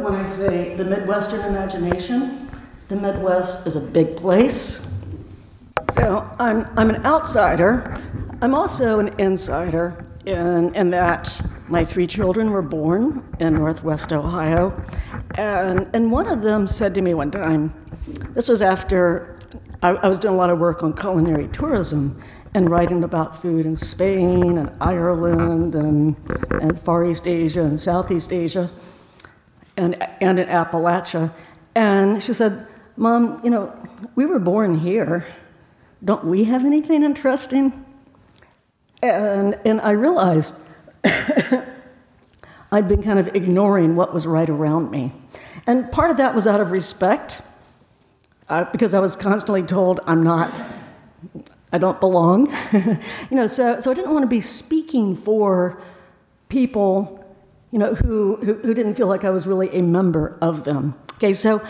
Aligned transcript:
When 0.00 0.14
I 0.14 0.24
say 0.24 0.76
the 0.76 0.84
Midwestern 0.84 1.40
imagination, 1.40 2.48
the 2.86 2.94
Midwest 2.94 3.66
is 3.66 3.74
a 3.74 3.80
big 3.80 4.16
place. 4.16 4.80
So 5.90 6.30
I'm, 6.38 6.68
I'm 6.76 6.90
an 6.90 7.04
outsider. 7.04 7.96
I'm 8.40 8.54
also 8.54 9.00
an 9.00 9.08
insider 9.18 10.06
in, 10.24 10.72
in 10.76 10.90
that 10.90 11.32
my 11.66 11.84
three 11.84 12.06
children 12.06 12.50
were 12.50 12.62
born 12.62 13.24
in 13.40 13.54
Northwest 13.54 14.12
Ohio. 14.12 14.80
And, 15.36 15.88
and 15.92 16.12
one 16.12 16.28
of 16.28 16.42
them 16.42 16.68
said 16.68 16.94
to 16.94 17.02
me 17.02 17.14
one 17.14 17.32
time, 17.32 17.74
this 18.34 18.46
was 18.46 18.62
after 18.62 19.40
I, 19.82 19.90
I 19.90 20.06
was 20.06 20.20
doing 20.20 20.34
a 20.34 20.36
lot 20.36 20.50
of 20.50 20.60
work 20.60 20.84
on 20.84 20.92
culinary 20.92 21.48
tourism 21.48 22.22
and 22.54 22.70
writing 22.70 23.02
about 23.02 23.36
food 23.36 23.66
in 23.66 23.74
Spain 23.74 24.58
and 24.58 24.76
Ireland 24.80 25.74
and, 25.74 26.16
and 26.62 26.80
Far 26.80 27.04
East 27.04 27.26
Asia 27.26 27.62
and 27.62 27.78
Southeast 27.78 28.32
Asia 28.32 28.70
and, 29.78 30.02
and 30.20 30.38
in 30.38 30.48
Appalachia. 30.48 31.32
And 31.74 32.22
she 32.22 32.32
said, 32.32 32.66
Mom, 32.96 33.40
you 33.44 33.50
know, 33.50 33.74
we 34.16 34.26
were 34.26 34.40
born 34.40 34.78
here. 34.78 35.26
Don't 36.04 36.24
we 36.24 36.44
have 36.44 36.64
anything 36.64 37.02
interesting? 37.02 37.84
And, 39.02 39.56
and 39.64 39.80
I 39.80 39.92
realized 39.92 40.60
I'd 42.72 42.88
been 42.88 43.02
kind 43.02 43.18
of 43.18 43.28
ignoring 43.34 43.94
what 43.96 44.12
was 44.12 44.26
right 44.26 44.50
around 44.50 44.90
me. 44.90 45.12
And 45.66 45.90
part 45.92 46.10
of 46.10 46.16
that 46.16 46.34
was 46.34 46.46
out 46.46 46.60
of 46.60 46.72
respect, 46.72 47.40
uh, 48.48 48.64
because 48.72 48.94
I 48.94 49.00
was 49.00 49.14
constantly 49.14 49.62
told 49.62 50.00
I'm 50.06 50.22
not, 50.22 50.62
I 51.72 51.78
don't 51.78 52.00
belong. 52.00 52.52
you 52.72 53.36
know, 53.36 53.46
so, 53.46 53.78
so 53.78 53.90
I 53.90 53.94
didn't 53.94 54.12
want 54.12 54.24
to 54.24 54.28
be 54.28 54.40
speaking 54.40 55.14
for 55.14 55.80
people, 56.48 57.17
you 57.70 57.78
know, 57.78 57.94
who, 57.94 58.36
who, 58.36 58.54
who 58.54 58.74
didn't 58.74 58.94
feel 58.94 59.08
like 59.08 59.24
I 59.24 59.30
was 59.30 59.46
really 59.46 59.68
a 59.70 59.82
member 59.82 60.38
of 60.40 60.64
them. 60.64 60.94
Okay, 61.14 61.32
so 61.32 61.60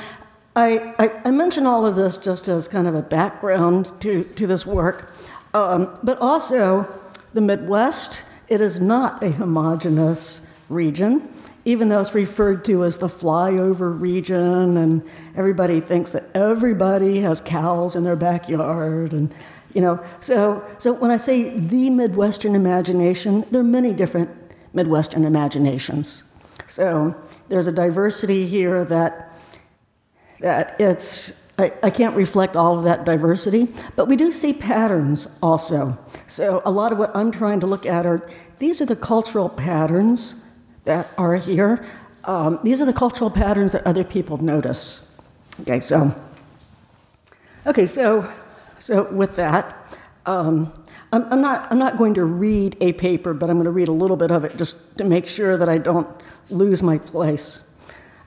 I, 0.55 0.95
I, 0.99 1.11
I 1.25 1.31
mention 1.31 1.67
all 1.67 1.87
of 1.87 1.97
this 1.97 2.19
just 2.19 2.49
as 2.49 2.69
kind 2.69 2.87
of 2.87 2.95
a 2.95 3.03
background 3.03 3.91
to, 4.01 4.25
to 4.25 4.47
this 4.47 4.67
work, 4.67 5.13
um, 5.55 5.99
but 6.03 6.19
also 6.19 6.87
the 7.33 7.41
Midwest, 7.41 8.25
it 8.49 8.61
is 8.61 8.81
not 8.81 9.23
a 9.23 9.31
homogenous 9.31 10.43
region, 10.69 11.29
even 11.65 11.89
though 11.89 12.01
it's 12.01 12.15
referred 12.15 12.65
to 12.67 12.85
as 12.85 12.99
the 12.99 13.07
flyover 13.07 13.99
region, 13.99 14.77
and 14.77 15.03
everybody 15.37 15.81
thinks 15.81 16.13
that 16.13 16.25
everybody 16.35 17.21
has 17.21 17.41
cows 17.41 17.95
in 17.95 18.05
their 18.05 18.17
backyard, 18.17 19.13
and 19.13 19.33
you 19.75 19.81
know. 19.81 20.03
So, 20.21 20.65
so 20.79 20.93
when 20.93 21.11
I 21.11 21.19
say 21.19 21.51
the 21.59 21.91
Midwestern 21.91 22.55
imagination, 22.55 23.45
there 23.51 23.61
are 23.61 23.65
many 23.65 23.93
different 23.93 24.31
Midwestern 24.73 25.25
imaginations. 25.25 26.25
So 26.67 27.17
there's 27.49 27.67
a 27.67 27.73
diversity 27.73 28.47
here 28.47 28.85
that 28.85 29.37
that 30.41 30.77
it's 30.81 31.49
I, 31.59 31.73
I, 31.83 31.91
can't 31.91 32.15
reflect 32.15 32.55
all 32.55 32.79
of 32.79 32.85
that 32.85 33.05
diversity, 33.05 33.67
but 33.97 34.07
we 34.07 34.15
do 34.15 34.31
see 34.31 34.53
patterns 34.53 35.27
also. 35.43 35.99
So, 36.29 36.63
a 36.65 36.71
lot 36.71 36.93
of 36.93 36.99
what 36.99 37.11
I'm 37.17 37.33
trying 37.33 37.59
to 37.61 37.67
look 37.67 37.85
at 37.85 38.07
are 38.07 38.29
these 38.59 38.81
are 38.81 38.87
the 38.87 38.95
cultural 38.95 39.49
patterns 39.49 40.37
that 40.85 41.11
are 41.19 41.35
here. 41.35 41.85
Um, 42.25 42.61
these 42.63 42.81
are 42.81 42.85
the 42.85 42.93
cultural 42.93 43.31
patterns 43.31 43.73
that 43.73 43.85
other 43.87 44.05
people 44.05 44.37
notice. 44.37 45.05
Okay, 45.63 45.81
so, 45.81 46.15
okay, 47.67 47.87
so, 47.87 48.33
so 48.79 49.11
with 49.11 49.35
that, 49.35 49.99
um, 50.27 50.73
I'm, 51.13 51.33
I'm, 51.33 51.41
not, 51.41 51.71
I'm 51.71 51.79
not 51.79 51.97
going 51.97 52.15
to 52.15 52.25
read 52.25 52.77
a 52.81 52.93
paper, 52.93 53.33
but 53.33 53.49
I'm 53.49 53.57
going 53.57 53.65
to 53.65 53.71
read 53.71 53.89
a 53.89 53.93
little 53.93 54.17
bit 54.17 54.31
of 54.31 54.45
it 54.45 54.57
just 54.57 54.99
to 54.99 55.05
make 55.05 55.27
sure 55.27 55.57
that 55.57 55.69
I 55.69 55.79
don't 55.79 56.09
lose 56.51 56.83
my 56.83 56.99
place. 56.99 57.61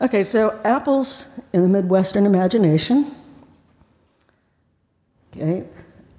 Okay, 0.01 0.23
so 0.23 0.59
apples 0.63 1.27
in 1.53 1.61
the 1.61 1.67
Midwestern 1.67 2.25
imagination. 2.25 3.15
Okay. 5.35 5.65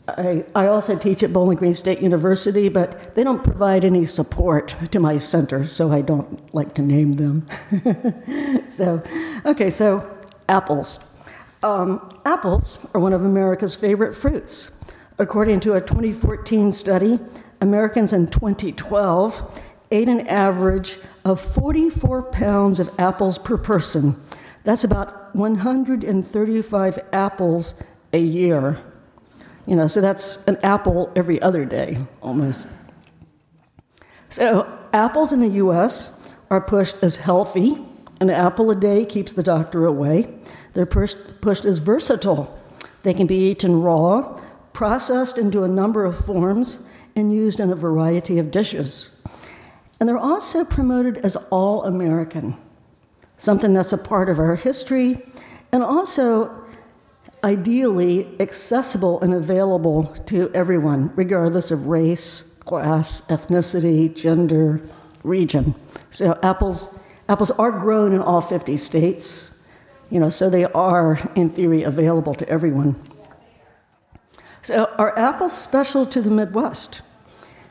I, 0.09 0.45
I 0.55 0.67
also 0.67 0.97
teach 0.97 1.23
at 1.23 1.33
Bowling 1.33 1.59
Green 1.59 1.75
State 1.75 2.01
University, 2.01 2.69
but 2.69 3.15
they 3.15 3.23
don't 3.23 3.43
provide 3.43 3.85
any 3.85 4.05
support 4.05 4.75
to 4.91 5.01
my 5.01 5.17
center, 5.17 5.67
so 5.67 5.93
I 5.93 6.01
don't 6.01 6.55
like 6.55 6.75
to 6.75 6.83
name 6.83 7.13
them. 7.13 7.47
so, 8.69 9.03
okay, 9.45 9.71
so 9.71 10.09
apples. 10.49 10.99
Um, 11.63 12.21
apples 12.25 12.85
are 12.95 13.01
one 13.01 13.13
of 13.13 13.25
America's 13.25 13.75
favorite 13.75 14.15
fruits. 14.15 14.73
According 15.19 15.61
to 15.61 15.75
a 15.75 15.81
2014 15.81 16.73
study, 16.73 17.19
Americans 17.61 18.13
in 18.13 18.27
2012 18.27 19.63
ate 19.91 20.09
an 20.09 20.27
average 20.27 20.99
of 21.25 21.41
44 21.41 22.25
pounds 22.25 22.81
of 22.81 22.91
apples 22.99 23.39
per 23.39 23.59
person. 23.59 24.21
That's 24.65 24.85
about 24.85 25.35
135 25.35 26.99
apples 27.13 27.75
a 28.13 28.19
year. 28.19 28.81
You 29.67 29.77
know, 29.77 29.87
so 29.87 30.01
that's 30.01 30.45
an 30.47 30.57
apple 30.63 31.13
every 31.15 31.41
other 31.41 31.65
day 31.65 31.99
almost. 32.21 32.69
So, 34.29 34.67
apples 34.93 35.33
in 35.33 35.41
the 35.41 35.49
US 35.49 36.33
are 36.51 36.61
pushed 36.61 37.03
as 37.03 37.17
healthy. 37.17 37.77
An 38.21 38.31
apple 38.31 38.71
a 38.71 38.75
day 38.75 39.05
keeps 39.05 39.35
the 39.35 39.43
doctor 39.43 39.85
away. 39.85 40.33
They're 40.73 40.87
pushed, 40.87 41.41
pushed 41.41 41.65
as 41.65 41.79
versatile. 41.79 42.59
They 43.03 43.15
can 43.15 43.27
be 43.27 43.51
eaten 43.51 43.83
raw, 43.83 44.41
processed 44.73 45.39
into 45.39 45.63
a 45.65 45.69
number 45.69 46.05
of 46.05 46.17
forms, 46.25 46.85
and 47.15 47.33
used 47.33 47.61
in 47.61 47.71
a 47.71 47.77
variety 47.77 48.39
of 48.39 48.51
dishes. 48.51 49.11
And 50.01 50.09
they're 50.09 50.19
also 50.19 50.65
promoted 50.65 51.19
as 51.19 51.37
all 51.51 51.85
American, 51.85 52.57
something 53.39 53.73
that's 53.73 53.93
a 53.93 53.99
part 53.99 54.29
of 54.29 54.39
our 54.39 54.57
history, 54.57 55.25
and 55.73 55.83
also 55.83 56.65
ideally 57.45 58.41
accessible 58.41 59.21
and 59.21 59.35
available 59.35 60.05
to 60.27 60.51
everyone, 60.55 61.13
regardless 61.17 61.71
of 61.71 61.87
race, 61.87 62.45
class, 62.61 63.21
ethnicity, 63.23 64.15
gender, 64.15 64.81
region. 65.25 65.75
So 66.11 66.39
apples, 66.43 66.99
apples 67.29 67.51
are 67.53 67.73
grown 67.73 68.13
in 68.13 68.21
all 68.21 68.41
50 68.41 68.77
states, 68.77 69.55
you 70.11 70.21
know, 70.21 70.31
so 70.31 70.51
they 70.51 70.65
are, 70.65 71.19
in 71.35 71.49
theory, 71.49 71.83
available 71.83 72.35
to 72.35 72.49
everyone. 72.49 72.97
So 74.63 74.91
are 74.97 75.19
apples 75.19 75.53
special 75.53 76.07
to 76.07 76.21
the 76.21 76.31
Midwest? 76.31 77.03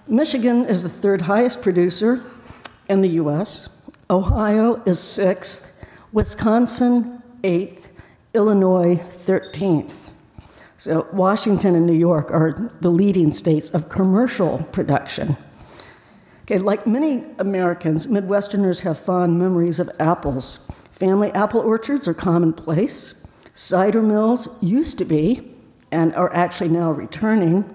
Michigan 0.08 0.66
is 0.66 0.84
the 0.84 0.90
third 0.90 1.24
highest 1.24 1.62
producer 1.62 2.24
in 2.90 3.02
the 3.02 3.10
US. 3.10 3.70
Ohio 4.10 4.82
is 4.86 5.00
sixth. 5.00 5.74
Wisconsin, 6.12 7.24
eighth. 7.44 7.92
Illinois 8.34 8.96
13th. 8.96 10.10
So, 10.78 11.06
Washington 11.12 11.76
and 11.76 11.86
New 11.86 11.94
York 11.94 12.32
are 12.32 12.72
the 12.80 12.90
leading 12.90 13.30
states 13.30 13.70
of 13.72 13.90
commercial 13.90 14.60
production. 14.72 15.36
Okay, 16.44 16.58
like 16.58 16.88
many 16.88 17.26
Americans, 17.40 18.08
Midwesterners 18.08 18.82
have 18.82 18.98
fond 18.98 19.38
memories 19.38 19.80
of 19.80 19.92
apples. 20.00 20.60
Family 20.92 21.30
apple 21.34 21.60
orchards 21.60 22.08
are 22.08 22.14
commonplace. 22.14 23.16
Cider 23.54 24.02
mills 24.02 24.48
used 24.62 24.98
to 24.98 25.06
be, 25.06 25.51
and 25.92 26.14
are 26.16 26.34
actually 26.34 26.70
now 26.70 26.92
returning. 26.92 27.66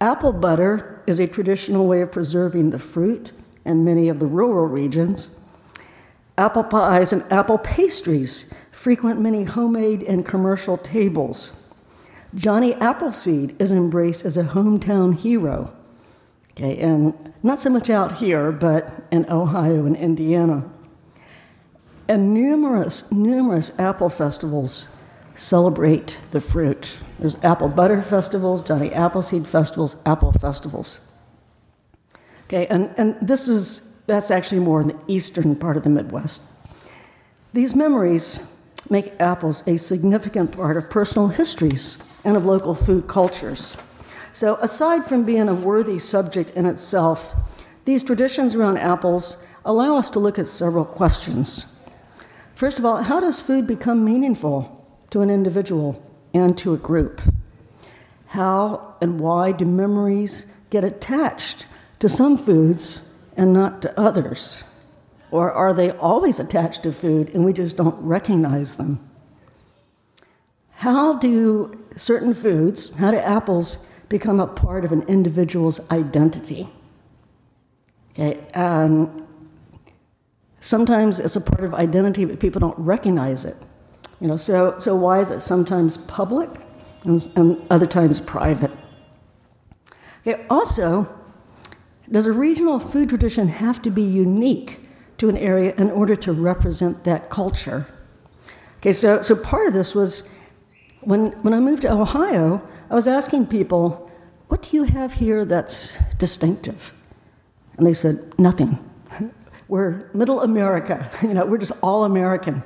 Apple 0.00 0.32
butter 0.32 1.02
is 1.06 1.20
a 1.20 1.26
traditional 1.26 1.86
way 1.86 2.00
of 2.00 2.12
preserving 2.12 2.70
the 2.70 2.78
fruit 2.78 3.32
in 3.64 3.84
many 3.84 4.08
of 4.08 4.18
the 4.18 4.26
rural 4.26 4.66
regions. 4.66 5.30
Apple 6.36 6.64
pies 6.64 7.12
and 7.12 7.24
apple 7.32 7.58
pastries 7.58 8.52
frequent 8.70 9.20
many 9.20 9.44
homemade 9.44 10.02
and 10.04 10.24
commercial 10.24 10.78
tables. 10.78 11.52
Johnny 12.34 12.74
Appleseed 12.74 13.60
is 13.60 13.72
embraced 13.72 14.24
as 14.24 14.36
a 14.36 14.44
hometown 14.44 15.16
hero. 15.16 15.72
Okay, 16.52 16.76
and 16.78 17.32
not 17.42 17.60
so 17.60 17.70
much 17.70 17.88
out 17.88 18.18
here, 18.18 18.52
but 18.52 19.02
in 19.10 19.28
Ohio 19.30 19.86
and 19.86 19.96
Indiana. 19.96 20.68
And 22.06 22.32
numerous, 22.34 23.10
numerous 23.10 23.72
apple 23.78 24.08
festivals 24.08 24.88
celebrate 25.38 26.20
the 26.32 26.40
fruit. 26.40 26.98
There's 27.18 27.36
apple 27.42 27.68
butter 27.68 28.02
festivals, 28.02 28.60
Johnny 28.60 28.92
Appleseed 28.92 29.46
festivals, 29.46 29.96
apple 30.04 30.32
festivals. 30.32 31.00
Okay, 32.44 32.66
and, 32.66 32.92
and 32.96 33.16
this 33.22 33.48
is, 33.48 33.82
that's 34.06 34.30
actually 34.30 34.60
more 34.60 34.80
in 34.80 34.88
the 34.88 34.98
eastern 35.06 35.54
part 35.56 35.76
of 35.76 35.84
the 35.84 35.90
Midwest. 35.90 36.42
These 37.52 37.74
memories 37.74 38.42
make 38.90 39.12
apples 39.20 39.62
a 39.66 39.76
significant 39.76 40.52
part 40.52 40.76
of 40.76 40.90
personal 40.90 41.28
histories 41.28 41.98
and 42.24 42.36
of 42.36 42.44
local 42.44 42.74
food 42.74 43.06
cultures. 43.06 43.76
So, 44.32 44.56
aside 44.56 45.04
from 45.04 45.24
being 45.24 45.48
a 45.48 45.54
worthy 45.54 45.98
subject 45.98 46.50
in 46.50 46.66
itself, 46.66 47.34
these 47.84 48.02
traditions 48.02 48.54
around 48.54 48.78
apples 48.78 49.38
allow 49.64 49.96
us 49.96 50.10
to 50.10 50.18
look 50.18 50.38
at 50.38 50.46
several 50.46 50.84
questions. 50.84 51.66
First 52.54 52.78
of 52.78 52.84
all, 52.84 53.02
how 53.02 53.20
does 53.20 53.40
food 53.40 53.66
become 53.66 54.04
meaningful 54.04 54.77
to 55.10 55.20
an 55.20 55.30
individual 55.30 56.02
and 56.34 56.56
to 56.58 56.74
a 56.74 56.76
group? 56.76 57.20
How 58.28 58.94
and 59.00 59.18
why 59.20 59.52
do 59.52 59.64
memories 59.64 60.46
get 60.70 60.84
attached 60.84 61.66
to 61.98 62.08
some 62.08 62.36
foods 62.36 63.02
and 63.36 63.52
not 63.52 63.80
to 63.82 63.98
others? 63.98 64.64
Or 65.30 65.52
are 65.52 65.72
they 65.72 65.90
always 65.92 66.40
attached 66.40 66.82
to 66.82 66.92
food 66.92 67.34
and 67.34 67.44
we 67.44 67.52
just 67.52 67.76
don't 67.76 67.98
recognize 68.00 68.76
them? 68.76 69.00
How 70.72 71.14
do 71.14 71.84
certain 71.96 72.34
foods, 72.34 72.94
how 72.96 73.10
do 73.10 73.16
apples 73.18 73.78
become 74.08 74.40
a 74.40 74.46
part 74.46 74.84
of 74.84 74.92
an 74.92 75.02
individual's 75.02 75.80
identity? 75.90 76.68
Okay, 78.12 78.40
um, 78.54 79.16
sometimes 80.60 81.20
it's 81.20 81.36
a 81.36 81.40
part 81.40 81.64
of 81.64 81.74
identity, 81.74 82.24
but 82.24 82.40
people 82.40 82.60
don't 82.60 82.78
recognize 82.78 83.44
it. 83.44 83.56
You 84.20 84.28
know, 84.28 84.36
so, 84.36 84.76
so 84.78 84.96
why 84.96 85.20
is 85.20 85.30
it 85.30 85.40
sometimes 85.40 85.96
public 85.96 86.50
and, 87.04 87.28
and 87.36 87.64
other 87.70 87.86
times 87.86 88.20
private? 88.20 88.70
Okay, 90.26 90.44
also, 90.50 91.06
does 92.10 92.26
a 92.26 92.32
regional 92.32 92.78
food 92.78 93.08
tradition 93.08 93.48
have 93.48 93.80
to 93.82 93.90
be 93.90 94.02
unique 94.02 94.88
to 95.18 95.28
an 95.28 95.36
area 95.36 95.74
in 95.76 95.90
order 95.90 96.16
to 96.16 96.32
represent 96.32 97.04
that 97.04 97.30
culture? 97.30 97.86
Okay, 98.78 98.92
so, 98.92 99.20
so 99.20 99.36
part 99.36 99.66
of 99.66 99.72
this 99.72 99.94
was 99.94 100.28
when, 101.02 101.30
when 101.42 101.54
I 101.54 101.60
moved 101.60 101.82
to 101.82 101.92
Ohio, 101.92 102.62
I 102.90 102.94
was 102.94 103.06
asking 103.06 103.46
people, 103.46 104.10
what 104.48 104.62
do 104.62 104.76
you 104.76 104.84
have 104.84 105.12
here 105.12 105.44
that's 105.44 105.98
distinctive? 106.14 106.92
And 107.76 107.86
they 107.86 107.94
said, 107.94 108.36
nothing. 108.38 108.78
we're 109.68 110.10
middle 110.12 110.42
America, 110.42 111.10
you 111.22 111.34
know, 111.34 111.46
we're 111.46 111.58
just 111.58 111.72
all 111.82 112.04
American. 112.04 112.62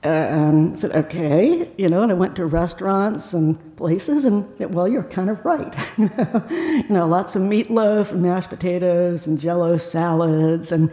And 0.00 0.78
said, 0.78 0.92
okay, 0.92 1.68
you 1.76 1.88
know, 1.88 2.04
and 2.04 2.12
I 2.12 2.14
went 2.14 2.36
to 2.36 2.46
restaurants 2.46 3.32
and 3.32 3.76
places, 3.76 4.24
and 4.24 4.46
well, 4.72 4.86
you're 4.86 5.02
kind 5.02 5.28
of 5.28 5.44
right. 5.44 5.74
you, 5.98 6.84
know, 6.88 7.08
lots 7.08 7.34
of 7.34 7.42
meatloaf 7.42 8.12
and 8.12 8.22
mashed 8.22 8.48
potatoes 8.48 9.26
and 9.26 9.40
jello 9.40 9.76
salads 9.76 10.70
and, 10.70 10.92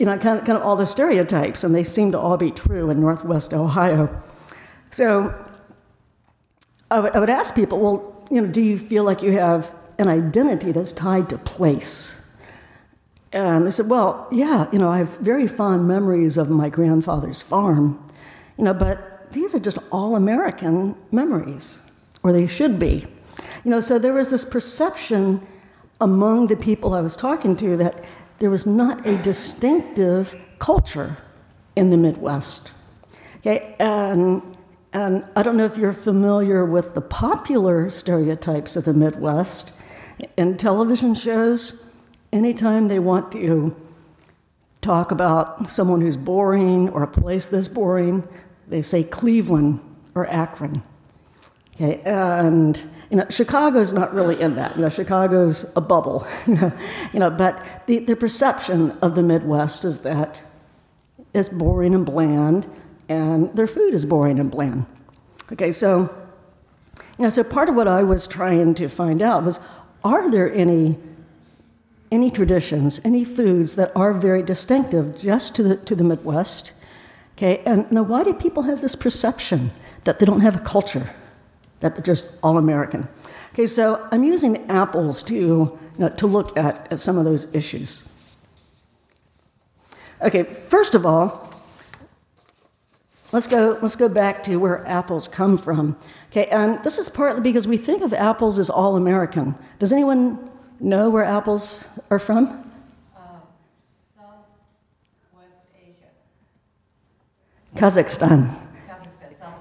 you 0.00 0.06
know, 0.06 0.18
kind 0.18 0.40
of, 0.40 0.44
kind 0.44 0.58
of 0.58 0.64
all 0.64 0.74
the 0.74 0.84
stereotypes, 0.84 1.62
and 1.62 1.72
they 1.72 1.84
seem 1.84 2.10
to 2.10 2.18
all 2.18 2.36
be 2.36 2.50
true 2.50 2.90
in 2.90 3.00
Northwest 3.00 3.54
Ohio. 3.54 4.20
So 4.90 5.32
I 6.90 7.00
would, 7.00 7.14
I 7.14 7.18
would 7.20 7.30
ask 7.30 7.54
people, 7.54 7.78
well, 7.78 8.26
you 8.30 8.40
know, 8.40 8.48
do 8.48 8.60
you 8.60 8.78
feel 8.78 9.04
like 9.04 9.22
you 9.22 9.32
have 9.32 9.74
an 9.98 10.08
identity 10.08 10.72
that's 10.72 10.92
tied 10.92 11.28
to 11.28 11.38
place? 11.38 12.20
And 13.32 13.66
they 13.66 13.70
said, 13.70 13.88
well, 13.88 14.28
yeah, 14.30 14.68
you 14.72 14.78
know, 14.78 14.88
I 14.88 14.98
have 14.98 15.16
very 15.18 15.48
fond 15.48 15.88
memories 15.88 16.36
of 16.36 16.50
my 16.50 16.68
grandfather's 16.68 17.42
farm. 17.42 18.00
You 18.56 18.64
know, 18.64 18.74
but 18.74 19.32
these 19.32 19.54
are 19.54 19.58
just 19.58 19.78
all 19.90 20.16
American 20.16 20.96
memories, 21.10 21.82
or 22.22 22.32
they 22.32 22.46
should 22.46 22.78
be. 22.78 23.06
You 23.64 23.70
know, 23.70 23.80
so 23.80 23.98
there 23.98 24.12
was 24.12 24.30
this 24.30 24.44
perception 24.44 25.46
among 26.00 26.46
the 26.48 26.56
people 26.56 26.94
I 26.94 27.00
was 27.00 27.16
talking 27.16 27.56
to 27.56 27.76
that 27.78 28.04
there 28.38 28.50
was 28.50 28.66
not 28.66 29.06
a 29.06 29.16
distinctive 29.22 30.36
culture 30.58 31.16
in 31.76 31.90
the 31.90 31.96
Midwest. 31.96 32.72
Okay, 33.38 33.74
and, 33.78 34.42
and 34.92 35.24
I 35.36 35.42
don't 35.42 35.56
know 35.56 35.64
if 35.64 35.76
you're 35.76 35.92
familiar 35.92 36.64
with 36.64 36.94
the 36.94 37.00
popular 37.00 37.90
stereotypes 37.90 38.76
of 38.76 38.84
the 38.84 38.94
Midwest 38.94 39.72
in 40.36 40.56
television 40.56 41.14
shows. 41.14 41.84
Anytime 42.32 42.88
they 42.88 42.98
want 42.98 43.32
to 43.32 43.76
talk 44.84 45.10
about 45.10 45.70
someone 45.70 46.00
who's 46.00 46.16
boring 46.16 46.90
or 46.90 47.02
a 47.02 47.08
place 47.08 47.48
that's 47.48 47.68
boring, 47.68 48.28
they 48.68 48.82
say 48.82 49.02
Cleveland 49.02 49.80
or 50.14 50.26
Akron. 50.28 50.82
Okay, 51.74 52.00
and 52.04 52.76
you 53.10 53.16
know, 53.16 53.26
Chicago's 53.30 53.92
not 53.92 54.14
really 54.14 54.40
in 54.40 54.54
that. 54.56 54.76
You 54.76 54.82
know, 54.82 54.88
Chicago's 54.88 55.64
a 55.74 55.80
bubble. 55.80 56.26
you 56.46 57.18
know, 57.20 57.30
but 57.30 57.86
the, 57.86 57.98
the 57.98 58.14
perception 58.14 58.92
of 59.02 59.16
the 59.16 59.22
Midwest 59.22 59.84
is 59.84 60.00
that 60.00 60.42
it's 61.32 61.48
boring 61.48 61.94
and 61.94 62.06
bland, 62.06 62.68
and 63.08 63.54
their 63.56 63.66
food 63.66 63.92
is 63.92 64.04
boring 64.04 64.38
and 64.38 64.50
bland. 64.50 64.86
Okay, 65.52 65.72
so 65.72 66.14
you 67.18 67.24
know, 67.24 67.28
so 67.28 67.42
part 67.42 67.68
of 67.68 67.74
what 67.74 67.88
I 67.88 68.04
was 68.04 68.28
trying 68.28 68.74
to 68.74 68.88
find 68.88 69.20
out 69.20 69.44
was, 69.44 69.58
are 70.04 70.30
there 70.30 70.52
any 70.52 70.98
any 72.14 72.30
traditions, 72.30 73.00
any 73.04 73.24
foods 73.24 73.74
that 73.76 73.90
are 73.96 74.14
very 74.14 74.42
distinctive 74.42 75.20
just 75.20 75.54
to 75.56 75.62
the 75.62 75.76
to 75.76 75.94
the 75.94 76.04
Midwest? 76.04 76.72
Okay, 77.36 77.62
and 77.66 77.90
now 77.90 78.04
why 78.04 78.22
do 78.22 78.32
people 78.32 78.62
have 78.62 78.80
this 78.80 78.94
perception 78.94 79.72
that 80.04 80.20
they 80.20 80.26
don't 80.26 80.40
have 80.40 80.54
a 80.54 80.60
culture, 80.60 81.10
that 81.80 81.96
they're 81.96 82.04
just 82.04 82.26
all 82.42 82.56
American? 82.56 83.08
Okay, 83.52 83.66
so 83.66 84.06
I'm 84.12 84.22
using 84.22 84.70
apples 84.70 85.22
to, 85.24 85.34
you 85.34 85.78
know, 85.98 86.08
to 86.10 86.26
look 86.26 86.56
at, 86.56 86.92
at 86.92 87.00
some 87.00 87.18
of 87.18 87.24
those 87.24 87.52
issues. 87.52 88.04
Okay, 90.22 90.44
first 90.44 90.94
of 90.94 91.04
all, 91.04 91.52
let's 93.32 93.48
go, 93.48 93.78
let's 93.82 93.96
go 93.96 94.08
back 94.08 94.44
to 94.44 94.56
where 94.56 94.86
apples 94.86 95.26
come 95.26 95.58
from. 95.58 95.96
Okay, 96.30 96.46
and 96.46 96.82
this 96.84 96.98
is 96.98 97.08
partly 97.08 97.40
because 97.42 97.66
we 97.66 97.76
think 97.76 98.00
of 98.02 98.14
apples 98.14 98.60
as 98.60 98.70
all 98.70 98.96
American. 98.96 99.56
Does 99.80 99.92
anyone 99.92 100.50
know 100.84 101.08
where 101.08 101.24
apples 101.24 101.88
are 102.10 102.18
from? 102.18 102.70
Uh, 103.16 103.40
Southwest 104.16 105.66
Asia. 105.74 106.10
Kazakhstan. 107.74 108.54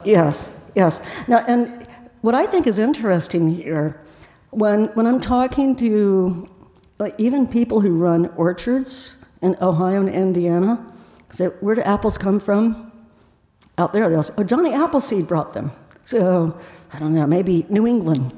Yes, 0.04 0.54
yes. 0.76 1.02
Now, 1.30 1.46
and 1.48 1.88
what 2.22 2.36
I 2.36 2.46
think 2.46 2.68
is 2.68 2.78
interesting 2.78 3.50
here, 3.50 4.02
when, 4.50 4.86
when 4.96 5.08
I'm 5.08 5.22
talking 5.22 5.78
to 5.78 6.50
like 7.00 7.16
even 7.18 7.48
people 7.48 7.80
who 7.80 7.98
run 7.98 8.28
orchards 8.36 9.18
in 9.42 9.56
Ohio 9.62 10.02
and 10.02 10.10
Indiana, 10.10 10.86
say, 11.30 11.48
where 11.62 11.76
do 11.76 11.82
apples 11.82 12.18
come 12.18 12.40
from? 12.40 12.92
Out 13.78 13.94
there, 13.94 14.10
they'll 14.10 14.24
say, 14.24 14.34
oh, 14.38 14.44
Johnny 14.44 14.74
Appleseed 14.74 15.28
brought 15.28 15.54
them. 15.54 15.72
So, 16.04 16.60
I 16.92 17.00
don't 17.00 17.16
know, 17.16 17.26
maybe 17.26 17.66
New 17.70 17.88
England. 17.88 18.32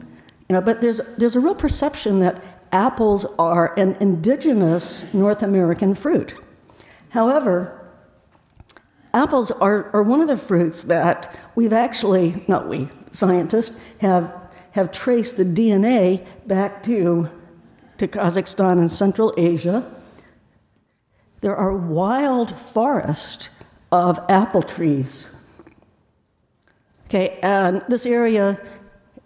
You 0.47 0.53
know, 0.53 0.61
but 0.61 0.81
there's, 0.81 1.01
there's 1.17 1.35
a 1.35 1.39
real 1.39 1.55
perception 1.55 2.19
that 2.19 2.54
apples 2.71 3.25
are 3.37 3.77
an 3.79 3.97
indigenous 3.99 5.11
North 5.13 5.41
American 5.43 5.95
fruit. 5.95 6.35
However, 7.09 7.89
apples 9.13 9.51
are, 9.51 9.89
are 9.93 10.03
one 10.03 10.21
of 10.21 10.27
the 10.27 10.37
fruits 10.37 10.83
that 10.83 11.35
we've 11.55 11.73
actually, 11.73 12.43
not 12.47 12.67
we, 12.67 12.89
scientists, 13.11 13.77
have, 14.01 14.33
have 14.71 14.91
traced 14.91 15.37
the 15.37 15.45
DNA 15.45 16.25
back 16.45 16.83
to, 16.83 17.29
to 17.97 18.07
Kazakhstan 18.07 18.79
and 18.79 18.91
Central 18.91 19.33
Asia. 19.37 19.89
There 21.41 21.55
are 21.55 21.75
wild 21.75 22.53
forests 22.53 23.49
of 23.91 24.19
apple 24.29 24.63
trees. 24.63 25.31
Okay, 27.05 27.39
and 27.41 27.83
this 27.87 28.05
area 28.05 28.61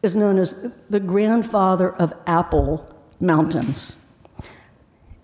is 0.03 0.15
known 0.15 0.37
as 0.37 0.71
the 0.89 0.99
grandfather 0.99 1.95
of 1.95 2.13
apple 2.27 2.98
mountains. 3.19 3.95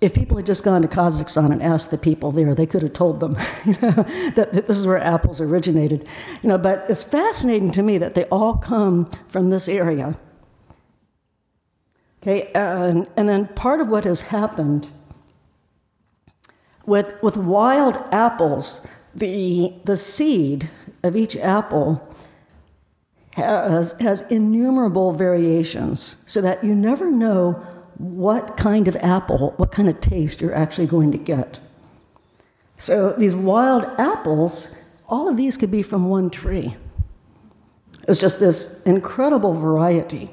If 0.02 0.14
people 0.14 0.38
had 0.38 0.46
just 0.46 0.64
gone 0.64 0.82
to 0.82 0.88
Kazakhstan 0.88 1.52
and 1.52 1.64
asked 1.64 1.90
the 1.90 1.98
people 1.98 2.32
there, 2.32 2.54
they 2.54 2.66
could 2.66 2.82
have 2.82 2.94
told 2.94 3.20
them 3.20 3.34
that, 3.66 4.34
that, 4.36 4.68
this 4.68 4.78
is 4.78 4.86
where 4.86 5.00
apples 5.00 5.40
originated. 5.40 6.08
You 6.44 6.50
know, 6.50 6.58
but 6.58 6.86
it's 6.90 7.02
fascinating 7.02 7.72
to 7.72 7.82
me 7.82 7.98
that 7.98 8.14
they 8.14 8.26
all 8.26 8.56
come 8.58 9.10
from 9.30 9.50
this 9.50 9.68
area. 9.68 10.18
Okay, 12.22 12.52
and, 12.54 13.08
and 13.16 13.30
then 13.30 13.48
part 13.50 13.80
of 13.80 13.88
what 13.88 14.04
has 14.04 14.22
happened 14.22 14.90
with, 16.86 17.14
with 17.22 17.38
wild 17.38 17.96
apples, 18.12 18.86
the, 19.14 19.74
the 19.86 19.96
seed 19.96 20.70
of 21.04 21.16
each 21.16 21.38
apple 21.38 22.08
has, 23.32 23.94
has 24.00 24.22
innumerable 24.24 25.12
variations 25.12 26.18
so 26.26 26.42
that 26.42 26.64
you 26.64 26.74
never 26.74 27.12
know 27.12 27.64
what 27.98 28.58
kind 28.58 28.88
of 28.88 28.96
apple, 28.98 29.54
what 29.58 29.72
kind 29.72 29.90
of 29.90 30.02
taste 30.02 30.42
you're 30.42 30.56
actually 30.56 30.88
going 30.88 31.12
to 31.12 31.18
get. 31.18 31.60
So 32.78 33.14
these 33.14 33.36
wild 33.36 33.86
apples, 33.98 34.76
all 35.08 35.30
of 35.30 35.38
these 35.38 35.58
could 35.58 35.72
be 35.72 35.82
from 35.82 36.10
one 36.10 36.30
tree. 36.30 36.76
It's 38.08 38.20
just 38.20 38.40
this 38.40 38.82
incredible 38.84 39.54
variety. 39.54 40.30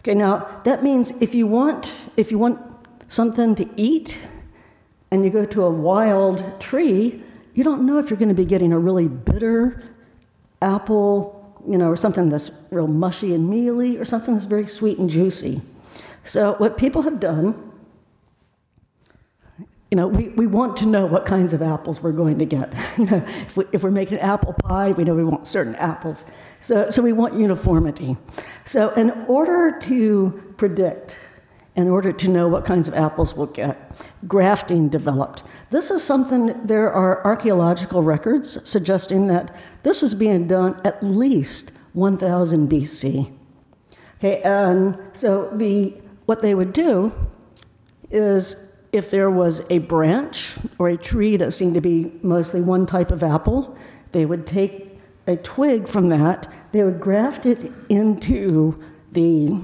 Okay, 0.00 0.14
now 0.14 0.60
that 0.64 0.82
means 0.82 1.10
if 1.20 1.34
you 1.34 1.46
want 1.46 1.92
if 2.16 2.30
you 2.30 2.38
want 2.38 2.58
something 3.08 3.54
to 3.56 3.68
eat 3.76 4.18
and 5.10 5.24
you 5.24 5.30
go 5.30 5.44
to 5.44 5.64
a 5.64 5.70
wild 5.70 6.60
tree, 6.60 7.22
you 7.54 7.64
don't 7.64 7.84
know 7.84 7.98
if 7.98 8.08
you're 8.08 8.18
going 8.18 8.28
to 8.28 8.34
be 8.34 8.44
getting 8.44 8.72
a 8.72 8.78
really 8.78 9.08
bitter 9.08 9.82
apple, 10.62 11.60
you 11.68 11.76
know, 11.76 11.88
or 11.88 11.96
something 11.96 12.28
that's 12.28 12.50
real 12.70 12.86
mushy 12.86 13.34
and 13.34 13.48
mealy, 13.48 13.98
or 13.98 14.04
something 14.04 14.34
that's 14.34 14.46
very 14.46 14.66
sweet 14.66 14.98
and 14.98 15.10
juicy. 15.10 15.60
So, 16.24 16.54
what 16.54 16.76
people 16.76 17.02
have 17.02 17.18
done, 17.20 17.72
you 19.90 19.96
know, 19.96 20.06
we, 20.06 20.28
we 20.30 20.46
want 20.46 20.76
to 20.78 20.86
know 20.86 21.06
what 21.06 21.26
kinds 21.26 21.52
of 21.52 21.62
apples 21.62 22.02
we're 22.02 22.12
going 22.12 22.38
to 22.38 22.44
get. 22.44 22.72
you 22.98 23.06
know, 23.06 23.22
if, 23.26 23.56
we, 23.56 23.64
if 23.72 23.82
we're 23.82 23.90
making 23.90 24.18
apple 24.18 24.52
pie, 24.52 24.92
we 24.92 25.04
know 25.04 25.14
we 25.14 25.24
want 25.24 25.46
certain 25.46 25.74
apples. 25.76 26.24
So, 26.60 26.90
so 26.90 27.02
we 27.02 27.12
want 27.12 27.34
uniformity. 27.34 28.16
So, 28.64 28.90
in 28.90 29.10
order 29.26 29.78
to 29.80 30.54
predict 30.56 31.16
in 31.76 31.88
order 31.88 32.12
to 32.12 32.28
know 32.28 32.48
what 32.48 32.64
kinds 32.64 32.88
of 32.88 32.94
apples 32.94 33.36
we'll 33.36 33.46
get. 33.46 33.76
Grafting 34.26 34.88
developed. 34.88 35.42
This 35.70 35.90
is 35.90 36.02
something, 36.02 36.46
there 36.66 36.92
are 36.92 37.24
archaeological 37.24 38.02
records 38.02 38.58
suggesting 38.68 39.28
that 39.28 39.54
this 39.82 40.02
was 40.02 40.14
being 40.14 40.46
done 40.46 40.80
at 40.84 41.02
least 41.02 41.72
1000 41.92 42.68
BC. 42.70 43.32
Okay, 44.18 44.42
and 44.42 44.98
so 45.12 45.48
the, 45.50 46.00
what 46.30 46.42
they 46.42 46.54
would 46.54 46.72
do 46.72 47.12
is 48.08 48.56
if 48.92 49.10
there 49.10 49.28
was 49.28 49.62
a 49.68 49.78
branch 49.78 50.54
or 50.78 50.88
a 50.88 50.96
tree 50.96 51.36
that 51.36 51.50
seemed 51.50 51.74
to 51.74 51.80
be 51.80 52.12
mostly 52.22 52.60
one 52.60 52.86
type 52.86 53.10
of 53.10 53.24
apple, 53.24 53.76
they 54.12 54.24
would 54.24 54.46
take 54.46 54.96
a 55.26 55.36
twig 55.38 55.88
from 55.88 56.08
that, 56.08 56.48
they 56.70 56.84
would 56.84 57.00
graft 57.00 57.46
it 57.46 57.72
into 57.88 58.80
the, 59.10 59.60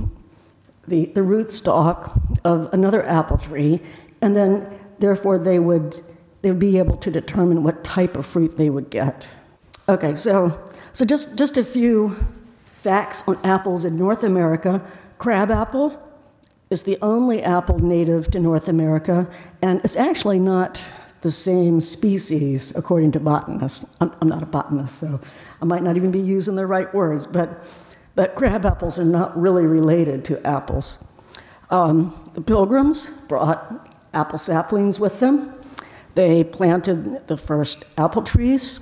the, 0.89 1.05
the 1.15 1.21
rootstock 1.21 2.21
of 2.45 2.69
another 2.73 3.07
apple 3.07 3.39
tree, 3.39 3.81
and 4.21 4.35
then 4.35 4.69
therefore 4.99 5.39
they 5.39 5.61
would, 5.61 6.03
they 6.43 6.51
would 6.51 6.59
be 6.59 6.79
able 6.79 6.97
to 6.97 7.13
determine 7.13 7.63
what 7.63 7.85
type 7.85 8.17
of 8.17 8.27
fruit 8.27 8.57
they 8.57 8.71
would 8.71 8.91
get. 8.91 9.25
Okay, 9.89 10.17
so, 10.17 10.69
so 10.93 11.05
just, 11.05 11.39
just 11.39 11.57
a 11.57 11.63
few 11.63 12.17
facts 12.75 13.23
on 13.29 13.39
apples 13.45 13.85
in 13.85 13.97
North 13.97 14.25
America. 14.25 14.85
Crab 15.19 15.53
apple 15.53 16.03
is 16.71 16.83
the 16.83 16.99
only 17.01 17.43
apple 17.43 17.79
native 17.79 18.31
to 18.33 18.41
North 18.41 18.69
America, 18.69 19.29
and 19.63 19.81
it's 19.85 19.97
actually 19.97 20.39
not 20.39 20.83
the 21.21 21.31
same 21.31 21.81
species, 21.81 22.75
according 22.77 23.13
to 23.13 23.21
botanists. 23.21 23.85
I'm, 24.01 24.13
I'm, 24.21 24.29
not 24.29 24.43
a 24.43 24.47
botanist, 24.47 24.99
so 24.99 25.21
I 25.63 25.65
might 25.65 25.83
not 25.83 25.97
even 25.97 26.11
be 26.11 26.21
using 26.21 26.57
the 26.57 26.67
right 26.67 26.93
words, 26.93 27.27
but, 27.27 27.67
but 28.15 28.35
crab 28.35 28.67
apples 28.67 28.99
are 28.99 29.05
not 29.05 29.37
really 29.41 29.67
related 29.67 30.25
to 30.27 30.45
apples. 30.47 30.99
Um, 31.71 32.15
the 32.35 32.41
pilgrims 32.41 33.11
brought 33.29 33.89
apple 34.15 34.39
saplings 34.39 35.01
with 35.01 35.21
them. 35.21 35.53
They 36.15 36.45
planted 36.45 37.27
the 37.27 37.37
first 37.37 37.85
apple 37.99 38.23
trees. 38.23 38.81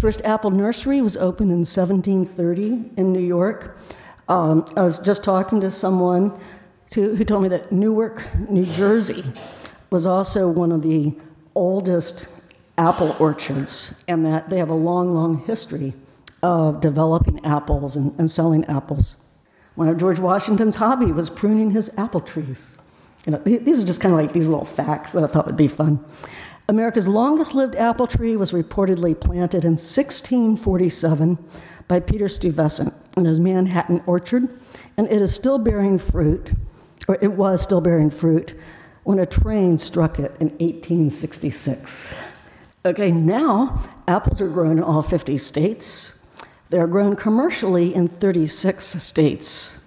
First 0.00 0.22
apple 0.24 0.50
nursery 0.50 1.00
was 1.02 1.16
opened 1.16 1.50
in 1.50 1.58
1730 1.58 2.92
in 2.96 3.12
New 3.12 3.18
York. 3.18 3.78
Um, 4.28 4.64
I 4.76 4.82
was 4.82 4.98
just 4.98 5.24
talking 5.24 5.60
to 5.60 5.70
someone 5.70 6.38
who 6.94 7.24
told 7.24 7.42
me 7.42 7.48
that 7.48 7.72
Newark, 7.72 8.24
New 8.48 8.64
Jersey, 8.64 9.24
was 9.90 10.06
also 10.06 10.48
one 10.48 10.72
of 10.72 10.82
the 10.82 11.14
oldest 11.54 12.28
apple 12.78 13.16
orchards, 13.18 13.94
and 14.06 14.24
that 14.26 14.50
they 14.50 14.58
have 14.58 14.68
a 14.68 14.74
long, 14.74 15.14
long 15.14 15.38
history 15.46 15.94
of 16.42 16.80
developing 16.80 17.44
apples 17.44 17.96
and, 17.96 18.16
and 18.18 18.30
selling 18.30 18.64
apples. 18.66 19.16
One 19.74 19.88
of 19.88 19.98
George 19.98 20.18
Washington's 20.18 20.76
hobby 20.76 21.12
was 21.12 21.30
pruning 21.30 21.70
his 21.70 21.90
apple 21.96 22.20
trees. 22.20 22.78
You 23.26 23.32
know, 23.32 23.38
these 23.38 23.82
are 23.82 23.86
just 23.86 24.00
kind 24.00 24.14
of 24.14 24.20
like 24.20 24.32
these 24.32 24.48
little 24.48 24.64
facts 24.64 25.12
that 25.12 25.24
I 25.24 25.26
thought 25.26 25.46
would 25.46 25.56
be 25.56 25.68
fun. 25.68 26.04
America's 26.68 27.08
longest 27.08 27.54
lived 27.54 27.76
apple 27.76 28.06
tree 28.06 28.36
was 28.36 28.52
reportedly 28.52 29.18
planted 29.18 29.64
in 29.64 29.72
1647 29.72 31.38
by 31.88 32.00
Peter 32.00 32.28
Stuyvesant 32.28 32.92
in 33.16 33.24
his 33.24 33.38
Manhattan 33.38 34.02
orchard, 34.06 34.48
and 34.96 35.06
it 35.08 35.22
is 35.22 35.34
still 35.34 35.58
bearing 35.58 35.98
fruit, 35.98 36.52
or 37.08 37.18
it 37.20 37.32
was 37.32 37.62
still 37.62 37.80
bearing 37.80 38.10
fruit 38.10 38.54
when 39.04 39.18
a 39.18 39.26
train 39.26 39.78
struck 39.78 40.18
it 40.18 40.32
in 40.40 40.48
1866. 40.58 42.14
Okay, 42.84 43.10
now 43.10 43.82
apples 44.08 44.40
are 44.40 44.48
grown 44.48 44.78
in 44.78 44.84
all 44.84 45.02
50 45.02 45.36
states. 45.38 46.18
They're 46.70 46.86
grown 46.86 47.14
commercially 47.14 47.94
in 47.94 48.08
36 48.08 49.02
states. 49.02 49.78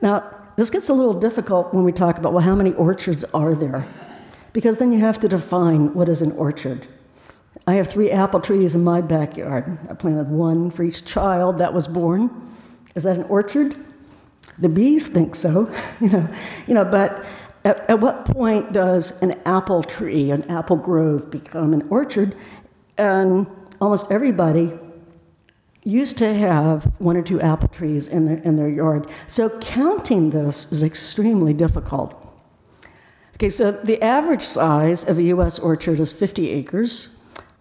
Now, 0.00 0.32
this 0.56 0.70
gets 0.70 0.88
a 0.88 0.94
little 0.94 1.14
difficult 1.14 1.74
when 1.74 1.84
we 1.84 1.92
talk 1.92 2.18
about, 2.18 2.32
well, 2.32 2.44
how 2.44 2.54
many 2.54 2.72
orchards 2.74 3.24
are 3.34 3.54
there? 3.54 3.84
Because 4.56 4.78
then 4.78 4.90
you 4.90 5.00
have 5.00 5.20
to 5.20 5.28
define 5.28 5.92
what 5.92 6.08
is 6.08 6.22
an 6.22 6.32
orchard. 6.32 6.86
I 7.66 7.74
have 7.74 7.88
three 7.88 8.10
apple 8.10 8.40
trees 8.40 8.74
in 8.74 8.82
my 8.82 9.02
backyard. 9.02 9.78
I 9.90 9.92
planted 9.92 10.30
one 10.30 10.70
for 10.70 10.82
each 10.82 11.04
child 11.04 11.58
that 11.58 11.74
was 11.74 11.86
born. 11.86 12.30
Is 12.94 13.02
that 13.02 13.18
an 13.18 13.24
orchard? 13.24 13.76
The 14.58 14.70
bees 14.70 15.08
think 15.08 15.34
so, 15.34 15.70
you 16.00 16.08
know. 16.08 16.26
You 16.66 16.72
know, 16.72 16.86
but 16.86 17.26
at, 17.66 17.90
at 17.90 18.00
what 18.00 18.24
point 18.24 18.72
does 18.72 19.20
an 19.20 19.38
apple 19.44 19.82
tree, 19.82 20.30
an 20.30 20.50
apple 20.50 20.76
grove, 20.76 21.30
become 21.30 21.74
an 21.74 21.86
orchard? 21.90 22.34
And 22.96 23.46
almost 23.78 24.10
everybody 24.10 24.72
used 25.84 26.16
to 26.16 26.32
have 26.32 26.98
one 26.98 27.18
or 27.18 27.22
two 27.22 27.42
apple 27.42 27.68
trees 27.68 28.08
in 28.08 28.24
their, 28.24 28.38
in 28.38 28.56
their 28.56 28.70
yard. 28.70 29.06
So 29.26 29.50
counting 29.60 30.30
this 30.30 30.72
is 30.72 30.82
extremely 30.82 31.52
difficult. 31.52 32.25
Okay, 33.36 33.50
so 33.50 33.70
the 33.70 34.02
average 34.02 34.40
size 34.40 35.04
of 35.04 35.18
a 35.18 35.24
U.S. 35.24 35.58
orchard 35.58 36.00
is 36.00 36.10
50 36.10 36.48
acres. 36.48 37.10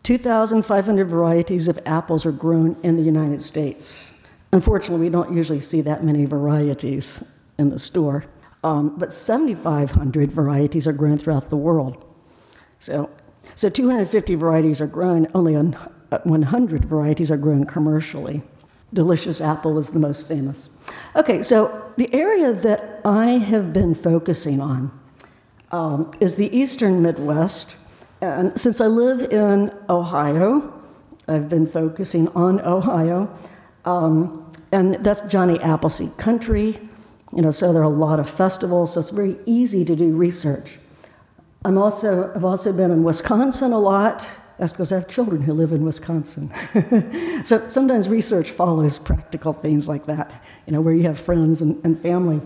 2,500 0.03 1.10
varieties 1.10 1.67
of 1.67 1.77
apples 1.86 2.25
are 2.25 2.32
grown 2.32 2.77
in 2.82 2.96
the 2.96 3.03
United 3.03 3.41
States. 3.41 4.13
Unfortunately, 4.53 5.08
we 5.08 5.10
don't 5.10 5.34
usually 5.34 5.60
see 5.60 5.82
that 5.82 6.01
many 6.01 6.24
varieties 6.24 7.22
in 7.58 7.72
the 7.72 7.77
store, 7.77 8.24
um, 8.63 8.96
but 8.98 9.12
7,500 9.12 10.32
varieties 10.32 10.88
are 10.88 10.94
grown 10.94 11.17
throughout 11.17 11.50
the 11.50 11.58
world. 11.58 12.05
So, 12.79 13.10
so 13.55 13.67
250 13.67 14.36
varieties 14.36 14.79
are 14.79 14.88
grown, 14.88 15.27
only 15.34 15.55
100 15.55 16.86
varieties 16.86 17.29
are 17.29 17.38
grown 17.38 17.65
commercially. 17.65 18.44
Delicious 18.94 19.41
apple 19.41 19.77
is 19.77 19.89
the 19.89 20.00
most 20.00 20.25
famous. 20.25 20.70
Okay, 21.17 21.41
so 21.41 21.91
the 21.98 22.13
area 22.13 22.53
that 22.53 23.01
I 23.03 23.32
have 23.32 23.74
been 23.74 23.94
focusing 23.94 24.62
on 24.62 24.98
um, 25.72 26.12
is 26.20 26.36
the 26.36 26.56
eastern 26.56 27.02
Midwest 27.02 27.76
and 28.22 28.60
since 28.60 28.82
I 28.82 28.88
live 28.88 29.32
in 29.32 29.72
Ohio, 29.90 30.74
I've 31.28 31.50
been 31.50 31.68
focusing 31.68 32.28
on 32.30 32.62
Ohio, 32.62 33.34
um, 33.84 34.52
and 34.72 34.96
that's 35.06 35.22
Johnny 35.22 35.60
Appleseed 35.60 36.18
country. 36.18 36.80
You 37.36 37.42
know, 37.42 37.52
so 37.52 37.74
there 37.74 37.82
are 37.82 37.86
a 37.86 37.90
lot 37.90 38.20
of 38.20 38.30
festivals, 38.30 38.94
so 38.94 39.00
it's 39.00 39.10
very 39.10 39.38
easy 39.46 39.84
to 39.86 39.96
do 39.96 40.16
research. 40.16 40.80
I'm 41.66 41.78
also, 41.78 42.32
I've 42.34 42.46
also 42.46 42.72
been 42.72 42.92
in 42.92 43.04
Wisconsin 43.04 43.74
a 43.74 43.80
lot. 43.80 44.28
That's 44.58 44.72
because 44.72 44.92
I 44.92 45.00
have 45.00 45.10
children 45.10 45.42
who 45.42 45.54
live 45.54 45.72
in 45.72 45.84
Wisconsin. 45.84 46.54
so 47.44 47.68
sometimes 47.68 48.08
research 48.08 48.52
follows 48.52 48.98
practical 48.98 49.52
things 49.52 49.88
like 49.88 50.06
that, 50.06 50.32
you 50.66 50.72
know, 50.74 50.80
where 50.80 50.94
you 50.94 51.04
have 51.04 51.20
friends 51.20 51.62
and, 51.62 51.84
and 51.84 52.00
family. 52.00 52.42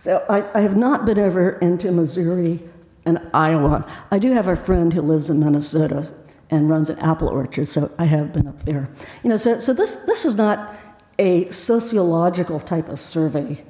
So 0.00 0.24
I, 0.30 0.58
I 0.58 0.62
have 0.62 0.78
not 0.78 1.04
been 1.04 1.18
ever 1.18 1.58
into 1.58 1.92
Missouri 1.92 2.58
and 3.04 3.20
Iowa. 3.34 3.86
I 4.10 4.18
do 4.18 4.32
have 4.32 4.48
a 4.48 4.56
friend 4.56 4.90
who 4.94 5.02
lives 5.02 5.28
in 5.28 5.40
Minnesota 5.40 6.10
and 6.50 6.70
runs 6.70 6.88
an 6.88 6.98
apple 7.00 7.28
orchard, 7.28 7.68
so 7.68 7.92
I 7.98 8.06
have 8.06 8.32
been 8.32 8.48
up 8.48 8.62
there. 8.62 8.88
You 9.22 9.28
know, 9.28 9.36
so, 9.36 9.58
so 9.58 9.74
this, 9.74 9.96
this 9.96 10.24
is 10.24 10.36
not 10.36 10.74
a 11.18 11.50
sociological 11.50 12.60
type 12.60 12.88
of 12.88 12.98
survey, 12.98 13.62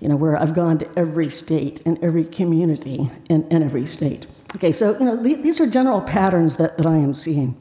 you 0.00 0.08
know, 0.08 0.16
where 0.16 0.40
I've 0.40 0.54
gone 0.54 0.78
to 0.78 0.88
every 0.98 1.28
state 1.28 1.82
and 1.84 2.02
every 2.02 2.24
community 2.24 3.10
in, 3.28 3.46
in 3.48 3.62
every 3.62 3.84
state. 3.84 4.26
Okay, 4.56 4.72
so, 4.72 4.98
you 4.98 5.04
know, 5.04 5.22
th- 5.22 5.42
these 5.42 5.60
are 5.60 5.66
general 5.66 6.00
patterns 6.00 6.56
that, 6.56 6.78
that 6.78 6.86
I 6.86 6.96
am 6.96 7.12
seeing. 7.12 7.60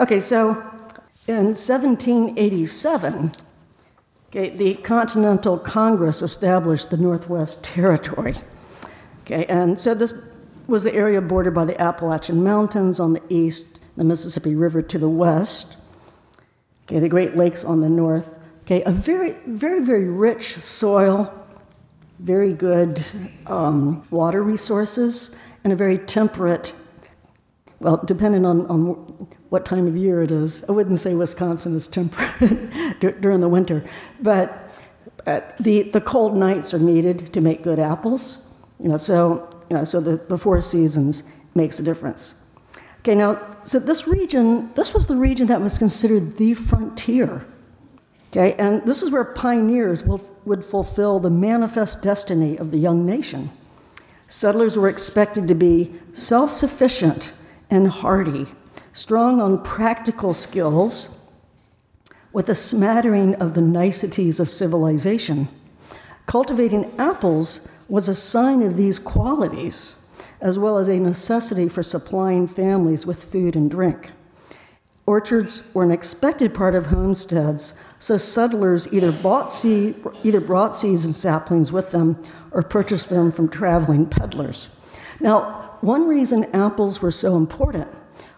Okay, 0.00 0.18
so 0.18 0.50
in 1.28 1.54
1787, 1.54 3.30
okay, 4.30 4.50
the 4.50 4.74
Continental 4.76 5.58
Congress 5.58 6.22
established 6.22 6.90
the 6.90 6.96
Northwest 6.96 7.62
Territory. 7.62 8.34
Okay, 9.22 9.44
and 9.46 9.78
so 9.78 9.94
this 9.94 10.14
was 10.66 10.82
the 10.84 10.94
area 10.94 11.20
bordered 11.20 11.54
by 11.54 11.64
the 11.64 11.80
Appalachian 11.80 12.42
Mountains 12.42 13.00
on 13.00 13.12
the 13.12 13.22
east, 13.28 13.80
the 13.96 14.04
Mississippi 14.04 14.54
River 14.54 14.82
to 14.82 14.98
the 14.98 15.08
west, 15.08 15.76
okay, 16.84 17.00
the 17.00 17.08
Great 17.08 17.36
Lakes 17.36 17.64
on 17.64 17.80
the 17.80 17.88
north. 17.88 18.38
Okay, 18.62 18.82
a 18.84 18.92
very, 18.92 19.32
very, 19.46 19.84
very 19.84 20.08
rich 20.08 20.54
soil, 20.58 21.32
very 22.20 22.52
good 22.52 23.04
um, 23.46 24.06
water 24.10 24.42
resources, 24.44 25.32
and 25.64 25.72
a 25.72 25.76
very 25.76 25.98
temperate, 25.98 26.72
well, 27.80 28.00
depending 28.04 28.44
on, 28.44 28.66
on 28.66 28.94
what 29.48 29.64
time 29.64 29.86
of 29.86 29.96
year 29.96 30.22
it 30.22 30.30
is. 30.30 30.62
I 30.68 30.72
wouldn't 30.72 30.98
say 30.98 31.14
Wisconsin 31.14 31.74
is 31.74 31.88
temperate 31.88 33.00
during 33.20 33.40
the 33.40 33.48
winter, 33.48 33.84
but 34.20 34.70
uh, 35.26 35.40
the, 35.58 35.82
the 35.82 36.00
cold 36.00 36.36
nights 36.36 36.74
are 36.74 36.78
needed 36.78 37.32
to 37.32 37.40
make 37.40 37.62
good 37.62 37.78
apples. 37.78 38.46
You 38.78 38.90
know, 38.90 38.96
so, 38.96 39.48
you 39.70 39.76
know, 39.76 39.84
so 39.84 40.00
the, 40.00 40.16
the 40.16 40.38
four 40.38 40.60
seasons 40.60 41.22
makes 41.54 41.80
a 41.80 41.82
difference. 41.82 42.34
Okay, 43.00 43.14
now, 43.14 43.56
so 43.64 43.78
this 43.78 44.06
region, 44.06 44.72
this 44.74 44.92
was 44.92 45.06
the 45.06 45.16
region 45.16 45.46
that 45.46 45.60
was 45.60 45.78
considered 45.78 46.36
the 46.36 46.52
frontier. 46.52 47.46
Okay, 48.26 48.54
and 48.54 48.86
this 48.86 49.02
is 49.02 49.10
where 49.10 49.24
pioneers 49.24 50.04
will, 50.04 50.20
would 50.44 50.64
fulfill 50.64 51.18
the 51.18 51.30
manifest 51.30 52.02
destiny 52.02 52.58
of 52.58 52.70
the 52.70 52.78
young 52.78 53.04
nation. 53.06 53.50
Settlers 54.28 54.78
were 54.78 54.88
expected 54.88 55.48
to 55.48 55.54
be 55.54 55.92
self 56.12 56.50
sufficient 56.50 57.32
and 57.70 57.88
hardy, 57.88 58.46
strong 58.92 59.40
on 59.40 59.62
practical 59.62 60.32
skills, 60.32 61.08
with 62.32 62.48
a 62.48 62.54
smattering 62.54 63.34
of 63.36 63.54
the 63.54 63.60
niceties 63.60 64.38
of 64.38 64.48
civilization. 64.48 65.48
Cultivating 66.26 66.92
apples 66.98 67.66
was 67.88 68.08
a 68.08 68.14
sign 68.14 68.62
of 68.62 68.76
these 68.76 68.98
qualities, 68.98 69.96
as 70.40 70.58
well 70.58 70.78
as 70.78 70.88
a 70.88 70.98
necessity 70.98 71.68
for 71.68 71.82
supplying 71.82 72.46
families 72.46 73.06
with 73.06 73.22
food 73.22 73.56
and 73.56 73.70
drink. 73.70 74.12
Orchards 75.06 75.64
were 75.74 75.82
an 75.82 75.90
expected 75.90 76.54
part 76.54 76.76
of 76.76 76.86
homesteads, 76.86 77.74
so 77.98 78.16
settlers 78.16 78.92
either 78.92 79.10
bought 79.10 79.50
seed, 79.50 79.96
either 80.22 80.40
brought 80.40 80.72
seeds 80.72 81.04
and 81.04 81.16
saplings 81.16 81.72
with 81.72 81.90
them 81.90 82.22
or 82.52 82.62
purchased 82.62 83.10
them 83.10 83.32
from 83.32 83.48
traveling 83.48 84.06
peddlers. 84.06 84.68
Now, 85.18 85.69
one 85.80 86.06
reason 86.06 86.44
apples 86.54 87.00
were 87.02 87.10
so 87.10 87.36
important 87.36 87.88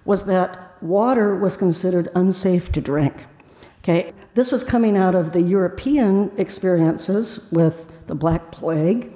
was 0.04 0.24
that 0.24 0.76
water 0.82 1.36
was 1.36 1.56
considered 1.56 2.08
unsafe 2.14 2.72
to 2.72 2.80
drink. 2.80 3.26
Okay, 3.78 4.12
this 4.34 4.52
was 4.52 4.62
coming 4.62 4.96
out 4.96 5.14
of 5.14 5.32
the 5.32 5.42
European 5.42 6.30
experiences 6.38 7.48
with 7.50 7.90
the 8.06 8.14
Black 8.14 8.52
Plague, 8.52 9.12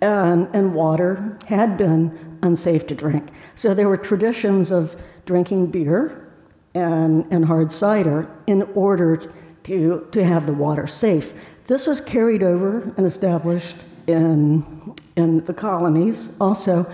and, 0.00 0.48
and 0.52 0.74
water 0.74 1.38
had 1.46 1.76
been 1.76 2.38
unsafe 2.42 2.86
to 2.88 2.94
drink. 2.94 3.28
So 3.54 3.74
there 3.74 3.88
were 3.88 3.96
traditions 3.96 4.70
of 4.70 5.00
drinking 5.24 5.70
beer 5.70 6.28
and, 6.74 7.26
and 7.32 7.44
hard 7.44 7.72
cider 7.72 8.28
in 8.46 8.62
order 8.74 9.16
to, 9.64 10.08
to 10.10 10.24
have 10.24 10.46
the 10.46 10.52
water 10.52 10.86
safe. 10.86 11.32
This 11.66 11.86
was 11.86 12.00
carried 12.00 12.42
over 12.42 12.82
and 12.96 13.06
established 13.06 13.76
in, 14.06 14.94
in 15.16 15.44
the 15.44 15.54
colonies 15.54 16.36
also. 16.40 16.92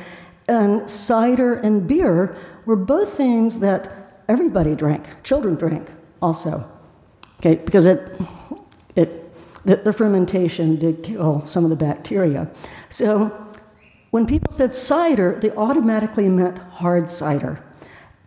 And 0.53 0.91
cider 0.91 1.55
and 1.55 1.89
beer 1.89 2.37
were 2.67 2.77
both 2.77 3.15
things 3.15 3.61
that 3.61 3.91
everybody 4.29 4.75
drank, 4.75 5.23
children 5.25 5.55
drank 5.55 5.89
also. 6.21 6.71
Okay, 7.39 7.55
because 7.55 7.87
it, 7.87 8.21
it, 8.95 9.35
the, 9.65 9.77
the 9.77 9.95
fermentation 9.95 10.77
did 10.77 11.03
kill 11.03 11.43
some 11.47 11.65
of 11.65 11.71
the 11.71 11.77
bacteria. 11.77 12.51
So 12.91 13.31
when 14.11 14.27
people 14.27 14.53
said 14.53 14.75
cider, 14.75 15.39
they 15.41 15.51
automatically 15.53 16.29
meant 16.29 16.59
hard 16.59 17.09
cider. 17.09 17.65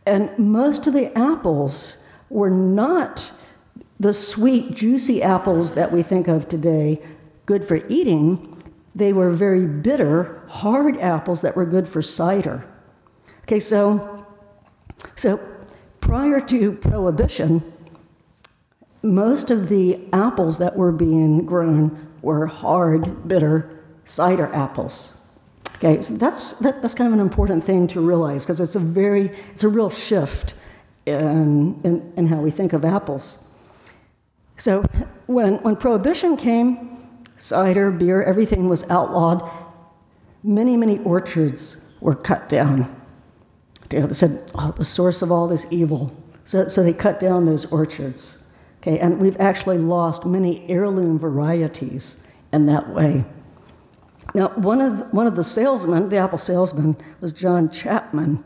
And 0.08 0.36
most 0.39 0.88
of 0.88 0.94
the 0.94 1.15
apples 1.15 2.03
were 2.32 2.50
not 2.50 3.32
the 4.00 4.13
sweet, 4.13 4.74
juicy 4.74 5.22
apples 5.22 5.74
that 5.74 5.91
we 5.91 6.01
think 6.01 6.27
of 6.27 6.50
today, 6.50 7.03
good 7.46 7.63
for 7.63 7.86
eating. 7.88 8.54
They 8.96 9.12
were 9.12 9.30
very 9.30 9.66
bitter, 9.68 10.42
hard 10.48 10.98
apples 10.98 11.42
that 11.42 11.56
were 11.56 11.66
good 11.66 11.88
for 11.88 12.02
cider. 12.02 12.66
Okay, 13.44 13.60
so, 13.60 14.25
so 15.16 15.38
prior 16.00 16.40
to 16.40 16.72
Prohibition, 16.72 17.74
most 19.04 19.52
of 19.52 19.70
the 19.70 20.00
apples 20.14 20.58
that 20.58 20.75
were 20.75 20.94
being 20.94 21.46
grown 21.46 22.08
were 22.22 22.48
hard, 22.48 23.28
bitter 23.28 23.84
cider 24.06 24.52
apples. 24.54 25.18
Okay, 25.75 26.02
so 26.02 26.14
that's, 26.14 26.54
that, 26.54 26.82
that's 26.82 26.96
kind 26.96 27.08
of 27.08 27.14
an 27.14 27.20
important 27.20 27.64
thing 27.64 27.88
to 27.88 28.00
realize 28.00 28.46
because 28.46 28.62
it's 28.62 28.75
a 28.75 28.80
very, 28.80 29.25
it's 29.52 29.64
a 29.64 29.70
real 29.70 29.90
shift 29.90 30.56
in, 31.06 31.80
in, 31.84 32.14
in 32.16 32.28
how 32.28 32.38
we 32.38 32.50
think 32.50 32.72
of 32.72 32.86
apples. 32.86 33.38
So 34.58 34.84
when, 35.28 35.56
when 35.56 35.75
Prohibition 35.75 36.38
came, 36.38 37.04
cider, 37.38 37.92
beer, 37.92 38.24
everything 38.24 38.70
was 38.70 38.84
outlawed. 38.89 39.50
Many, 40.44 40.77
many 40.77 41.00
orchards 41.00 41.77
were 42.00 42.15
cut 42.15 42.50
down. 42.50 43.01
They 43.89 44.08
said, 44.13 44.51
oh, 44.56 44.72
the 44.72 44.86
source 44.86 45.22
of 45.22 45.32
all 45.32 45.48
this 45.48 45.68
evil. 45.70 46.15
So, 46.44 46.68
so 46.68 46.84
they 46.84 46.94
cut 46.94 47.20
down 47.20 47.46
those 47.46 47.65
orchards. 47.65 48.39
Okay, 48.82 49.00
and 49.00 49.20
we've 49.20 49.39
actually 49.39 49.80
lost 49.80 50.25
many 50.25 50.68
heirloom 50.70 51.18
varieties 51.18 52.20
in 52.54 52.68
that 52.68 52.89
way. 52.89 53.25
Now, 54.34 54.50
one 54.50 54.82
of, 54.82 55.12
one 55.13 55.27
of 55.27 55.36
the 55.36 55.44
salesmen, 55.44 56.10
the 56.10 56.18
apple 56.18 56.38
salesman, 56.38 56.98
was 57.22 57.33
John 57.33 57.70
Chapman. 57.70 58.44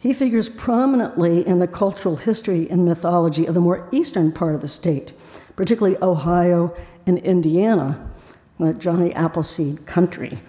He 0.00 0.14
figures 0.14 0.48
prominently 0.48 1.46
in 1.46 1.58
the 1.58 1.68
cultural 1.68 2.16
history 2.16 2.68
and 2.70 2.86
mythology 2.86 3.44
of 3.44 3.52
the 3.52 3.60
more 3.60 3.86
eastern 3.92 4.32
part 4.32 4.54
of 4.54 4.62
the 4.62 4.68
state, 4.68 5.12
particularly 5.56 5.98
Ohio 6.00 6.74
and 7.06 7.18
Indiana, 7.18 8.10
the 8.58 8.72
Johnny 8.72 9.14
Appleseed 9.14 9.84
country. 9.84 10.40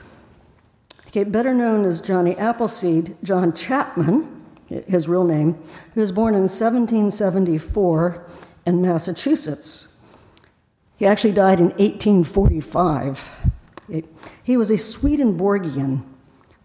Okay, 1.08 1.26
better 1.26 1.54
known 1.54 1.84
as 1.84 2.00
Johnny 2.00 2.38
Appleseed, 2.38 3.18
John 3.24 3.52
Chapman, 3.54 4.42
his 4.70 5.10
real 5.10 5.26
name, 5.26 5.58
who 5.94 6.00
was 6.00 6.14
born 6.14 6.34
in 6.34 6.44
1774 6.44 8.26
in 8.66 8.82
Massachusetts. 8.82 9.90
He 10.96 11.06
actually 11.06 11.34
died 11.34 11.60
in 11.60 11.72
1845. 11.72 13.32
He 14.44 14.56
was 14.56 14.72
a 14.72 14.78
Swedenborgian. 14.78 16.06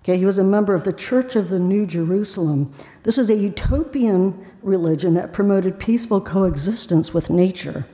Okay, 0.07 0.19
he 0.19 0.25
was 0.25 0.39
a 0.39 0.45
member 0.45 0.73
of 0.73 0.85
the 0.85 0.93
Church 0.93 1.35
of 1.35 1.49
the 1.49 1.59
New 1.59 1.85
Jerusalem. 1.85 2.73
This 3.03 3.17
was 3.17 3.29
a 3.29 3.35
utopian 3.35 4.47
religion 4.63 5.15
that 5.15 5.33
promoted 5.33 5.81
peaceful 5.81 6.21
coexistence 6.21 7.13
with 7.13 7.29
nature. 7.29 7.89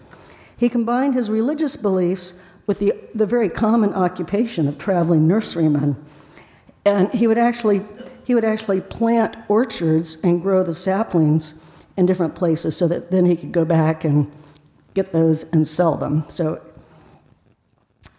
He 0.59 0.69
combined 0.69 1.15
his 1.15 1.31
religious 1.31 1.75
beliefs 1.75 2.35
with 2.67 2.81
the, 2.81 2.93
the 3.15 3.25
very 3.25 3.49
common 3.49 3.95
occupation 3.95 4.69
of 4.69 4.77
traveling 4.77 5.27
nurseryman. 5.27 5.97
And 6.85 7.11
he 7.15 7.27
would 7.27 7.39
actually 7.39 7.81
he 8.27 8.35
would 8.35 8.45
actually 8.45 8.83
plant 8.83 9.35
orchards 9.49 10.19
and 10.23 10.43
grow 10.43 10.63
the 10.63 10.75
saplings 10.75 11.55
in 11.97 12.05
different 12.05 12.35
places 12.35 12.77
so 12.77 12.87
that 12.89 13.11
then 13.11 13.25
he 13.25 13.37
could 13.37 13.53
go 13.53 13.65
back 13.65 14.05
and 14.05 14.31
get 14.93 15.13
those 15.13 15.45
and 15.45 15.67
sell 15.67 15.97
them. 15.97 16.29
So 16.29 16.63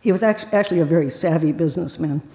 he 0.01 0.12
was 0.12 0.23
actually 0.23 0.79
a 0.79 0.86
very 0.86 1.12
savvy 1.12 1.51
businessman. 1.51 2.27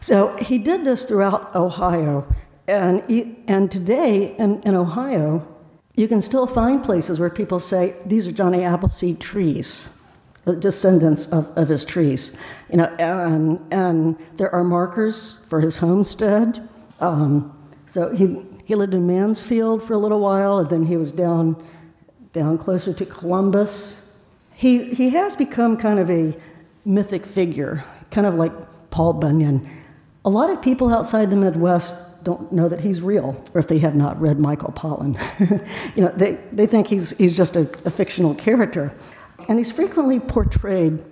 So 0.00 0.36
he 0.36 0.58
did 0.58 0.84
this 0.84 1.04
throughout 1.04 1.54
Ohio. 1.54 2.26
And, 2.66 3.02
and 3.46 3.70
today 3.70 4.34
in, 4.36 4.60
in 4.62 4.74
Ohio, 4.74 5.46
you 5.96 6.08
can 6.08 6.22
still 6.22 6.46
find 6.46 6.82
places 6.82 7.20
where 7.20 7.30
people 7.30 7.58
say, 7.58 7.94
these 8.06 8.26
are 8.26 8.32
Johnny 8.32 8.62
Appleseed 8.64 9.20
trees, 9.20 9.88
descendants 10.58 11.26
of, 11.26 11.56
of 11.58 11.68
his 11.68 11.84
trees. 11.84 12.32
You 12.70 12.78
know, 12.78 12.86
and, 12.98 13.60
and 13.72 14.16
there 14.36 14.54
are 14.54 14.64
markers 14.64 15.40
for 15.48 15.60
his 15.60 15.78
homestead. 15.78 16.66
Um, 17.00 17.56
so 17.86 18.14
he, 18.14 18.42
he 18.64 18.74
lived 18.74 18.94
in 18.94 19.06
Mansfield 19.06 19.82
for 19.82 19.94
a 19.94 19.98
little 19.98 20.20
while, 20.20 20.58
and 20.58 20.70
then 20.70 20.84
he 20.84 20.96
was 20.96 21.12
down, 21.12 21.62
down 22.32 22.56
closer 22.56 22.94
to 22.94 23.04
Columbus. 23.04 24.14
He, 24.54 24.94
he 24.94 25.10
has 25.10 25.36
become 25.36 25.76
kind 25.76 25.98
of 25.98 26.08
a 26.10 26.36
mythic 26.84 27.26
figure, 27.26 27.84
kind 28.10 28.26
of 28.26 28.34
like 28.34 28.52
Paul 28.90 29.14
Bunyan. 29.14 29.68
A 30.24 30.30
lot 30.30 30.50
of 30.50 30.60
people 30.60 30.92
outside 30.92 31.30
the 31.30 31.36
Midwest 31.36 31.96
don't 32.22 32.52
know 32.52 32.68
that 32.68 32.82
he's 32.82 33.00
real, 33.00 33.42
or 33.54 33.60
if 33.60 33.68
they 33.68 33.78
have 33.78 33.94
not 33.94 34.20
read 34.20 34.38
Michael 34.38 34.72
Pollan. 34.72 35.16
you 35.96 36.04
know, 36.04 36.10
they, 36.10 36.32
they 36.52 36.66
think 36.66 36.86
he's, 36.86 37.16
he's 37.16 37.36
just 37.36 37.56
a, 37.56 37.60
a 37.84 37.90
fictional 37.90 38.34
character. 38.34 38.94
And 39.48 39.58
he's 39.58 39.72
frequently 39.72 40.20
portrayed 40.20 41.02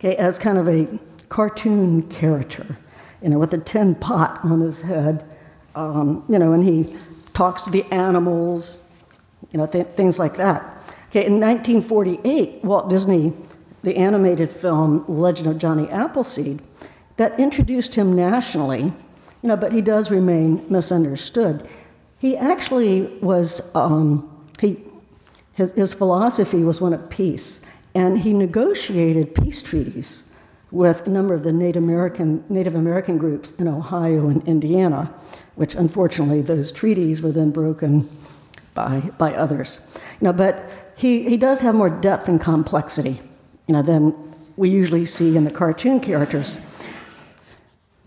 okay, 0.00 0.16
as 0.16 0.38
kind 0.38 0.56
of 0.56 0.68
a 0.68 0.98
cartoon 1.28 2.02
character, 2.08 2.78
you 3.22 3.28
know, 3.28 3.38
with 3.38 3.52
a 3.52 3.58
tin 3.58 3.94
pot 3.94 4.40
on 4.42 4.60
his 4.60 4.82
head, 4.82 5.24
um, 5.74 6.24
you 6.28 6.38
know, 6.38 6.52
and 6.52 6.64
he 6.64 6.96
talks 7.34 7.62
to 7.62 7.70
the 7.70 7.84
animals, 7.92 8.80
you 9.50 9.58
know, 9.58 9.66
th- 9.66 9.88
things 9.88 10.18
like 10.18 10.34
that. 10.34 10.62
Okay, 11.08 11.26
in 11.26 11.40
1948, 11.40 12.64
Walt 12.64 12.88
Disney 12.88 13.32
the 13.84 13.96
animated 13.96 14.48
film 14.48 15.04
Legend 15.06 15.46
of 15.46 15.58
Johnny 15.58 15.88
Appleseed 15.90 16.62
that 17.16 17.38
introduced 17.38 17.94
him 17.94 18.14
nationally, 18.14 18.82
you 18.82 19.48
know, 19.48 19.56
but 19.56 19.72
he 19.72 19.80
does 19.80 20.10
remain 20.10 20.64
misunderstood. 20.68 21.66
He 22.18 22.36
actually 22.36 23.02
was, 23.20 23.74
um, 23.74 24.46
he, 24.60 24.78
his, 25.52 25.72
his 25.72 25.94
philosophy 25.94 26.64
was 26.64 26.80
one 26.80 26.92
of 26.92 27.08
peace, 27.10 27.60
and 27.94 28.18
he 28.18 28.32
negotiated 28.32 29.34
peace 29.34 29.62
treaties 29.62 30.24
with 30.70 31.06
a 31.06 31.10
number 31.10 31.34
of 31.34 31.44
the 31.44 31.52
Native 31.52 31.82
American, 31.82 32.44
Native 32.48 32.74
American 32.74 33.16
groups 33.16 33.52
in 33.52 33.68
Ohio 33.68 34.28
and 34.28 34.46
Indiana, 34.48 35.14
which 35.54 35.74
unfortunately 35.76 36.40
those 36.40 36.72
treaties 36.72 37.22
were 37.22 37.30
then 37.30 37.50
broken 37.50 38.10
by, 38.74 39.00
by 39.18 39.32
others. 39.34 39.78
You 40.20 40.26
know, 40.26 40.32
but 40.32 40.68
he, 40.96 41.28
he 41.28 41.36
does 41.36 41.60
have 41.60 41.76
more 41.76 41.90
depth 41.90 42.28
and 42.28 42.40
complexity 42.40 43.20
you 43.66 43.74
know, 43.74 43.82
than 43.82 44.14
we 44.56 44.68
usually 44.68 45.04
see 45.04 45.36
in 45.36 45.44
the 45.44 45.50
cartoon 45.50 46.00
characters. 46.00 46.58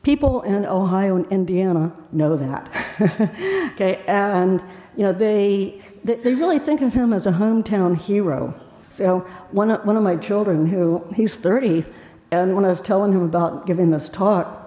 People 0.04 0.42
in 0.44 0.66
Ohio 0.66 1.16
and 1.16 1.28
Indiana 1.28 1.94
know 2.12 2.38
that. 2.38 2.70
okay, 3.74 4.04
and 4.08 4.62
you 4.96 5.04
know 5.04 5.12
they, 5.12 5.82
they, 6.04 6.16
they 6.16 6.34
really 6.34 6.60
think 6.60 6.82
of 6.82 6.94
him 6.94 7.14
as 7.14 7.28
a 7.28 7.32
hometown 7.32 7.98
hero. 7.98 8.60
So 8.90 9.20
one 9.52 9.70
of, 9.72 9.86
one 9.86 9.98
of 9.98 10.04
my 10.04 10.16
children, 10.16 10.66
who 10.66 11.06
he's 11.14 11.36
30, 11.36 11.86
and 12.32 12.56
when 12.56 12.64
I 12.64 12.70
was 12.70 12.82
telling 12.82 13.12
him 13.12 13.24
about 13.24 13.66
giving 13.66 13.92
this 13.92 14.08
talk, 14.08 14.64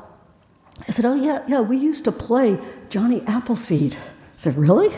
I 0.87 0.91
said, 0.93 1.05
"Oh 1.05 1.15
yeah, 1.15 1.43
yeah, 1.47 1.61
we 1.61 1.77
used 1.77 2.05
to 2.05 2.13
play 2.13 2.59
Johnny 2.89 3.23
Appleseed." 3.27 3.95
I 3.95 3.99
said, 4.37 4.57
"Really?" 4.57 4.95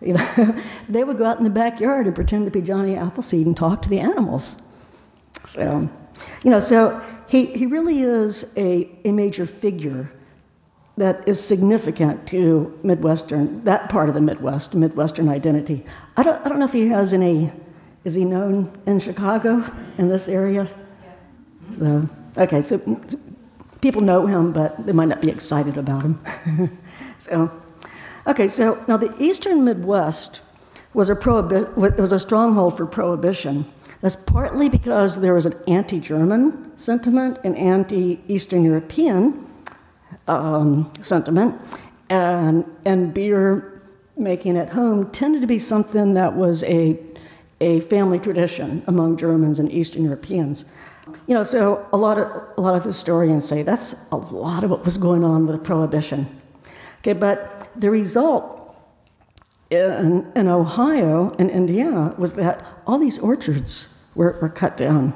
You 0.00 0.14
know, 0.14 0.56
they 0.88 1.02
would 1.02 1.18
go 1.18 1.24
out 1.24 1.38
in 1.38 1.44
the 1.44 1.50
backyard 1.50 2.06
and 2.06 2.14
pretend 2.14 2.44
to 2.44 2.50
be 2.50 2.60
Johnny 2.60 2.96
Appleseed 2.96 3.46
and 3.46 3.56
talk 3.56 3.82
to 3.82 3.88
the 3.88 4.00
animals. 4.00 4.60
So, 5.46 5.88
you 6.42 6.50
know, 6.50 6.60
so 6.60 7.02
he, 7.28 7.46
he 7.46 7.66
really 7.66 8.00
is 8.00 8.52
a, 8.56 8.90
a 9.04 9.12
major 9.12 9.46
figure 9.46 10.10
that 10.96 11.26
is 11.26 11.42
significant 11.42 12.26
to 12.28 12.78
Midwestern, 12.82 13.64
that 13.64 13.88
part 13.88 14.08
of 14.08 14.14
the 14.14 14.20
Midwest, 14.20 14.74
Midwestern 14.74 15.28
identity. 15.28 15.84
I 16.16 16.22
don't, 16.22 16.44
I 16.44 16.48
don't 16.48 16.58
know 16.58 16.66
if 16.66 16.72
he 16.72 16.88
has 16.88 17.12
any, 17.12 17.50
is 18.04 18.14
he 18.14 18.24
known 18.24 18.72
in 18.86 19.00
Chicago, 19.00 19.64
in 19.98 20.08
this 20.08 20.28
area? 20.28 20.68
So, 21.76 22.08
okay, 22.36 22.60
so 22.60 23.00
people 23.80 24.02
know 24.02 24.26
him, 24.26 24.52
but 24.52 24.86
they 24.86 24.92
might 24.92 25.08
not 25.08 25.20
be 25.20 25.30
excited 25.30 25.76
about 25.76 26.02
him. 26.02 26.20
so, 27.18 27.50
okay, 28.26 28.46
so 28.46 28.84
now 28.86 28.96
the 28.96 29.12
Eastern 29.18 29.64
Midwest 29.64 30.42
was 30.92 31.10
a, 31.10 31.16
prohibi- 31.16 31.98
was 31.98 32.12
a 32.12 32.20
stronghold 32.20 32.76
for 32.76 32.86
prohibition. 32.86 33.70
That's 34.04 34.16
partly 34.16 34.68
because 34.68 35.22
there 35.22 35.32
was 35.32 35.46
an 35.46 35.54
anti 35.66 35.98
German 35.98 36.76
sentiment, 36.76 37.38
an 37.42 37.56
anti 37.56 38.20
Eastern 38.28 38.62
European 38.62 39.50
um, 40.28 40.92
sentiment, 41.00 41.58
and, 42.10 42.66
and 42.84 43.14
beer 43.14 43.80
making 44.14 44.58
at 44.58 44.68
home 44.68 45.10
tended 45.10 45.40
to 45.40 45.46
be 45.46 45.58
something 45.58 46.12
that 46.12 46.34
was 46.36 46.62
a, 46.64 47.00
a 47.62 47.80
family 47.80 48.18
tradition 48.18 48.84
among 48.86 49.16
Germans 49.16 49.58
and 49.58 49.72
Eastern 49.72 50.04
Europeans. 50.04 50.66
You 51.26 51.32
know, 51.32 51.42
so 51.42 51.88
a 51.90 51.96
lot 51.96 52.18
of 52.18 52.26
a 52.58 52.60
lot 52.60 52.76
of 52.76 52.84
historians 52.84 53.48
say 53.48 53.62
that's 53.62 53.94
a 54.12 54.16
lot 54.16 54.64
of 54.64 54.70
what 54.70 54.84
was 54.84 54.98
going 54.98 55.24
on 55.24 55.46
with 55.46 55.64
prohibition. 55.64 56.26
Okay, 56.98 57.14
but 57.14 57.70
the 57.74 57.90
result 57.90 58.76
in, 59.70 60.30
in 60.36 60.46
Ohio 60.46 61.34
and 61.38 61.50
Indiana 61.50 62.14
was 62.18 62.34
that 62.34 62.62
all 62.86 62.98
these 62.98 63.18
orchards 63.18 63.88
were, 64.14 64.38
were 64.40 64.48
cut 64.48 64.76
down. 64.76 65.12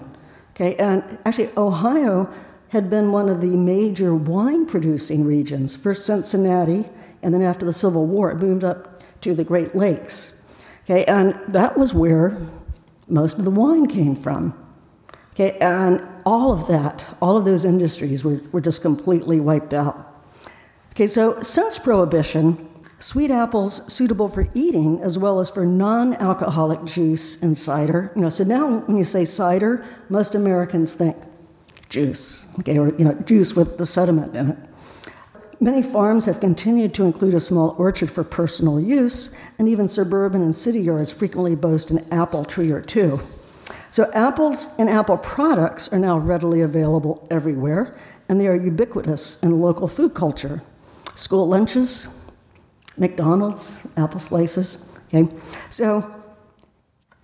Okay, 0.55 0.75
and 0.77 1.19
actually 1.25 1.51
Ohio 1.57 2.33
had 2.71 2.91
been 2.91 3.13
one 3.13 3.29
of 3.29 3.41
the 3.41 3.57
major 3.57 4.15
wine 4.15 4.67
producing 4.67 5.25
regions. 5.25 5.75
First 5.75 6.05
Cincinnati, 6.05 6.85
and 7.23 7.33
then 7.33 7.43
after 7.43 7.65
the 7.65 7.73
Civil 7.73 8.07
War, 8.07 8.31
it 8.31 8.39
moved 8.39 8.65
up 8.65 9.03
to 9.23 9.35
the 9.35 9.45
Great 9.45 9.75
Lakes. 9.75 10.41
Okay, 10.85 11.05
and 11.05 11.39
that 11.49 11.77
was 11.77 11.95
where 11.95 12.37
most 13.09 13.39
of 13.39 13.45
the 13.45 13.51
wine 13.51 13.87
came 13.87 14.15
from. 14.15 14.55
Okay, 15.33 15.57
and 15.61 16.07
all 16.27 16.53
of 16.53 16.67
that, 16.67 17.07
all 17.23 17.37
of 17.37 17.45
those 17.45 17.65
industries 17.65 18.25
were, 18.25 18.41
were 18.53 18.61
just 18.61 18.83
completely 18.83 19.39
wiped 19.39 19.73
out. 19.73 20.05
Okay, 20.91 21.07
so 21.07 21.41
since 21.43 21.79
Prohibition, 21.79 22.68
sweet 22.99 23.31
apples 23.31 23.81
suitable 23.93 24.29
for 24.29 24.47
eating 24.55 25.01
as 25.03 25.19
well 25.19 25.41
as 25.41 25.49
for 25.49 25.65
non-alcoholic 25.65 26.85
juice 26.85 27.41
and 27.43 27.57
cider. 27.57 28.13
You 28.17 28.23
know, 28.23 28.29
so 28.29 28.45
now 28.45 28.79
when 28.81 28.97
you 28.97 29.05
say 29.05 29.25
cider, 29.25 29.85
most 30.09 30.35
Americans 30.35 30.95
think 30.95 31.17
juice, 31.89 32.47
okay, 32.61 32.79
or 32.79 32.91
you 32.97 33.05
know, 33.05 33.15
juice 33.15 33.55
with 33.55 33.79
the 33.79 33.87
sediment 33.87 34.37
in 34.37 34.51
it. 34.51 34.59
Many 35.61 35.83
farms 35.83 36.27
have 36.27 36.39
continued 36.39 36.95
to 36.95 37.05
include 37.05 37.35
a 37.35 37.41
small 37.41 37.75
orchard 37.79 38.11
for 38.13 38.23
personal 38.23 38.79
use, 38.79 39.35
and 39.59 39.69
even 39.69 39.89
suburban 39.89 40.41
and 40.41 40.55
city 40.55 40.81
yards 40.81 41.11
frequently 41.11 41.57
boast 41.57 41.91
an 41.91 42.07
apple 42.13 42.45
tree 42.45 42.71
or 42.71 42.81
two. 42.81 43.21
So, 43.91 44.09
apples 44.13 44.69
and 44.79 44.89
apple 44.89 45.17
products 45.17 45.93
are 45.93 45.99
now 45.99 46.17
readily 46.19 46.61
available 46.61 47.27
everywhere, 47.29 47.97
and 48.29 48.41
they 48.41 48.47
are 48.47 48.55
ubiquitous 48.55 49.43
in 49.43 49.61
local 49.61 49.89
food 49.89 50.15
culture. 50.15 50.63
School 51.17 51.49
lunches, 51.49 52.09
McDonald's, 52.99 53.79
apple 53.97 54.21
slices. 54.21 54.87
Okay? 55.09 55.29
So, 55.71 56.15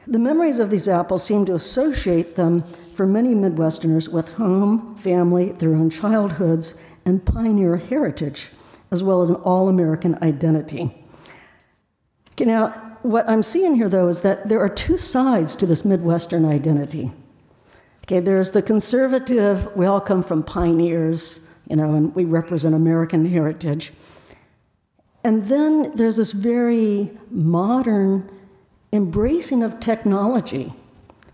the 0.06 0.18
memories 0.18 0.58
of 0.58 0.68
these 0.68 0.88
apples 0.88 1.24
seem 1.24 1.46
to 1.46 1.54
associate 1.54 2.34
them 2.34 2.62
for 2.94 3.06
many 3.06 3.34
Midwesterners 3.34 4.08
with 4.08 4.34
home, 4.34 4.94
family, 4.96 5.52
their 5.52 5.74
own 5.74 5.88
childhoods, 5.88 6.74
and 7.06 7.24
pioneer 7.24 7.76
heritage, 7.76 8.50
as 8.90 9.02
well 9.02 9.22
as 9.22 9.30
an 9.30 9.36
all 9.36 9.68
American 9.68 10.22
identity. 10.22 10.94
Okay, 12.32 12.44
now, 12.44 12.68
what 13.02 13.28
I'm 13.28 13.42
seeing 13.42 13.76
here, 13.76 13.88
though, 13.88 14.08
is 14.08 14.20
that 14.22 14.48
there 14.48 14.60
are 14.60 14.68
two 14.68 14.96
sides 14.96 15.56
to 15.56 15.66
this 15.66 15.84
Midwestern 15.84 16.44
identity. 16.44 17.10
Okay, 18.04 18.20
there's 18.20 18.50
the 18.50 18.60
conservative, 18.60 19.74
we 19.74 19.86
all 19.86 20.00
come 20.00 20.22
from 20.22 20.42
pioneers, 20.42 21.40
you 21.68 21.76
know, 21.76 21.94
and 21.94 22.14
we 22.14 22.26
represent 22.26 22.74
American 22.74 23.24
heritage. 23.24 23.92
And 25.24 25.44
then 25.44 25.96
there's 25.96 26.16
this 26.16 26.32
very 26.32 27.10
modern 27.30 28.30
embracing 28.92 29.62
of 29.62 29.80
technology 29.80 30.72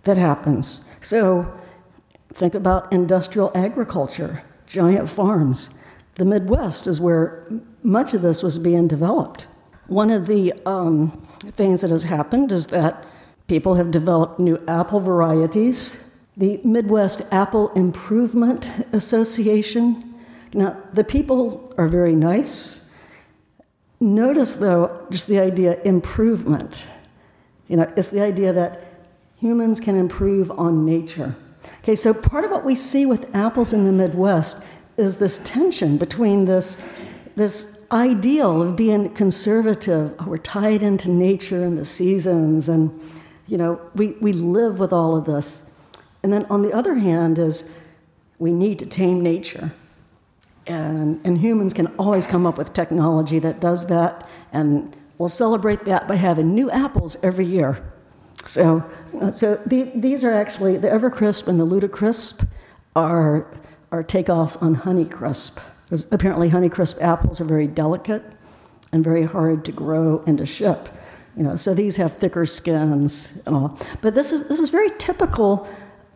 that 0.04 0.16
happens. 0.16 0.84
So 1.00 1.52
think 2.32 2.54
about 2.54 2.92
industrial 2.92 3.50
agriculture, 3.54 4.42
giant 4.66 5.10
farms. 5.10 5.70
The 6.14 6.24
Midwest 6.24 6.86
is 6.86 7.00
where 7.00 7.46
much 7.82 8.14
of 8.14 8.22
this 8.22 8.42
was 8.42 8.58
being 8.58 8.86
developed. 8.88 9.48
One 9.88 10.10
of 10.10 10.26
the 10.26 10.52
um, 10.66 11.26
things 11.40 11.80
that 11.80 11.90
has 11.90 12.04
happened 12.04 12.52
is 12.52 12.68
that 12.68 13.04
people 13.48 13.74
have 13.74 13.90
developed 13.90 14.38
new 14.38 14.62
apple 14.68 15.00
varieties. 15.00 15.98
The 16.36 16.60
Midwest 16.62 17.22
Apple 17.32 17.70
Improvement 17.72 18.70
Association. 18.92 20.14
Now, 20.54 20.80
the 20.92 21.04
people 21.04 21.74
are 21.76 21.88
very 21.88 22.14
nice. 22.14 22.79
Notice, 24.00 24.56
though, 24.56 25.06
just 25.10 25.26
the 25.26 25.38
idea 25.38 25.80
improvement. 25.82 26.86
You 27.68 27.76
know, 27.76 27.92
it's 27.96 28.08
the 28.08 28.22
idea 28.22 28.52
that 28.52 28.82
humans 29.36 29.78
can 29.78 29.96
improve 29.96 30.50
on 30.52 30.86
nature. 30.86 31.36
Okay, 31.80 31.94
so 31.94 32.14
part 32.14 32.44
of 32.44 32.50
what 32.50 32.64
we 32.64 32.74
see 32.74 33.04
with 33.04 33.34
apples 33.34 33.72
in 33.72 33.84
the 33.84 33.92
Midwest 33.92 34.62
is 34.96 35.18
this 35.18 35.38
tension 35.44 35.98
between 35.98 36.46
this, 36.46 36.78
this 37.36 37.78
ideal 37.92 38.62
of 38.62 38.76
being 38.76 39.12
conservative. 39.14 40.14
Oh, 40.18 40.26
we're 40.28 40.38
tied 40.38 40.82
into 40.82 41.10
nature 41.10 41.64
and 41.64 41.76
the 41.76 41.84
seasons, 41.84 42.68
and 42.68 43.00
you 43.46 43.58
know, 43.58 43.80
we, 43.94 44.12
we 44.20 44.32
live 44.32 44.78
with 44.78 44.92
all 44.92 45.16
of 45.16 45.26
this. 45.26 45.64
And 46.22 46.32
then 46.32 46.46
on 46.46 46.62
the 46.62 46.72
other 46.72 46.94
hand 46.94 47.38
is 47.38 47.64
we 48.38 48.52
need 48.52 48.78
to 48.78 48.86
tame 48.86 49.22
nature. 49.22 49.72
And, 50.70 51.20
and 51.24 51.36
humans 51.36 51.74
can 51.74 51.88
always 51.98 52.28
come 52.28 52.46
up 52.46 52.56
with 52.56 52.72
technology 52.72 53.40
that 53.40 53.60
does 53.60 53.86
that, 53.88 54.28
and 54.52 54.96
we'll 55.18 55.28
celebrate 55.28 55.84
that 55.86 56.06
by 56.06 56.14
having 56.14 56.54
new 56.54 56.70
apples 56.70 57.16
every 57.24 57.44
year. 57.44 57.92
So, 58.46 58.84
uh, 59.20 59.32
so 59.32 59.56
the, 59.66 59.90
these 59.96 60.22
are 60.22 60.32
actually 60.32 60.76
the 60.76 60.86
Evercrisp 60.86 61.48
and 61.48 61.58
the 61.58 61.66
Ludacrisp 61.66 62.46
are, 62.94 63.48
are 63.90 64.04
takeoffs 64.04 64.62
on 64.62 64.76
Honeycrisp. 64.76 65.60
Because 65.84 66.06
apparently, 66.12 66.48
Honeycrisp 66.48 67.02
apples 67.02 67.40
are 67.40 67.44
very 67.44 67.66
delicate 67.66 68.22
and 68.92 69.02
very 69.02 69.24
hard 69.24 69.64
to 69.64 69.72
grow 69.72 70.22
and 70.28 70.38
to 70.38 70.46
ship. 70.46 70.88
You 71.36 71.42
know, 71.42 71.56
so 71.56 71.74
these 71.74 71.96
have 71.96 72.12
thicker 72.12 72.46
skins 72.46 73.32
and 73.44 73.56
all. 73.56 73.76
But 74.02 74.14
this 74.14 74.32
is, 74.32 74.46
this 74.46 74.60
is 74.60 74.70
very 74.70 74.90
typical 74.98 75.68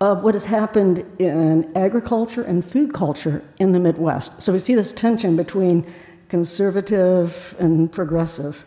of 0.05 0.23
what 0.23 0.35
has 0.35 0.45
happened 0.45 1.03
in 1.19 1.75
agriculture 1.75 2.43
and 2.43 2.63
food 2.63 2.93
culture 2.93 3.43
in 3.59 3.73
the 3.73 3.81
Midwest. 3.81 4.43
So 4.43 4.53
we 4.53 4.59
see 4.59 4.75
this 4.75 4.93
tension 4.93 5.35
between 5.35 5.91
conservative 6.29 7.57
and 7.59 7.91
progressive. 7.91 8.67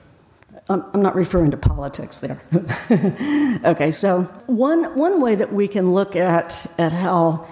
I'm 0.68 0.84
not 0.96 1.16
referring 1.16 1.52
to 1.52 1.58
politics 1.58 2.18
there. 2.20 2.42
okay, 3.64 3.92
so 3.92 4.24
one, 4.48 4.96
one 4.98 5.22
way 5.22 5.36
that 5.36 5.54
we 5.54 5.68
can 5.68 5.94
look 5.94 6.16
at, 6.16 6.70
at 6.80 6.92
how 6.92 7.46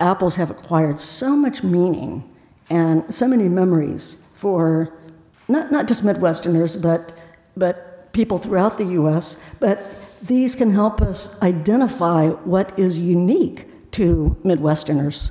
apples 0.00 0.36
have 0.36 0.50
acquired 0.50 0.98
so 0.98 1.36
much 1.36 1.62
meaning 1.62 2.24
and 2.70 3.14
so 3.14 3.28
many 3.28 3.50
memories 3.50 4.16
for 4.34 4.94
not, 5.46 5.70
not 5.70 5.88
just 5.88 6.04
Midwesterners, 6.04 6.80
but, 6.80 7.20
but 7.54 8.14
people 8.14 8.38
throughout 8.38 8.78
the 8.78 8.86
US, 9.00 9.36
but 9.60 9.84
these 10.22 10.56
can 10.56 10.72
help 10.72 11.00
us 11.00 11.40
identify 11.42 12.28
what 12.28 12.78
is 12.78 12.98
unique 12.98 13.68
to 13.92 14.36
Midwesterners. 14.44 15.30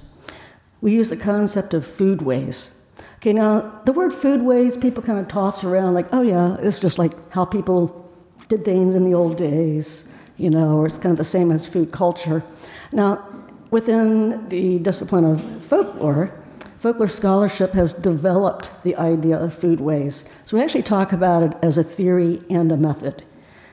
We 0.81 0.93
use 0.93 1.09
the 1.09 1.17
concept 1.17 1.73
of 1.73 1.83
foodways. 1.83 2.71
Okay, 3.17 3.33
now 3.33 3.81
the 3.85 3.91
word 3.91 4.11
foodways, 4.11 4.79
people 4.79 5.01
kind 5.01 5.19
of 5.19 5.27
toss 5.27 5.63
around 5.63 5.93
like, 5.93 6.07
oh 6.11 6.21
yeah, 6.21 6.57
it's 6.59 6.79
just 6.79 6.99
like 6.99 7.13
how 7.31 7.45
people 7.45 8.11
did 8.49 8.63
things 8.63 8.93
in 8.93 9.03
the 9.05 9.13
old 9.13 9.37
days, 9.37 10.05
you 10.37 10.49
know, 10.49 10.77
or 10.77 10.85
it's 10.85 10.97
kind 10.97 11.11
of 11.11 11.17
the 11.17 11.23
same 11.23 11.51
as 11.51 11.67
food 11.67 11.91
culture. 11.91 12.43
Now, 12.91 13.25
within 13.71 14.47
the 14.49 14.79
discipline 14.79 15.25
of 15.25 15.41
folklore, 15.65 16.39
folklore 16.79 17.07
scholarship 17.07 17.71
has 17.73 17.93
developed 17.93 18.83
the 18.83 18.95
idea 18.97 19.39
of 19.39 19.53
foodways. 19.53 20.23
So 20.45 20.57
we 20.57 20.63
actually 20.63 20.83
talk 20.83 21.11
about 21.11 21.43
it 21.43 21.53
as 21.63 21.77
a 21.77 21.83
theory 21.83 22.41
and 22.49 22.71
a 22.71 22.77
method. 22.77 23.23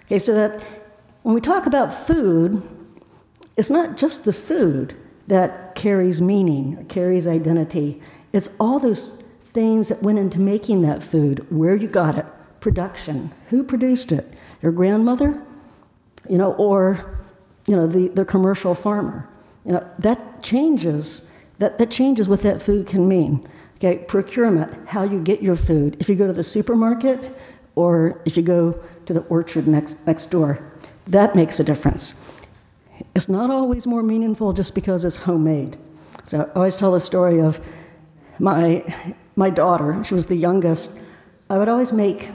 Okay, 0.07 0.19
so 0.19 0.33
that 0.35 0.65
when 1.23 1.35
we 1.35 1.41
talk 1.41 1.67
about 1.67 1.95
food, 1.95 2.63
it's 3.57 3.71
not 3.71 3.97
just 3.97 4.25
the 4.25 4.33
food 4.33 4.97
that 5.29 5.75
carries 5.75 6.21
meaning 6.21 6.85
carries 6.89 7.27
identity. 7.27 8.01
It's 8.33 8.49
all 8.59 8.79
those 8.79 9.23
things 9.45 9.89
that 9.89 10.03
went 10.03 10.19
into 10.19 10.41
making 10.41 10.83
that 10.83 11.03
food, 11.03 11.47
where 11.51 11.75
you 11.75 11.87
got 11.87 12.19
it, 12.19 12.27
production. 12.61 13.31
Who 13.51 13.63
produced 13.63 14.11
it? 14.13 14.33
Your 14.63 14.73
grandmother? 14.73 15.43
You 16.29 16.39
know, 16.39 16.55
or, 16.55 17.19
you 17.67 17.77
know, 17.77 17.87
the, 17.87 18.09
the 18.09 18.25
commercial 18.25 18.75
farmer. 18.75 19.29
You 19.65 19.73
know, 19.73 19.91
that 19.99 20.43
changes, 20.43 21.29
that, 21.59 21.79
that 21.79 21.91
changes 21.91 22.29
what 22.29 22.41
that 22.41 22.63
food 22.63 22.87
can 22.87 23.07
mean. 23.07 23.47
Okay, 23.77 23.99
procurement, 23.99 24.87
how 24.87 25.03
you 25.03 25.21
get 25.21 25.43
your 25.43 25.57
food. 25.57 25.97
If 26.01 26.09
you 26.09 26.15
go 26.15 26.27
to 26.27 26.33
the 26.33 26.43
supermarket 26.43 27.37
or 27.75 28.21
if 28.25 28.37
you 28.37 28.43
go 28.43 28.81
to 29.07 29.13
the 29.13 29.21
orchard 29.23 29.67
next, 29.67 30.05
next 30.07 30.27
door, 30.27 30.72
that 31.07 31.35
makes 31.35 31.59
a 31.61 31.65
difference. 31.65 32.15
It's 33.15 33.29
not 33.29 33.51
always 33.51 33.87
more 33.87 34.03
meaningful 34.03 34.53
just 34.53 34.75
because 34.75 35.05
it's 35.05 35.17
homemade. 35.17 35.77
So 36.25 36.43
I 36.43 36.57
always 36.57 36.77
tell 36.77 36.93
the 36.93 37.01
story 37.01 37.41
of 37.41 37.61
my, 38.39 38.85
my 39.37 39.51
daughter, 39.51 40.03
she 40.05 40.15
was 40.15 40.27
the 40.27 40.37
youngest. 40.37 40.91
I 41.51 41.59
would 41.59 41.69
always 41.69 41.93
make 41.93 42.31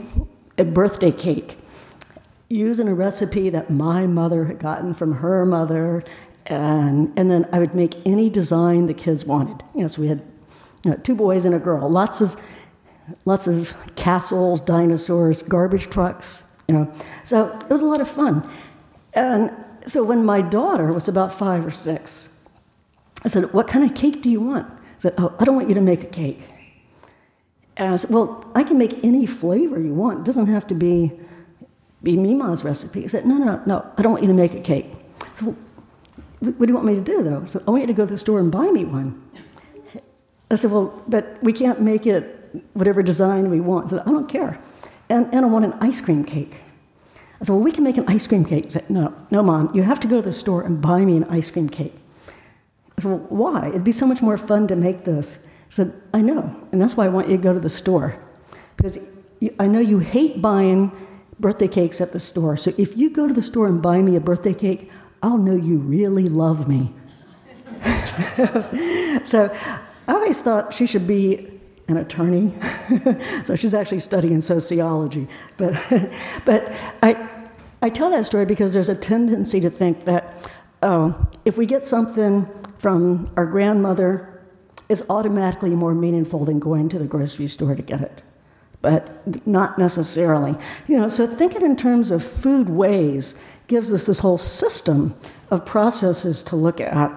a 0.58 0.64
birthday 0.64 1.12
cake 1.12 1.58
using 2.48 2.88
a 2.88 2.94
recipe 2.94 3.50
that 3.50 3.70
my 3.70 4.06
mother 4.06 4.44
had 4.46 4.58
gotten 4.58 4.94
from 4.94 5.16
her 5.16 5.44
mother, 5.44 6.02
and, 6.46 7.12
and 7.18 7.30
then 7.30 7.46
I 7.52 7.58
would 7.58 7.74
make 7.74 7.94
any 8.06 8.30
design 8.30 8.86
the 8.86 8.94
kids 8.94 9.24
wanted. 9.24 9.62
You 9.74 9.82
know, 9.82 9.88
so 9.88 10.02
we 10.02 10.08
had 10.08 10.22
you 10.84 10.92
know, 10.92 10.96
two 10.98 11.14
boys 11.14 11.44
and 11.44 11.54
a 11.54 11.58
girl, 11.58 11.90
lots 11.90 12.20
of, 12.20 12.40
lots 13.24 13.46
of 13.46 13.74
castles, 13.96 14.60
dinosaurs, 14.60 15.42
garbage 15.42 15.90
trucks, 15.90 16.42
you 16.68 16.74
know. 16.74 16.92
So 17.24 17.58
it 17.58 17.70
was 17.70 17.80
a 17.80 17.86
lot 17.86 18.00
of 18.00 18.08
fun. 18.08 18.48
And 19.14 19.50
so 19.86 20.04
when 20.04 20.24
my 20.24 20.42
daughter 20.42 20.92
was 20.92 21.08
about 21.08 21.32
five 21.32 21.64
or 21.64 21.70
six, 21.70 22.28
I 23.24 23.28
said, 23.28 23.52
What 23.52 23.66
kind 23.66 23.84
of 23.84 23.96
cake 23.96 24.22
do 24.22 24.30
you 24.30 24.40
want? 24.40 24.70
I 24.70 24.98
said, 24.98 25.14
Oh, 25.18 25.34
I 25.38 25.44
don't 25.44 25.56
want 25.56 25.68
you 25.68 25.74
to 25.74 25.80
make 25.80 26.02
a 26.02 26.06
cake. 26.06 26.48
And 27.76 27.94
I 27.94 27.96
said, 27.96 28.10
Well, 28.10 28.50
I 28.54 28.62
can 28.62 28.76
make 28.78 29.02
any 29.02 29.26
flavor 29.26 29.80
you 29.80 29.94
want. 29.94 30.20
It 30.20 30.24
doesn't 30.24 30.46
have 30.46 30.66
to 30.68 30.74
be, 30.74 31.12
be 32.02 32.16
Mima's 32.16 32.64
recipe. 32.64 33.02
He 33.02 33.08
said, 33.08 33.24
No, 33.24 33.38
no, 33.38 33.62
no, 33.66 33.92
I 33.96 34.02
don't 34.02 34.12
want 34.12 34.22
you 34.22 34.28
to 34.28 34.34
make 34.34 34.54
a 34.54 34.60
cake. 34.60 34.92
I 35.22 35.44
well, 35.44 35.56
what 36.40 36.60
do 36.60 36.66
you 36.68 36.74
want 36.74 36.86
me 36.86 36.94
to 36.94 37.00
do, 37.00 37.22
though? 37.22 37.42
I 37.42 37.46
said, 37.46 37.62
I 37.66 37.70
want 37.70 37.82
you 37.82 37.86
to 37.88 37.92
go 37.94 38.04
to 38.04 38.12
the 38.12 38.18
store 38.18 38.38
and 38.38 38.52
buy 38.52 38.70
me 38.70 38.84
one. 38.84 39.20
I 40.50 40.54
said, 40.54 40.70
Well, 40.70 41.02
but 41.08 41.38
we 41.42 41.52
can't 41.52 41.80
make 41.80 42.06
it 42.06 42.34
whatever 42.74 43.02
design 43.02 43.50
we 43.50 43.60
want. 43.60 43.86
I 43.86 43.96
said, 43.96 44.00
I 44.06 44.12
don't 44.12 44.28
care. 44.28 44.60
And, 45.10 45.32
and 45.32 45.44
I 45.44 45.48
want 45.48 45.64
an 45.64 45.72
ice 45.80 46.00
cream 46.00 46.24
cake. 46.24 46.60
I 47.40 47.44
said, 47.44 47.52
Well, 47.52 47.62
we 47.62 47.72
can 47.72 47.84
make 47.84 47.96
an 47.96 48.04
ice 48.08 48.26
cream 48.26 48.44
cake. 48.44 48.66
Said, 48.70 48.88
No, 48.90 49.14
no, 49.30 49.42
Mom, 49.42 49.70
you 49.74 49.82
have 49.82 50.00
to 50.00 50.08
go 50.08 50.16
to 50.16 50.22
the 50.22 50.32
store 50.32 50.62
and 50.62 50.80
buy 50.80 51.04
me 51.04 51.16
an 51.16 51.24
ice 51.24 51.50
cream 51.50 51.68
cake. 51.68 51.94
I 52.96 53.02
said, 53.02 53.10
Well, 53.10 53.26
why? 53.28 53.68
It'd 53.68 53.84
be 53.84 53.92
so 53.92 54.06
much 54.06 54.22
more 54.22 54.36
fun 54.36 54.66
to 54.68 54.76
make 54.76 55.04
this. 55.04 55.38
I 55.38 55.70
said, 55.70 56.02
I 56.12 56.20
know, 56.20 56.56
and 56.72 56.80
that's 56.80 56.96
why 56.96 57.04
I 57.04 57.08
want 57.08 57.28
you 57.28 57.36
to 57.36 57.42
go 57.42 57.52
to 57.52 57.60
the 57.60 57.70
store. 57.70 58.22
Because 58.76 58.98
I 59.58 59.66
know 59.66 59.80
you 59.80 59.98
hate 59.98 60.40
buying 60.40 60.92
birthday 61.38 61.68
cakes 61.68 62.00
at 62.00 62.12
the 62.12 62.20
store. 62.20 62.56
So 62.56 62.72
if 62.78 62.96
you 62.96 63.10
go 63.10 63.28
to 63.28 63.34
the 63.34 63.42
store 63.42 63.68
and 63.68 63.80
buy 63.80 64.02
me 64.02 64.16
a 64.16 64.20
birthday 64.20 64.54
cake, 64.54 64.90
I'll 65.22 65.38
know 65.38 65.54
you 65.54 65.78
really 65.78 66.28
love 66.28 66.68
me. 66.68 66.92
so 69.24 69.52
I 70.08 70.12
always 70.12 70.40
thought 70.40 70.74
she 70.74 70.86
should 70.86 71.06
be 71.06 71.57
an 71.88 71.96
attorney. 71.96 72.54
so 73.44 73.56
she's 73.56 73.74
actually 73.74 73.98
studying 73.98 74.40
sociology. 74.40 75.26
But, 75.56 75.74
but 76.44 76.72
I, 77.02 77.28
I 77.82 77.88
tell 77.88 78.10
that 78.10 78.26
story 78.26 78.44
because 78.44 78.72
there's 78.72 78.88
a 78.88 78.94
tendency 78.94 79.60
to 79.60 79.70
think 79.70 80.04
that 80.04 80.50
oh, 80.82 81.28
if 81.44 81.58
we 81.58 81.66
get 81.66 81.84
something 81.84 82.46
from 82.78 83.30
our 83.36 83.46
grandmother, 83.46 84.42
it's 84.88 85.02
automatically 85.10 85.70
more 85.70 85.94
meaningful 85.94 86.44
than 86.44 86.58
going 86.58 86.88
to 86.88 86.98
the 86.98 87.04
grocery 87.04 87.46
store 87.46 87.74
to 87.74 87.82
get 87.82 88.00
it. 88.00 88.22
But 88.80 89.46
not 89.46 89.76
necessarily. 89.76 90.56
You 90.86 90.98
know, 90.98 91.08
so 91.08 91.26
thinking 91.26 91.62
in 91.62 91.74
terms 91.76 92.10
of 92.10 92.22
food 92.22 92.68
ways 92.68 93.34
gives 93.66 93.92
us 93.92 94.06
this 94.06 94.20
whole 94.20 94.38
system 94.38 95.14
of 95.50 95.66
processes 95.66 96.42
to 96.44 96.56
look 96.56 96.80
at. 96.80 97.10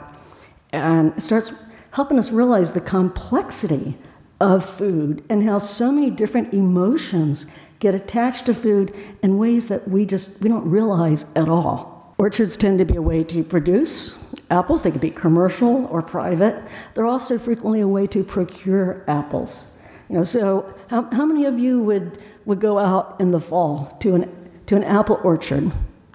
And 0.74 1.14
it 1.18 1.22
starts 1.22 1.54
helping 1.92 2.18
us 2.18 2.32
realize 2.32 2.72
the 2.72 2.82
complexity 2.82 3.98
of 4.42 4.66
food 4.66 5.24
and 5.30 5.44
how 5.44 5.58
so 5.58 5.92
many 5.92 6.10
different 6.10 6.54
emotions 6.54 7.46
get 7.80 7.96
attached 7.96 8.48
to 8.48 8.54
food 8.54 8.94
in 9.24 9.38
ways 9.38 9.68
that 9.68 9.88
we 9.88 10.06
just 10.06 10.40
we 10.42 10.50
don't 10.50 10.70
realize 10.70 11.26
at 11.36 11.48
all. 11.48 12.14
Orchards 12.18 12.58
tend 12.58 12.80
to 12.80 12.86
be 12.86 12.96
a 12.96 13.02
way 13.02 13.24
to 13.24 13.44
produce 13.44 14.20
apples. 14.50 14.84
They 14.84 14.92
could 14.92 15.02
be 15.02 15.12
commercial 15.12 15.86
or 15.88 16.02
private. 16.02 16.62
They're 16.94 17.06
also 17.06 17.38
frequently 17.38 17.80
a 17.80 17.88
way 17.88 18.06
to 18.08 18.24
procure 18.24 19.04
apples. 19.08 19.76
You 20.10 20.18
know, 20.18 20.24
so 20.24 20.76
how, 20.90 21.10
how 21.12 21.26
many 21.26 21.46
of 21.46 21.58
you 21.58 21.82
would, 21.82 22.20
would 22.46 22.60
go 22.60 22.78
out 22.78 23.16
in 23.20 23.32
the 23.32 23.40
fall 23.40 23.98
to 24.02 24.16
an, 24.16 24.52
to 24.66 24.76
an 24.76 24.84
apple 24.84 25.20
orchard? 25.24 25.72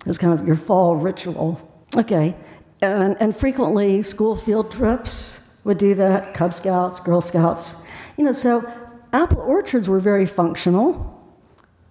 as 0.06 0.18
kind 0.18 0.38
of 0.38 0.46
your 0.46 0.56
fall 0.56 0.96
ritual. 0.96 1.60
Okay. 1.96 2.34
And, 2.80 3.16
and 3.20 3.36
frequently, 3.36 4.02
school 4.02 4.36
field 4.36 4.70
trips 4.70 5.40
would 5.64 5.78
do 5.78 5.94
that, 5.94 6.34
Cub 6.34 6.54
Scouts, 6.54 7.00
Girl 7.00 7.20
Scouts. 7.20 7.74
You 8.16 8.24
know, 8.24 8.33
so 8.33 8.70
apple 9.12 9.40
orchards 9.40 9.88
were 9.88 10.00
very 10.00 10.26
functional 10.26 11.16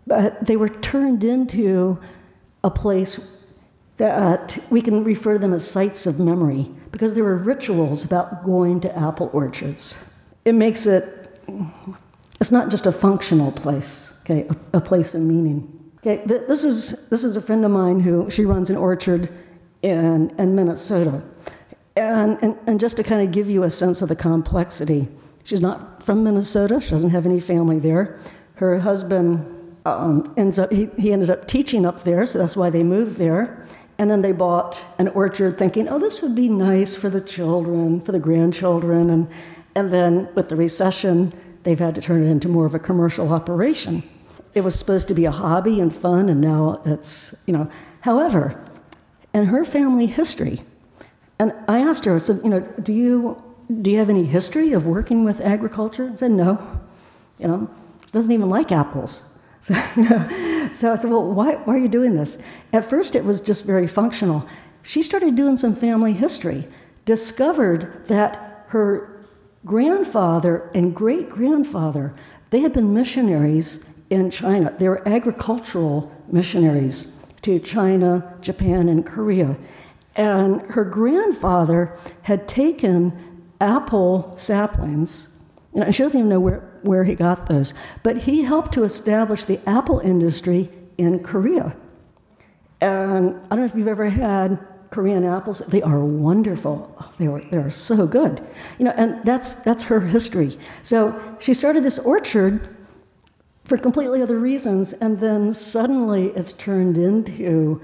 but 0.07 0.45
they 0.45 0.55
were 0.55 0.69
turned 0.69 1.23
into 1.23 1.99
a 2.63 2.69
place 2.69 3.19
that 3.97 4.57
we 4.69 4.81
can 4.81 5.03
refer 5.03 5.33
to 5.33 5.39
them 5.39 5.53
as 5.53 5.69
sites 5.69 6.05
of 6.05 6.19
memory 6.19 6.69
because 6.91 7.15
there 7.15 7.23
were 7.23 7.37
rituals 7.37 8.03
about 8.03 8.43
going 8.43 8.79
to 8.81 8.97
apple 8.97 9.29
orchards. 9.33 9.99
It 10.43 10.53
makes 10.53 10.85
it, 10.85 11.39
it's 12.39 12.51
not 12.51 12.69
just 12.69 12.85
a 12.85 12.91
functional 12.91 13.51
place, 13.51 14.13
okay, 14.21 14.47
a, 14.73 14.77
a 14.77 14.81
place 14.81 15.15
of 15.15 15.21
meaning. 15.21 15.71
Okay, 15.99 16.23
th- 16.27 16.47
this 16.47 16.63
is, 16.63 17.07
this 17.09 17.23
is 17.23 17.35
a 17.35 17.41
friend 17.41 17.65
of 17.65 17.71
mine 17.71 17.99
who, 17.99 18.29
she 18.29 18.45
runs 18.45 18.69
an 18.69 18.77
orchard 18.77 19.31
in, 19.81 20.29
in 20.37 20.55
Minnesota. 20.55 21.23
And, 21.95 22.37
and, 22.43 22.57
and 22.67 22.79
just 22.79 22.97
to 22.97 23.03
kind 23.03 23.21
of 23.21 23.33
give 23.33 23.49
you 23.49 23.63
a 23.63 23.71
sense 23.71 24.01
of 24.01 24.09
the 24.09 24.15
complexity, 24.15 25.07
she's 25.45 25.61
not 25.61 26.03
from 26.03 26.25
Minnesota, 26.25 26.81
she 26.81 26.89
doesn't 26.89 27.11
have 27.11 27.25
any 27.25 27.39
family 27.39 27.79
there. 27.79 28.19
Her 28.55 28.79
husband 28.79 29.79
um, 29.85 30.25
ends 30.35 30.59
up, 30.59 30.71
he, 30.71 30.89
he 30.97 31.13
ended 31.13 31.29
up 31.29 31.47
teaching 31.47 31.85
up 31.85 32.03
there, 32.03 32.25
so 32.25 32.37
that's 32.37 32.57
why 32.57 32.69
they 32.69 32.83
moved 32.83 33.17
there. 33.17 33.65
And 33.97 34.11
then 34.11 34.21
they 34.21 34.33
bought 34.33 34.77
an 34.99 35.07
orchard 35.09 35.57
thinking, 35.57 35.87
oh, 35.87 35.99
this 35.99 36.21
would 36.21 36.35
be 36.35 36.49
nice 36.49 36.95
for 36.95 37.09
the 37.09 37.21
children, 37.21 38.01
for 38.01 38.11
the 38.11 38.19
grandchildren. 38.19 39.09
And, 39.09 39.29
and 39.73 39.93
then 39.93 40.27
with 40.35 40.49
the 40.49 40.57
recession, 40.57 41.31
they've 41.63 41.79
had 41.79 41.95
to 41.95 42.01
turn 42.01 42.23
it 42.23 42.27
into 42.27 42.49
more 42.49 42.65
of 42.65 42.75
a 42.75 42.79
commercial 42.79 43.31
operation. 43.31 44.03
It 44.53 44.61
was 44.61 44.77
supposed 44.77 45.07
to 45.09 45.13
be 45.13 45.25
a 45.25 45.31
hobby 45.31 45.79
and 45.79 45.95
fun, 45.95 46.27
and 46.27 46.41
now 46.41 46.81
it's, 46.85 47.33
you 47.45 47.53
know. 47.53 47.69
However, 48.01 48.69
in 49.33 49.45
her 49.45 49.63
family 49.63 50.07
history, 50.07 50.61
and 51.39 51.53
I 51.67 51.79
asked 51.79 52.05
her, 52.05 52.15
I 52.15 52.19
said, 52.19 52.41
you 52.43 52.49
know, 52.49 52.59
do 52.59 52.93
you, 52.93 53.41
do 53.81 53.91
you 53.91 53.97
have 53.97 54.09
any 54.09 54.25
history 54.25 54.73
of 54.73 54.87
working 54.87 55.23
with 55.23 55.41
agriculture? 55.41 56.11
I 56.13 56.15
said, 56.15 56.31
no. 56.31 56.81
You 57.39 57.47
know, 57.47 57.69
doesn't 58.11 58.31
even 58.31 58.49
like 58.49 58.71
apples. 58.71 59.23
So, 59.65 59.73
you 59.97 60.07
know, 60.07 60.69
so 60.71 60.93
I 60.93 60.95
said, 60.95 61.09
well, 61.09 61.23
why, 61.23 61.55
why 61.55 61.73
are 61.73 61.79
you 61.79 61.87
doing 61.87 62.13
this? 62.13 62.37
At 62.71 62.85
first, 62.85 63.15
it 63.15 63.25
was 63.25 63.41
just 63.41 63.65
very 63.65 63.87
functional. 63.87 64.47
She 64.83 65.01
started 65.01 65.35
doing 65.35 65.57
some 65.57 65.73
family 65.73 66.13
history, 66.13 66.67
discovered 67.05 68.05
that 68.05 68.65
her 68.67 69.23
grandfather 69.65 70.69
and 70.75 70.95
great 70.95 71.29
grandfather, 71.29 72.13
they 72.51 72.59
had 72.59 72.73
been 72.73 72.93
missionaries 72.93 73.83
in 74.11 74.29
China. 74.29 74.71
They 74.77 74.87
were 74.87 75.07
agricultural 75.07 76.11
missionaries 76.31 77.15
to 77.41 77.57
China, 77.57 78.35
Japan, 78.41 78.87
and 78.87 79.03
Korea. 79.03 79.57
And 80.15 80.61
her 80.61 80.85
grandfather 80.85 81.97
had 82.21 82.47
taken 82.47 83.34
apple 83.65 84.31
saplings, 84.37 85.27
and 85.73 85.93
she 85.93 86.03
doesn't 86.03 86.19
even 86.19 86.29
know 86.29 86.39
where, 86.39 86.61
where 86.83 87.03
he 87.03 87.15
got 87.15 87.47
those. 87.47 87.73
But 88.03 88.17
he 88.19 88.43
helped 88.43 88.71
to 88.73 88.83
establish 88.83 89.45
the 89.45 89.59
apple 89.67 89.99
industry 89.99 90.69
in 90.97 91.23
Korea. 91.23 91.75
And 92.79 93.35
I 93.45 93.49
don't 93.49 93.59
know 93.59 93.65
if 93.65 93.75
you've 93.75 93.87
ever 93.87 94.09
had 94.09 94.59
Korean 94.91 95.25
apples. 95.25 95.59
They 95.67 95.81
are 95.81 96.05
wonderful. 96.05 96.95
They 97.17 97.27
are, 97.27 97.41
they 97.41 97.57
are 97.57 97.71
so 97.71 98.07
good. 98.07 98.39
You 98.77 98.85
know, 98.85 98.93
and 98.95 99.25
that's, 99.25 99.55
that's 99.55 99.83
her 99.85 99.99
history. 99.99 100.57
So 100.83 101.19
she 101.39 101.53
started 101.53 101.83
this 101.83 101.99
orchard 101.99 102.69
for 103.65 103.77
completely 103.77 104.21
other 104.21 104.39
reasons, 104.39 104.93
and 104.93 105.17
then 105.17 105.53
suddenly 105.53 106.27
it's 106.27 106.53
turned 106.53 106.97
into 106.97 107.81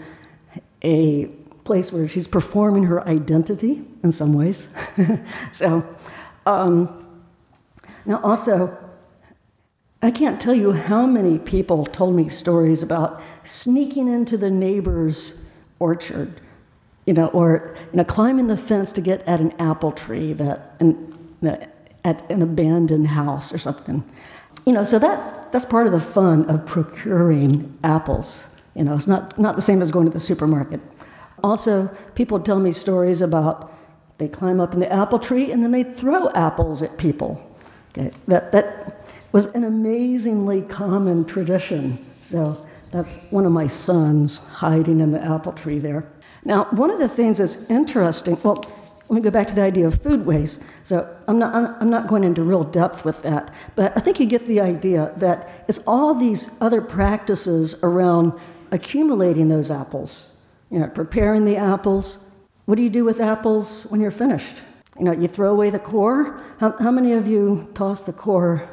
a 0.83 1.35
place 1.63 1.91
where 1.91 2.07
she's 2.07 2.27
performing 2.27 2.83
her 2.85 3.07
identity 3.07 3.83
in 4.03 4.11
some 4.11 4.33
ways. 4.33 4.69
so, 5.51 5.85
um, 6.45 7.05
now 8.05 8.19
also, 8.21 8.77
I 10.01 10.11
can't 10.11 10.41
tell 10.41 10.55
you 10.55 10.71
how 10.71 11.05
many 11.05 11.37
people 11.37 11.85
told 11.85 12.15
me 12.15 12.27
stories 12.27 12.81
about 12.81 13.21
sneaking 13.43 14.11
into 14.11 14.37
the 14.37 14.49
neighbor's 14.49 15.43
orchard, 15.79 16.41
you 17.05 17.13
know, 17.13 17.27
or 17.27 17.75
you 17.91 17.97
know, 17.97 18.03
climbing 18.03 18.47
the 18.47 18.57
fence 18.57 18.91
to 18.93 19.01
get 19.01 19.21
at 19.27 19.39
an 19.39 19.51
apple 19.59 19.91
tree 19.91 20.33
that, 20.33 20.75
in, 20.79 21.15
at 22.03 22.29
an 22.31 22.41
abandoned 22.41 23.07
house 23.07 23.53
or 23.53 23.59
something. 23.59 24.03
You 24.65 24.73
know, 24.73 24.83
so 24.83 24.97
that 24.99 25.51
that's 25.51 25.65
part 25.65 25.85
of 25.85 25.91
the 25.91 25.99
fun 25.99 26.49
of 26.49 26.65
procuring 26.65 27.77
apples. 27.83 28.47
You 28.75 28.85
know, 28.85 28.95
it's 28.95 29.07
not, 29.07 29.37
not 29.37 29.55
the 29.55 29.61
same 29.61 29.81
as 29.81 29.91
going 29.91 30.05
to 30.05 30.11
the 30.11 30.19
supermarket. 30.19 30.79
Also, 31.43 31.87
people 32.15 32.39
tell 32.39 32.59
me 32.59 32.71
stories 32.71 33.21
about 33.21 33.71
they 34.17 34.27
climb 34.27 34.59
up 34.59 34.73
in 34.73 34.79
the 34.79 34.91
apple 34.91 35.19
tree 35.19 35.51
and 35.51 35.63
then 35.63 35.71
they 35.71 35.83
throw 35.83 36.29
apples 36.31 36.81
at 36.83 36.97
people. 36.97 37.41
Okay, 37.89 38.11
that, 38.27 38.51
that 38.51 39.05
was 39.31 39.47
an 39.47 39.63
amazingly 39.63 40.61
common 40.61 41.25
tradition. 41.25 42.05
So 42.21 42.65
that's 42.91 43.17
one 43.31 43.45
of 43.45 43.51
my 43.51 43.67
sons 43.67 44.37
hiding 44.37 44.99
in 44.99 45.11
the 45.11 45.23
apple 45.23 45.53
tree 45.53 45.79
there. 45.79 46.07
Now, 46.43 46.65
one 46.71 46.91
of 46.91 46.99
the 46.99 47.07
things 47.07 47.37
that's 47.37 47.57
interesting, 47.69 48.37
well, 48.43 48.63
let 49.09 49.15
me 49.15 49.21
go 49.21 49.31
back 49.31 49.47
to 49.47 49.55
the 49.55 49.61
idea 49.61 49.87
of 49.87 49.95
foodways. 49.95 50.63
So 50.83 51.13
I'm 51.27 51.37
not, 51.37 51.53
I'm 51.53 51.89
not 51.89 52.07
going 52.07 52.23
into 52.23 52.43
real 52.43 52.63
depth 52.63 53.03
with 53.03 53.23
that, 53.23 53.53
but 53.75 53.91
I 53.97 53.99
think 53.99 54.19
you 54.19 54.25
get 54.25 54.45
the 54.45 54.61
idea 54.61 55.11
that 55.17 55.65
it's 55.67 55.79
all 55.85 56.13
these 56.13 56.49
other 56.61 56.81
practices 56.81 57.75
around 57.83 58.39
accumulating 58.71 59.49
those 59.49 59.69
apples, 59.69 60.30
you 60.71 60.79
know, 60.79 60.87
preparing 60.87 61.45
the 61.45 61.57
apples. 61.57 62.25
What 62.65 62.75
do 62.75 62.83
you 62.83 62.89
do 62.89 63.03
with 63.03 63.19
apples 63.19 63.83
when 63.89 64.01
you're 64.01 64.11
finished? 64.11 64.63
You 64.97 65.05
know, 65.05 65.11
you 65.11 65.27
throw 65.27 65.51
away 65.51 65.69
the 65.69 65.79
core. 65.79 66.41
How, 66.59 66.75
how 66.79 66.91
many 66.91 67.13
of 67.13 67.27
you 67.27 67.69
toss 67.73 68.03
the 68.03 68.13
core 68.13 68.67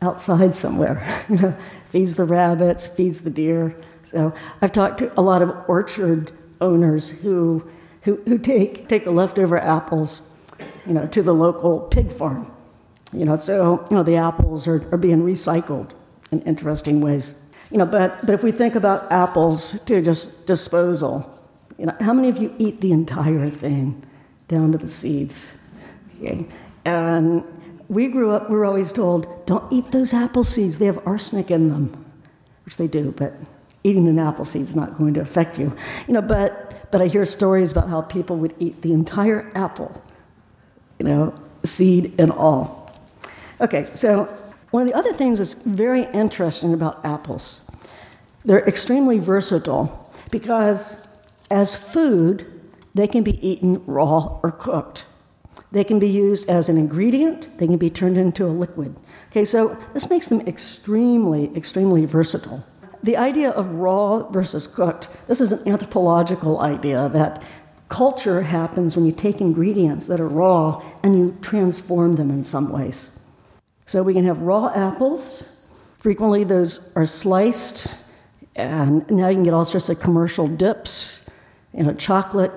outside 0.00 0.54
somewhere? 0.54 1.06
you 1.28 1.36
know, 1.36 1.56
feeds 1.88 2.14
the 2.14 2.24
rabbits, 2.24 2.86
feeds 2.86 3.20
the 3.20 3.30
deer. 3.30 3.76
So 4.02 4.32
I've 4.62 4.72
talked 4.72 4.98
to 4.98 5.12
a 5.18 5.22
lot 5.22 5.42
of 5.42 5.50
orchard 5.68 6.32
owners 6.60 7.10
who 7.10 7.68
who, 8.02 8.16
who 8.26 8.38
take, 8.38 8.88
take 8.88 9.04
the 9.04 9.10
leftover 9.10 9.58
apples, 9.58 10.22
you 10.86 10.94
know, 10.94 11.06
to 11.08 11.22
the 11.22 11.34
local 11.34 11.80
pig 11.80 12.10
farm. 12.10 12.50
You 13.12 13.24
know, 13.24 13.36
so, 13.36 13.86
you 13.90 13.96
know, 13.96 14.02
the 14.02 14.16
apples 14.16 14.68
are, 14.68 14.86
are 14.92 14.98
being 14.98 15.22
recycled 15.22 15.90
in 16.30 16.40
interesting 16.42 17.00
ways. 17.00 17.34
You 17.70 17.78
know, 17.78 17.86
but, 17.86 18.24
but 18.24 18.32
if 18.34 18.42
we 18.42 18.52
think 18.52 18.74
about 18.74 19.10
apples 19.10 19.80
to 19.82 20.00
just 20.00 20.46
disposal, 20.46 21.38
you 21.80 21.86
know, 21.86 21.96
how 22.00 22.12
many 22.12 22.28
of 22.28 22.36
you 22.36 22.54
eat 22.58 22.82
the 22.82 22.92
entire 22.92 23.48
thing 23.48 24.04
down 24.48 24.70
to 24.72 24.78
the 24.78 24.86
seeds? 24.86 25.54
Okay. 26.14 26.46
And 26.84 27.42
we 27.88 28.08
grew 28.08 28.32
up, 28.32 28.50
we 28.50 28.56
were 28.56 28.66
always 28.66 28.92
told, 28.92 29.46
don't 29.46 29.64
eat 29.72 29.86
those 29.86 30.12
apple 30.12 30.44
seeds, 30.44 30.78
they 30.78 30.84
have 30.84 31.04
arsenic 31.06 31.50
in 31.50 31.68
them, 31.68 32.04
which 32.66 32.76
they 32.76 32.86
do, 32.86 33.12
but 33.16 33.32
eating 33.82 34.06
an 34.08 34.18
apple 34.18 34.44
seed 34.44 34.60
is 34.60 34.76
not 34.76 34.98
going 34.98 35.14
to 35.14 35.20
affect 35.20 35.58
you. 35.58 35.74
You 36.06 36.14
know, 36.14 36.22
but 36.22 36.90
but 36.90 37.00
I 37.00 37.06
hear 37.06 37.24
stories 37.24 37.72
about 37.72 37.88
how 37.88 38.02
people 38.02 38.36
would 38.36 38.54
eat 38.58 38.82
the 38.82 38.92
entire 38.92 39.50
apple, 39.54 40.02
you 40.98 41.06
know, 41.06 41.34
seed 41.64 42.14
and 42.18 42.30
all. 42.30 42.92
Okay, 43.60 43.88
so 43.94 44.24
one 44.70 44.82
of 44.82 44.88
the 44.88 44.94
other 44.94 45.12
things 45.12 45.38
that's 45.38 45.54
very 45.54 46.04
interesting 46.12 46.74
about 46.74 47.02
apples, 47.04 47.62
they're 48.44 48.66
extremely 48.66 49.18
versatile 49.18 50.10
because 50.30 51.06
as 51.50 51.76
food, 51.76 52.46
they 52.94 53.06
can 53.06 53.22
be 53.22 53.46
eaten 53.46 53.82
raw 53.86 54.38
or 54.42 54.52
cooked. 54.52 55.06
They 55.72 55.84
can 55.84 55.98
be 55.98 56.08
used 56.08 56.48
as 56.48 56.68
an 56.68 56.76
ingredient, 56.76 57.56
they 57.58 57.66
can 57.66 57.78
be 57.78 57.90
turned 57.90 58.18
into 58.18 58.44
a 58.46 58.48
liquid. 58.48 59.00
Okay, 59.30 59.44
so 59.44 59.76
this 59.94 60.10
makes 60.10 60.28
them 60.28 60.40
extremely, 60.42 61.54
extremely 61.56 62.06
versatile 62.06 62.64
the 63.02 63.16
idea 63.16 63.50
of 63.50 63.74
raw 63.74 64.28
versus 64.30 64.66
cooked, 64.66 65.08
this 65.26 65.40
is 65.40 65.52
an 65.52 65.66
anthropological 65.66 66.60
idea 66.60 67.08
that 67.10 67.42
culture 67.88 68.42
happens 68.42 68.94
when 68.94 69.06
you 69.06 69.12
take 69.12 69.40
ingredients 69.40 70.06
that 70.06 70.20
are 70.20 70.28
raw 70.28 70.82
and 71.02 71.18
you 71.18 71.36
transform 71.40 72.14
them 72.14 72.30
in 72.30 72.42
some 72.42 72.70
ways. 72.70 73.10
So 73.86 74.02
we 74.02 74.14
can 74.14 74.24
have 74.24 74.42
raw 74.42 74.70
apples. 74.74 75.56
Frequently, 75.96 76.44
those 76.44 76.92
are 76.94 77.06
sliced, 77.06 77.88
and 78.54 79.08
now 79.10 79.28
you 79.28 79.34
can 79.34 79.44
get 79.44 79.54
all 79.54 79.64
sorts 79.64 79.88
of 79.88 79.98
commercial 79.98 80.46
dips, 80.46 81.19
you 81.72 81.84
know, 81.84 81.94
chocolate, 81.94 82.52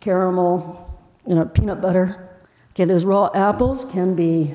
caramel, 0.00 1.00
you 1.26 1.34
know, 1.34 1.44
peanut 1.44 1.80
butter. 1.80 2.28
Okay, 2.72 2.84
those 2.84 3.04
raw 3.04 3.30
apples 3.34 3.84
can 3.84 4.14
be 4.14 4.54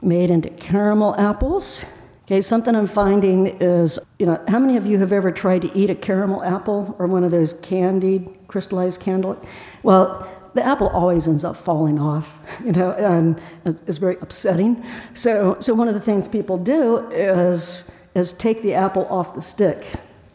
made 0.00 0.30
into 0.30 0.50
caramel 0.50 1.14
apples. 1.18 1.84
Okay, 2.24 2.40
something 2.40 2.74
I'm 2.74 2.88
finding 2.88 3.46
is, 3.46 4.00
you 4.18 4.26
know, 4.26 4.42
how 4.48 4.58
many 4.58 4.76
of 4.76 4.86
you 4.86 4.98
have 4.98 5.12
ever 5.12 5.30
tried 5.30 5.62
to 5.62 5.78
eat 5.78 5.90
a 5.90 5.94
caramel 5.94 6.42
apple 6.42 6.96
or 6.98 7.06
one 7.06 7.22
of 7.22 7.30
those 7.30 7.52
candied, 7.52 8.28
crystallized 8.48 9.00
candle? 9.00 9.40
Well, 9.84 10.28
the 10.54 10.66
apple 10.66 10.88
always 10.88 11.28
ends 11.28 11.44
up 11.44 11.56
falling 11.56 12.00
off, 12.00 12.60
you 12.64 12.72
know, 12.72 12.92
and 12.92 13.40
it's 13.64 13.98
very 13.98 14.16
upsetting. 14.20 14.84
So, 15.14 15.56
so 15.60 15.74
one 15.74 15.86
of 15.86 15.94
the 15.94 16.00
things 16.00 16.26
people 16.26 16.58
do 16.58 17.06
is, 17.10 17.90
is 18.14 18.32
take 18.32 18.62
the 18.62 18.74
apple 18.74 19.06
off 19.06 19.34
the 19.34 19.42
stick 19.42 19.86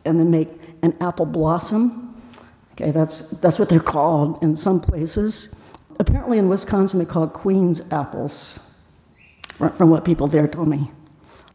and 0.06 0.20
then 0.20 0.32
make 0.32 0.50
an 0.84 0.96
apple 1.02 1.26
blossom. 1.26 2.11
Okay, 2.82 2.90
that's, 2.90 3.22
that's 3.42 3.60
what 3.60 3.70
they're 3.70 3.80
called 3.80 4.42
in 4.42 4.56
some 4.56 4.80
places. 4.80 5.54
Apparently 6.00 6.40
in 6.40 6.50
Wisconsin, 6.50 6.98
they're 6.98 7.06
called 7.06 7.32
Queen's 7.32 7.80
apples, 7.92 8.60
from, 9.54 9.92
what 9.92 10.04
people 10.04 10.26
there 10.26 10.48
told 10.48 10.68
me. 10.68 10.90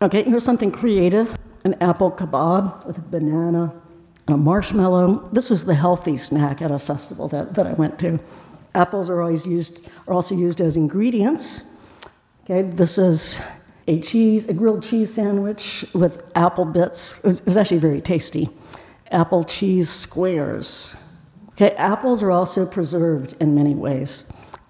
Okay, 0.01 0.23
here's 0.23 0.45
something 0.45 0.71
creative 0.71 1.37
an 1.65 1.75
apple 1.81 2.12
kebab 2.12 2.87
with 2.87 2.99
a 2.99 3.01
banana 3.01 3.75
and 4.29 4.35
a 4.35 4.37
marshmallow. 4.37 5.29
This 5.33 5.51
was 5.51 5.65
the 5.65 5.75
healthy 5.75 6.17
snack 6.17 6.62
at 6.62 6.71
a 6.71 6.79
festival 6.79 7.27
that, 7.29 7.55
that 7.55 7.67
I 7.67 7.73
went 7.73 7.99
to. 8.01 8.21
Apples 8.77 9.11
are 9.11 9.21
always 9.21 9.45
used, 9.45 9.89
are 10.07 10.15
also 10.15 10.37
used 10.37 10.61
as 10.61 10.77
ingredients. 10.77 11.65
Okay, 12.45 12.62
this 12.62 12.99
is 12.99 13.43
a 13.89 13.99
cheese, 13.99 14.45
a 14.45 14.55
grilled 14.55 14.85
cheese 14.85 15.12
sandwich 15.12 15.85
with 15.93 16.23
apple 16.37 16.67
bits. 16.67 17.17
It 17.19 17.25
was, 17.25 17.41
it 17.41 17.47
was 17.47 17.57
actually 17.57 17.79
very 17.79 18.01
tasty. 18.01 18.49
Apple 19.11 19.43
cheese 19.43 19.91
squares. 19.91 20.95
Okay, 21.57 21.75
apples 21.77 22.23
are 22.23 22.31
also 22.31 22.66
preserved 22.66 23.35
in 23.40 23.55
many 23.55 23.75
ways. 23.75 24.25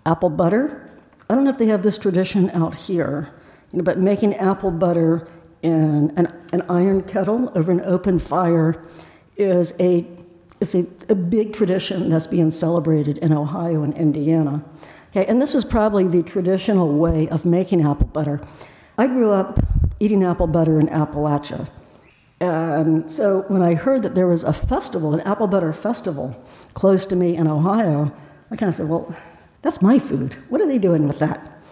Apple 0.05 0.31
butter. 0.31 0.89
I 1.29 1.35
don't 1.35 1.43
know 1.43 1.51
if 1.51 1.59
they 1.59 1.67
have 1.67 1.83
this 1.83 1.99
tradition 1.99 2.49
out 2.51 2.77
here, 2.77 3.33
you 3.73 3.79
know, 3.79 3.83
but 3.83 3.99
making 3.99 4.35
apple 4.35 4.71
butter 4.71 5.27
in 5.63 6.13
an, 6.17 6.33
an 6.53 6.63
iron 6.69 7.03
kettle 7.03 7.51
over 7.57 7.73
an 7.73 7.81
open 7.81 8.21
fire 8.21 8.85
is 9.37 9.75
a 9.81 10.07
it's 10.61 10.75
a, 10.75 10.87
a 11.09 11.15
big 11.17 11.53
tradition 11.53 12.09
that's 12.09 12.27
being 12.27 12.51
celebrated 12.51 13.19
in 13.19 13.33
Ohio 13.33 13.83
and 13.83 13.93
Indiana. 13.99 14.65
Okay, 15.11 15.27
and 15.27 15.43
this 15.43 15.55
is 15.55 15.65
probably 15.65 16.07
the 16.07 16.23
traditional 16.23 16.97
way 16.97 17.29
of 17.29 17.45
making 17.45 17.83
apple 17.83 18.07
butter. 18.07 18.41
I 18.97 19.09
grew 19.09 19.33
up 19.33 19.59
eating 19.99 20.23
apple 20.23 20.47
butter 20.47 20.79
in 20.79 20.87
Appalachia. 20.87 21.69
And 22.41 23.11
so 23.11 23.45
when 23.49 23.63
I 23.63 23.75
heard 23.75 24.03
that 24.03 24.15
there 24.15 24.27
was 24.27 24.45
a 24.45 24.53
festival, 24.53 25.15
an 25.15 25.21
apple 25.21 25.47
butter 25.47 25.73
festival, 25.73 26.37
close 26.75 27.07
to 27.07 27.17
me 27.17 27.37
in 27.37 27.47
Ohio, 27.47 28.13
I 28.51 28.57
kind 28.57 28.69
of 28.69 28.75
said, 28.75 28.89
well, 28.89 29.15
that's 29.63 29.81
my 29.81 29.99
food. 29.99 30.35
What 30.49 30.61
are 30.61 30.67
they 30.67 30.79
doing 30.79 31.09
with 31.09 31.19
that? 31.21 31.63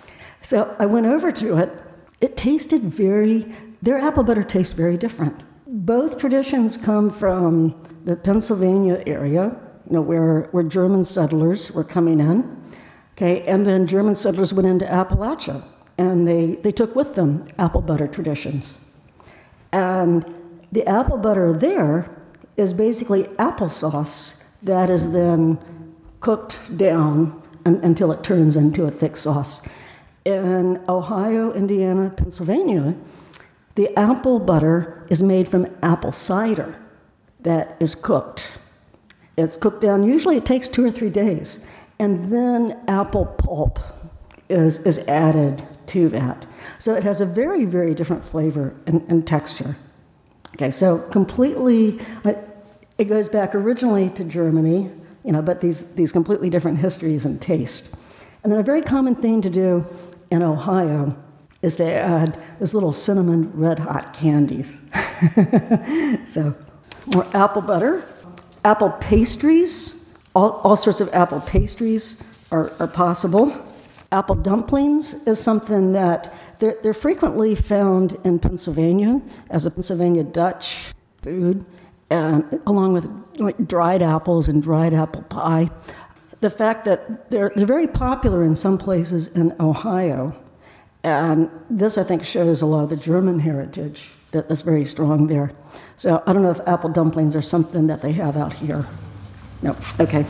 So 0.42 0.74
I 0.78 0.86
went 0.86 1.06
over 1.06 1.30
to 1.32 1.56
it, 1.58 1.72
it 2.20 2.36
tasted 2.36 2.82
very, 2.82 3.54
their 3.82 3.98
apple 3.98 4.24
butter 4.24 4.42
tastes 4.42 4.72
very 4.72 4.96
different. 4.96 5.42
Both 5.66 6.18
traditions 6.18 6.76
come 6.76 7.10
from 7.10 7.80
the 8.04 8.16
Pennsylvania 8.16 9.02
area, 9.06 9.56
you 9.86 9.94
know, 9.94 10.00
where, 10.00 10.48
where 10.52 10.62
German 10.62 11.04
settlers 11.04 11.72
were 11.72 11.84
coming 11.84 12.20
in. 12.20 12.62
Okay, 13.12 13.42
and 13.42 13.64
then 13.64 13.86
German 13.86 14.14
settlers 14.14 14.52
went 14.52 14.66
into 14.66 14.84
Appalachia 14.86 15.62
and 15.98 16.26
they, 16.26 16.56
they 16.56 16.72
took 16.72 16.96
with 16.96 17.14
them 17.14 17.46
apple 17.58 17.80
butter 17.80 18.08
traditions. 18.08 18.80
And 19.72 20.24
the 20.74 20.84
apple 20.88 21.16
butter 21.16 21.52
there 21.52 22.10
is 22.56 22.72
basically 22.72 23.24
applesauce 23.38 24.42
that 24.60 24.90
is 24.90 25.12
then 25.12 25.56
cooked 26.20 26.58
down 26.76 27.40
until 27.64 28.10
it 28.10 28.24
turns 28.24 28.56
into 28.56 28.84
a 28.84 28.90
thick 28.90 29.16
sauce. 29.16 29.62
In 30.24 30.82
Ohio, 30.88 31.52
Indiana, 31.52 32.10
Pennsylvania, 32.10 32.96
the 33.76 33.96
apple 33.96 34.40
butter 34.40 35.06
is 35.08 35.22
made 35.22 35.46
from 35.46 35.68
apple 35.80 36.10
cider 36.10 36.76
that 37.40 37.76
is 37.78 37.94
cooked. 37.94 38.58
It's 39.36 39.56
cooked 39.56 39.80
down, 39.80 40.02
usually 40.02 40.36
it 40.36 40.46
takes 40.46 40.68
two 40.68 40.84
or 40.84 40.90
three 40.90 41.10
days, 41.10 41.64
and 42.00 42.32
then 42.32 42.80
apple 42.88 43.26
pulp 43.26 43.78
is, 44.48 44.78
is 44.78 44.98
added 45.06 45.62
to 45.86 46.08
that. 46.08 46.46
So 46.78 46.94
it 46.94 47.04
has 47.04 47.20
a 47.20 47.26
very, 47.26 47.64
very 47.64 47.94
different 47.94 48.24
flavor 48.24 48.74
and, 48.88 49.02
and 49.08 49.24
texture. 49.24 49.76
Okay, 50.54 50.70
so 50.70 50.98
completely, 51.10 51.98
it 52.96 53.04
goes 53.04 53.28
back 53.28 53.54
originally 53.54 54.10
to 54.10 54.24
Germany, 54.24 54.90
you 55.24 55.32
know, 55.32 55.42
but 55.42 55.60
these, 55.60 55.82
these 55.94 56.12
completely 56.12 56.48
different 56.48 56.78
histories 56.78 57.26
and 57.26 57.42
taste. 57.42 57.94
And 58.42 58.52
then 58.52 58.60
a 58.60 58.62
very 58.62 58.82
common 58.82 59.16
thing 59.16 59.40
to 59.42 59.50
do 59.50 59.84
in 60.30 60.42
Ohio 60.42 61.16
is 61.60 61.76
to 61.76 61.84
add 61.84 62.40
those 62.60 62.74
little 62.74 62.92
cinnamon 62.92 63.50
red 63.52 63.80
hot 63.80 64.12
candies. 64.12 64.80
so, 66.26 66.54
more 67.06 67.26
apple 67.34 67.62
butter, 67.62 68.06
apple 68.64 68.90
pastries, 68.90 69.96
all, 70.34 70.52
all 70.62 70.76
sorts 70.76 71.00
of 71.00 71.12
apple 71.12 71.40
pastries 71.40 72.22
are, 72.52 72.70
are 72.78 72.86
possible. 72.86 73.50
Apple 74.12 74.36
dumplings 74.36 75.14
is 75.26 75.40
something 75.40 75.92
that 75.92 76.32
they're, 76.58 76.76
they're 76.82 76.94
frequently 76.94 77.54
found 77.54 78.16
in 78.24 78.38
Pennsylvania 78.38 79.20
as 79.50 79.66
a 79.66 79.70
Pennsylvania 79.70 80.22
Dutch 80.22 80.92
food, 81.22 81.64
and 82.10 82.60
along 82.66 82.92
with 82.92 83.68
dried 83.68 84.02
apples 84.02 84.48
and 84.48 84.62
dried 84.62 84.94
apple 84.94 85.22
pie. 85.22 85.70
The 86.40 86.50
fact 86.50 86.84
that 86.84 87.30
they're, 87.30 87.50
they're 87.56 87.66
very 87.66 87.88
popular 87.88 88.44
in 88.44 88.54
some 88.54 88.78
places 88.78 89.28
in 89.28 89.54
Ohio, 89.58 90.36
and 91.02 91.50
this 91.70 91.98
I 91.98 92.04
think 92.04 92.24
shows 92.24 92.62
a 92.62 92.66
lot 92.66 92.84
of 92.84 92.90
the 92.90 92.96
German 92.96 93.38
heritage 93.40 94.10
that 94.32 94.50
is 94.50 94.62
very 94.62 94.84
strong 94.84 95.26
there. 95.26 95.52
So 95.96 96.22
I 96.26 96.32
don't 96.32 96.42
know 96.42 96.50
if 96.50 96.60
apple 96.66 96.90
dumplings 96.90 97.34
are 97.34 97.42
something 97.42 97.86
that 97.86 98.02
they 98.02 98.12
have 98.12 98.36
out 98.36 98.52
here. 98.52 98.86
No, 99.62 99.76
okay. 99.98 100.26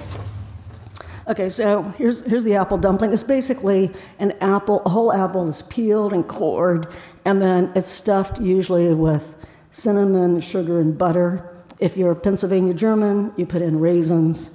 Okay, 1.27 1.49
so 1.49 1.83
here's, 1.97 2.21
here's 2.23 2.45
the 2.45 2.55
apple 2.55 2.77
dumpling. 2.77 3.11
It's 3.11 3.23
basically 3.23 3.91
an 4.19 4.33
apple, 4.43 4.83
a 4.85 4.91
whole 4.91 5.11
apple 5.11 5.49
is 5.49 5.63
peeled 5.63 6.13
and 6.13 6.29
cored, 6.29 6.93
and 7.25 7.41
then 7.41 7.73
it's 7.75 7.89
stuffed 7.89 8.41
usually 8.41 8.93
with 8.93 9.47
cinnamon, 9.71 10.41
sugar, 10.41 10.81
and 10.81 10.99
butter. 10.99 11.51
If 11.79 11.97
you're 11.97 12.11
a 12.11 12.17
Pennsylvania 12.17 12.75
German, 12.75 13.33
you 13.39 13.47
put 13.47 13.63
in 13.63 13.81
raisins. 13.81 14.51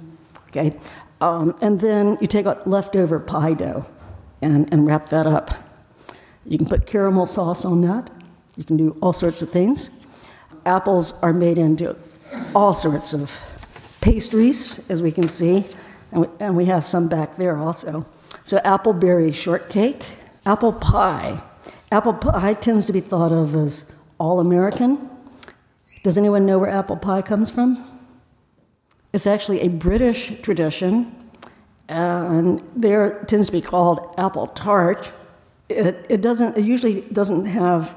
Okay, 0.50 0.78
um, 1.20 1.56
and 1.60 1.80
then 1.80 2.16
you 2.20 2.28
take 2.28 2.46
a 2.46 2.62
leftover 2.66 3.18
pie 3.18 3.54
dough 3.54 3.84
and, 4.40 4.72
and 4.72 4.86
wrap 4.86 5.08
that 5.08 5.26
up. 5.26 5.50
You 6.46 6.56
can 6.56 6.68
put 6.68 6.86
caramel 6.86 7.26
sauce 7.26 7.64
on 7.64 7.80
that. 7.80 8.10
You 8.56 8.62
can 8.62 8.76
do 8.76 8.96
all 9.02 9.12
sorts 9.12 9.42
of 9.42 9.50
things. 9.50 9.90
Apples 10.64 11.14
are 11.20 11.32
made 11.32 11.58
into 11.58 11.96
all 12.54 12.72
sorts 12.72 13.12
of 13.12 13.36
pastries, 14.00 14.88
as 14.88 15.02
we 15.02 15.10
can 15.10 15.26
see 15.26 15.64
and 16.12 16.22
we, 16.22 16.28
and 16.38 16.56
we 16.56 16.64
have 16.66 16.84
some 16.84 17.08
back 17.08 17.36
there 17.36 17.56
also. 17.56 18.06
So, 18.44 18.58
appleberry 18.58 19.34
shortcake, 19.34 20.04
apple 20.46 20.72
pie. 20.72 21.42
Apple 21.92 22.14
pie 22.14 22.54
tends 22.54 22.86
to 22.86 22.92
be 22.92 23.00
thought 23.00 23.32
of 23.32 23.54
as 23.54 23.90
all 24.18 24.40
American. 24.40 25.10
Does 26.02 26.16
anyone 26.16 26.46
know 26.46 26.58
where 26.58 26.70
apple 26.70 26.96
pie 26.96 27.22
comes 27.22 27.50
from? 27.50 27.84
It's 29.12 29.26
actually 29.26 29.60
a 29.60 29.68
British 29.68 30.40
tradition, 30.40 31.14
and 31.88 32.62
there 32.76 33.24
tends 33.24 33.46
to 33.46 33.52
be 33.52 33.60
called 33.60 34.14
apple 34.16 34.46
tart. 34.48 35.12
It, 35.68 36.06
it 36.08 36.20
doesn't. 36.20 36.56
It 36.56 36.64
usually 36.64 37.02
doesn't 37.02 37.46
have, 37.46 37.96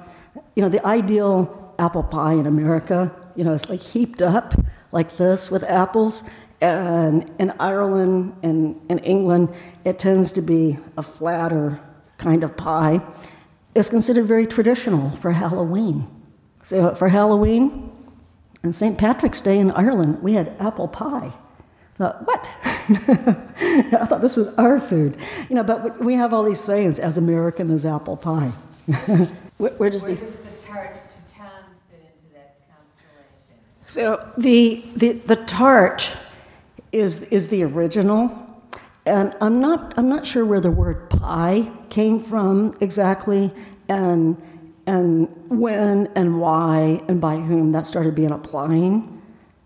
you 0.55 0.63
know, 0.63 0.69
the 0.69 0.85
ideal 0.85 1.75
apple 1.79 2.03
pie 2.03 2.33
in 2.33 2.47
America. 2.47 3.15
You 3.35 3.43
know, 3.43 3.53
it's 3.53 3.69
like 3.69 3.79
heaped 3.79 4.21
up 4.21 4.53
like 4.91 5.17
this 5.17 5.49
with 5.49 5.63
apples, 5.63 6.23
and 6.63 7.29
in 7.39 7.51
Ireland 7.59 8.37
and 8.41 8.79
in 8.89 8.99
England, 8.99 9.49
it 9.83 9.99
tends 9.99 10.31
to 10.33 10.41
be 10.41 10.77
a 10.97 11.03
flatter 11.03 11.81
kind 12.17 12.41
of 12.41 12.55
pie. 12.55 13.01
It's 13.75 13.89
considered 13.89 14.25
very 14.25 14.47
traditional 14.47 15.11
for 15.11 15.31
Halloween. 15.31 16.07
So 16.63 16.95
for 16.95 17.09
Halloween 17.09 17.91
and 18.63 18.73
St. 18.73 18.97
Patrick's 18.97 19.41
Day 19.41 19.59
in 19.59 19.71
Ireland, 19.71 20.23
we 20.23 20.33
had 20.33 20.55
apple 20.57 20.87
pie. 20.87 21.33
I 21.33 21.97
thought, 21.97 22.25
what? 22.25 22.55
I 22.63 24.05
thought 24.05 24.21
this 24.21 24.37
was 24.37 24.47
our 24.55 24.79
food. 24.79 25.17
You 25.49 25.57
know, 25.57 25.63
but 25.63 25.99
we 25.99 26.13
have 26.13 26.33
all 26.33 26.43
these 26.43 26.61
sayings, 26.61 26.97
as 26.97 27.17
American 27.17 27.69
as 27.71 27.85
apple 27.85 28.15
pie. 28.15 28.53
where, 29.57 29.71
where, 29.71 29.89
does, 29.89 30.05
where 30.05 30.15
the, 30.15 30.21
does 30.21 30.37
the 30.37 30.61
tart 30.65 30.95
tatin 31.29 31.51
fit 31.91 31.99
into 31.99 32.33
that 32.33 32.55
constellation? 32.69 33.59
So 33.87 34.31
the, 34.37 34.83
the, 34.95 35.11
the 35.27 35.35
tart 35.35 36.15
is, 36.93 37.23
is 37.23 37.49
the 37.49 37.63
original. 37.63 38.31
And 39.05 39.35
I'm 39.41 39.59
not, 39.59 39.93
I'm 39.97 40.07
not 40.07 40.25
sure 40.25 40.45
where 40.45 40.61
the 40.61 40.71
word 40.71 41.09
pie 41.09 41.69
came 41.89 42.19
from 42.19 42.73
exactly, 42.79 43.51
and, 43.89 44.41
and 44.87 45.27
when 45.49 46.07
and 46.15 46.39
why 46.39 47.01
and 47.09 47.19
by 47.19 47.35
whom 47.35 47.73
that 47.73 47.85
started 47.85 48.15
being 48.15 48.31
applying 48.31 49.21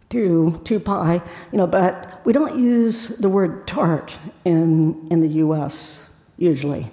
to, 0.09 0.59
to 0.63 0.80
pie. 0.80 1.21
You 1.51 1.59
know, 1.59 1.67
but 1.67 2.21
we 2.25 2.34
don't 2.34 2.57
use 2.57 3.09
the 3.09 3.30
word 3.30 3.67
tart 3.67 4.17
in, 4.43 5.07
in 5.11 5.21
the 5.21 5.30
US 5.43 6.09
usually. 6.38 6.91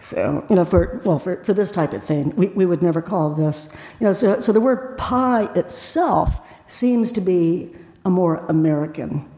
So, 0.00 0.44
you 0.50 0.56
know, 0.56 0.66
for, 0.66 1.00
well, 1.06 1.18
for, 1.18 1.42
for 1.44 1.54
this 1.54 1.70
type 1.70 1.94
of 1.94 2.04
thing, 2.04 2.36
we, 2.36 2.48
we 2.48 2.66
would 2.66 2.82
never 2.82 3.00
call 3.00 3.30
this. 3.30 3.70
You 3.98 4.06
know, 4.06 4.12
so, 4.12 4.38
so 4.38 4.52
the 4.52 4.60
word 4.60 4.98
pie 4.98 5.48
itself 5.54 6.46
seems 6.66 7.10
to 7.12 7.22
be 7.22 7.70
a 8.04 8.10
more 8.10 8.44
American 8.48 9.28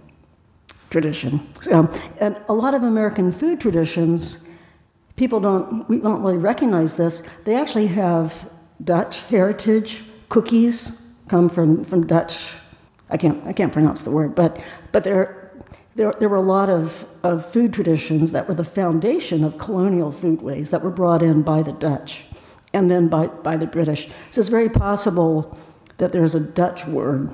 tradition. 0.91 1.47
So, 1.61 1.81
um, 1.81 1.93
and 2.21 2.41
a 2.49 2.55
lot 2.55 2.75
of 2.75 2.83
American 2.83 3.33
food 3.33 3.61
traditions, 3.61 4.41
people 5.17 5.41
don't, 5.41 5.89
we 5.89 5.99
don't 5.99 6.23
really 6.23 6.39
recognize 6.39 6.97
this. 6.97 7.23
They 7.45 7.55
actually 7.55 7.89
have 7.89 8.51
Dutch 8.83 9.23
heritage. 9.23 10.05
Cookies 10.29 11.03
come 11.29 11.49
from, 11.49 11.85
from 11.85 12.07
Dutch. 12.07 12.55
I 13.11 13.17
can't, 13.17 13.45
I 13.47 13.53
can't 13.53 13.73
pronounce 13.73 14.03
the 14.03 14.11
word, 14.11 14.35
but, 14.35 14.63
but 14.93 15.05
there, 15.05 15.53
there, 15.95 16.13
there 16.19 16.29
were 16.29 16.37
a 16.37 16.43
lot 16.43 16.69
of, 16.69 17.07
of 17.23 17.45
food 17.45 17.73
traditions 17.73 18.33
that 18.33 18.49
were 18.49 18.55
the 18.55 18.65
foundation 18.65 19.45
of 19.45 19.59
colonial 19.59 20.11
foodways 20.11 20.71
that 20.71 20.83
were 20.83 20.91
brought 20.91 21.23
in 21.23 21.43
by 21.43 21.63
the 21.63 21.73
Dutch 21.73 22.27
and 22.73 22.91
then 22.91 23.09
by, 23.09 23.29
by 23.29 23.57
the 23.57 23.67
British. 23.67 24.09
So 24.31 24.41
it's 24.41 24.49
very 24.49 24.69
possible 24.69 25.57
that 25.99 26.13
there's 26.13 26.35
a 26.35 26.41
Dutch 26.41 26.87
word 26.87 27.31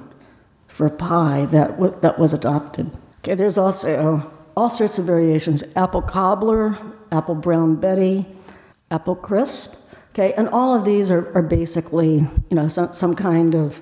for 0.73 0.89
pie 0.89 1.47
that, 1.51 1.73
w- 1.73 1.97
that 2.01 2.19
was 2.19 2.33
adopted. 2.33 2.91
Okay, 3.21 3.35
there's 3.35 3.59
also 3.59 4.33
all 4.57 4.71
sorts 4.71 4.99
of 4.99 5.05
variations 5.05 5.63
apple 5.77 6.03
cobbler, 6.03 6.79
apple 7.13 7.35
brown 7.35 7.77
Betty, 7.77 8.27
apple 8.91 9.15
crisp. 9.15 9.79
Okay, 10.13 10.33
and 10.35 10.49
all 10.49 10.75
of 10.75 10.85
these 10.85 11.11
are, 11.11 11.35
are 11.37 11.43
basically, 11.43 12.17
you 12.51 12.57
know, 12.57 12.69
some, 12.69 12.93
some 12.93 13.15
kind 13.15 13.55
of 13.55 13.81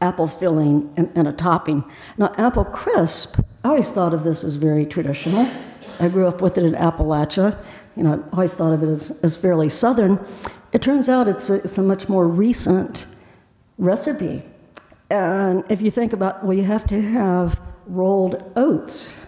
apple 0.00 0.26
filling 0.26 0.92
and, 0.96 1.10
and 1.14 1.28
a 1.28 1.32
topping. 1.32 1.84
Now, 2.16 2.32
apple 2.36 2.64
crisp, 2.64 3.38
I 3.64 3.68
always 3.68 3.90
thought 3.90 4.14
of 4.14 4.24
this 4.24 4.42
as 4.42 4.56
very 4.56 4.86
traditional. 4.86 5.46
I 5.98 6.08
grew 6.08 6.26
up 6.26 6.40
with 6.40 6.56
it 6.56 6.64
in 6.64 6.72
Appalachia. 6.72 7.62
You 7.96 8.04
know, 8.04 8.24
I 8.32 8.36
always 8.36 8.54
thought 8.54 8.72
of 8.72 8.82
it 8.82 8.88
as, 8.88 9.18
as 9.22 9.36
fairly 9.36 9.68
southern. 9.68 10.24
It 10.72 10.80
turns 10.80 11.08
out 11.08 11.28
it's 11.28 11.50
a, 11.50 11.54
it's 11.56 11.76
a 11.76 11.82
much 11.82 12.08
more 12.08 12.26
recent 12.26 13.06
recipe. 13.76 14.42
And 15.10 15.64
if 15.68 15.82
you 15.82 15.90
think 15.90 16.12
about, 16.12 16.44
well, 16.44 16.56
you 16.56 16.62
have 16.64 16.86
to 16.86 17.00
have 17.00 17.60
rolled 17.86 18.52
oats 18.56 19.18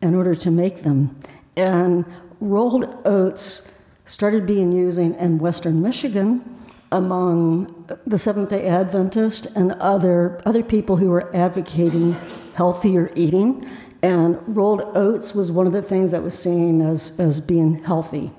in 0.00 0.14
order 0.14 0.34
to 0.34 0.50
make 0.50 0.82
them. 0.82 1.18
And 1.56 2.04
rolled 2.40 2.86
oats 3.04 3.70
started 4.06 4.46
being 4.46 4.72
used 4.72 4.98
in 4.98 5.38
western 5.38 5.82
Michigan 5.82 6.58
among 6.90 7.86
the 8.06 8.18
Seventh 8.18 8.50
day 8.50 8.66
Adventists 8.66 9.46
and 9.54 9.72
other, 9.72 10.40
other 10.46 10.62
people 10.62 10.96
who 10.96 11.10
were 11.10 11.34
advocating 11.36 12.12
healthier 12.54 13.10
eating. 13.14 13.68
And 14.02 14.38
rolled 14.46 14.82
oats 14.96 15.34
was 15.34 15.50
one 15.50 15.66
of 15.66 15.72
the 15.72 15.82
things 15.82 16.12
that 16.12 16.22
was 16.22 16.38
seen 16.38 16.80
as, 16.80 17.18
as 17.18 17.40
being 17.40 17.82
healthy. 17.82 18.30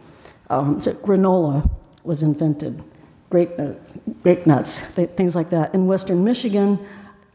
Um, 0.50 0.80
so 0.80 0.94
granola 0.94 1.70
was 2.04 2.22
invented 2.24 2.84
grape 3.36 3.58
nuts, 3.58 3.98
grape 4.24 4.48
nuts 4.48 4.80
things 4.80 5.36
like 5.36 5.50
that. 5.50 5.76
In 5.76 5.88
western 5.88 6.24
Michigan, 6.24 6.80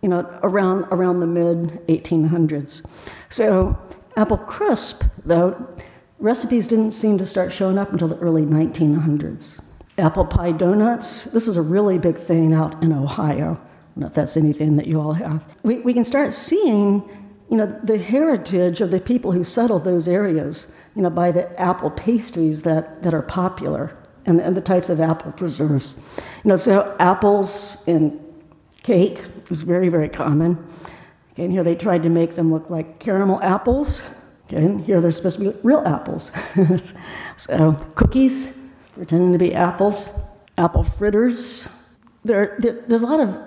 you 0.00 0.08
know, 0.08 0.20
around, 0.42 0.84
around 0.84 1.20
the 1.20 1.26
mid 1.26 1.58
1800s. 1.88 2.82
So, 3.28 3.78
apple 4.16 4.38
crisp, 4.38 5.04
though, 5.26 5.50
recipes 6.18 6.66
didn't 6.66 6.92
seem 6.92 7.18
to 7.18 7.26
start 7.26 7.52
showing 7.52 7.76
up 7.76 7.92
until 7.92 8.08
the 8.08 8.16
early 8.16 8.46
1900s. 8.46 9.60
Apple 9.98 10.24
pie 10.24 10.52
donuts, 10.52 11.24
this 11.24 11.46
is 11.46 11.58
a 11.58 11.62
really 11.62 11.98
big 11.98 12.16
thing 12.16 12.54
out 12.54 12.82
in 12.82 12.94
Ohio. 12.94 13.60
I 13.60 13.92
don't 13.92 13.96
know 13.96 14.06
if 14.06 14.14
that's 14.14 14.38
anything 14.38 14.76
that 14.76 14.86
you 14.86 14.98
all 14.98 15.12
have. 15.12 15.44
We, 15.62 15.80
we 15.80 15.92
can 15.92 16.04
start 16.04 16.32
seeing 16.32 17.06
you 17.50 17.58
know, 17.58 17.66
the 17.84 17.98
heritage 17.98 18.80
of 18.80 18.90
the 18.90 19.00
people 19.00 19.32
who 19.32 19.44
settled 19.44 19.84
those 19.84 20.08
areas, 20.08 20.72
you 20.96 21.02
know, 21.02 21.10
by 21.10 21.30
the 21.30 21.60
apple 21.60 21.90
pastries 21.90 22.62
that, 22.62 23.02
that 23.02 23.12
are 23.12 23.20
popular 23.20 24.00
and, 24.30 24.40
and 24.40 24.56
the 24.56 24.60
types 24.60 24.88
of 24.88 25.00
apple 25.00 25.32
preserves. 25.32 25.96
You 26.44 26.50
know, 26.50 26.56
so 26.56 26.96
apples 26.98 27.82
in 27.86 28.18
cake 28.82 29.24
is 29.50 29.62
very, 29.62 29.88
very 29.88 30.08
common. 30.08 30.56
Okay, 31.32 31.44
and 31.44 31.52
here 31.52 31.64
they 31.64 31.74
tried 31.74 32.02
to 32.04 32.08
make 32.08 32.36
them 32.36 32.50
look 32.50 32.70
like 32.70 33.00
caramel 33.00 33.40
apples. 33.42 34.02
Okay, 34.44 34.64
and 34.64 34.84
here 34.84 35.00
they're 35.00 35.10
supposed 35.10 35.38
to 35.38 35.50
be 35.50 35.58
real 35.62 35.82
apples. 35.86 36.32
so 37.36 37.72
cookies 37.94 38.56
pretending 38.94 39.32
to 39.32 39.38
be 39.38 39.54
apples, 39.54 40.10
apple 40.56 40.84
fritters. 40.84 41.68
There, 42.24 42.56
there, 42.58 42.84
there's 42.86 43.02
a 43.02 43.06
lot 43.06 43.20
of 43.20 43.38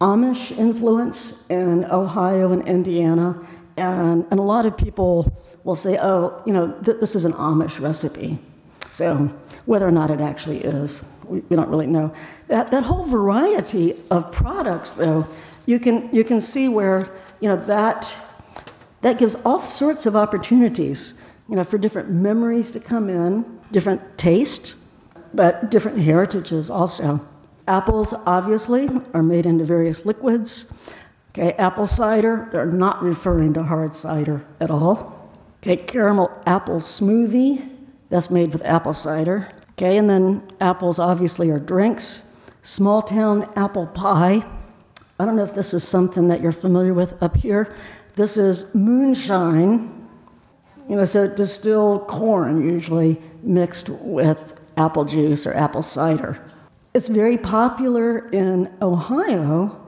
Amish 0.00 0.56
influence 0.56 1.46
in 1.48 1.84
Ohio 1.86 2.52
and 2.52 2.66
Indiana, 2.66 3.42
and, 3.76 4.26
and 4.30 4.38
a 4.38 4.42
lot 4.42 4.66
of 4.66 4.76
people 4.76 5.32
will 5.64 5.74
say, 5.74 5.98
oh, 6.00 6.42
you 6.44 6.52
know, 6.52 6.72
th- 6.82 6.98
this 7.00 7.16
is 7.16 7.24
an 7.24 7.32
Amish 7.34 7.80
recipe. 7.80 8.38
So 8.96 9.26
whether 9.66 9.86
or 9.86 9.90
not 9.90 10.10
it 10.10 10.22
actually 10.22 10.64
is, 10.64 11.04
we, 11.26 11.40
we 11.40 11.54
don't 11.54 11.68
really 11.68 11.86
know. 11.86 12.14
That, 12.48 12.70
that 12.70 12.84
whole 12.84 13.04
variety 13.04 13.94
of 14.10 14.32
products, 14.32 14.92
though, 14.92 15.26
you 15.66 15.78
can, 15.78 16.08
you 16.14 16.24
can 16.24 16.40
see 16.40 16.66
where 16.66 17.10
you 17.40 17.50
know, 17.50 17.56
that, 17.66 18.10
that 19.02 19.18
gives 19.18 19.34
all 19.44 19.60
sorts 19.60 20.06
of 20.06 20.16
opportunities 20.16 21.12
you 21.46 21.56
know, 21.56 21.62
for 21.62 21.76
different 21.76 22.08
memories 22.08 22.70
to 22.70 22.80
come 22.80 23.10
in, 23.10 23.44
different 23.70 24.16
taste, 24.16 24.76
but 25.34 25.70
different 25.70 25.98
heritages 25.98 26.70
also. 26.70 27.20
Apples, 27.68 28.14
obviously, 28.24 28.88
are 29.12 29.22
made 29.22 29.44
into 29.44 29.64
various 29.66 30.06
liquids. 30.06 30.72
Okay, 31.32 31.52
apple 31.58 31.86
cider, 31.86 32.48
they're 32.50 32.64
not 32.64 33.02
referring 33.02 33.52
to 33.52 33.62
hard 33.62 33.92
cider 33.92 34.46
at 34.58 34.70
all. 34.70 35.30
Okay, 35.62 35.76
caramel 35.76 36.30
apple 36.46 36.76
smoothie, 36.76 37.75
that's 38.08 38.30
made 38.30 38.52
with 38.52 38.64
apple 38.64 38.92
cider. 38.92 39.48
Okay, 39.72 39.96
and 39.96 40.08
then 40.08 40.42
apples 40.60 40.98
obviously 40.98 41.50
are 41.50 41.58
drinks. 41.58 42.24
Small 42.62 43.02
town 43.02 43.48
apple 43.56 43.86
pie. 43.86 44.44
I 45.18 45.24
don't 45.24 45.36
know 45.36 45.42
if 45.42 45.54
this 45.54 45.74
is 45.74 45.86
something 45.86 46.28
that 46.28 46.40
you're 46.40 46.52
familiar 46.52 46.94
with 46.94 47.22
up 47.22 47.36
here. 47.36 47.74
This 48.14 48.36
is 48.36 48.74
moonshine. 48.74 50.08
You 50.88 50.96
know, 50.96 51.04
so 51.04 51.26
distilled 51.26 52.06
corn 52.06 52.64
usually 52.64 53.20
mixed 53.42 53.88
with 53.88 54.60
apple 54.76 55.04
juice 55.04 55.46
or 55.46 55.54
apple 55.54 55.82
cider. 55.82 56.42
It's 56.94 57.08
very 57.08 57.36
popular 57.36 58.28
in 58.30 58.72
Ohio, 58.80 59.78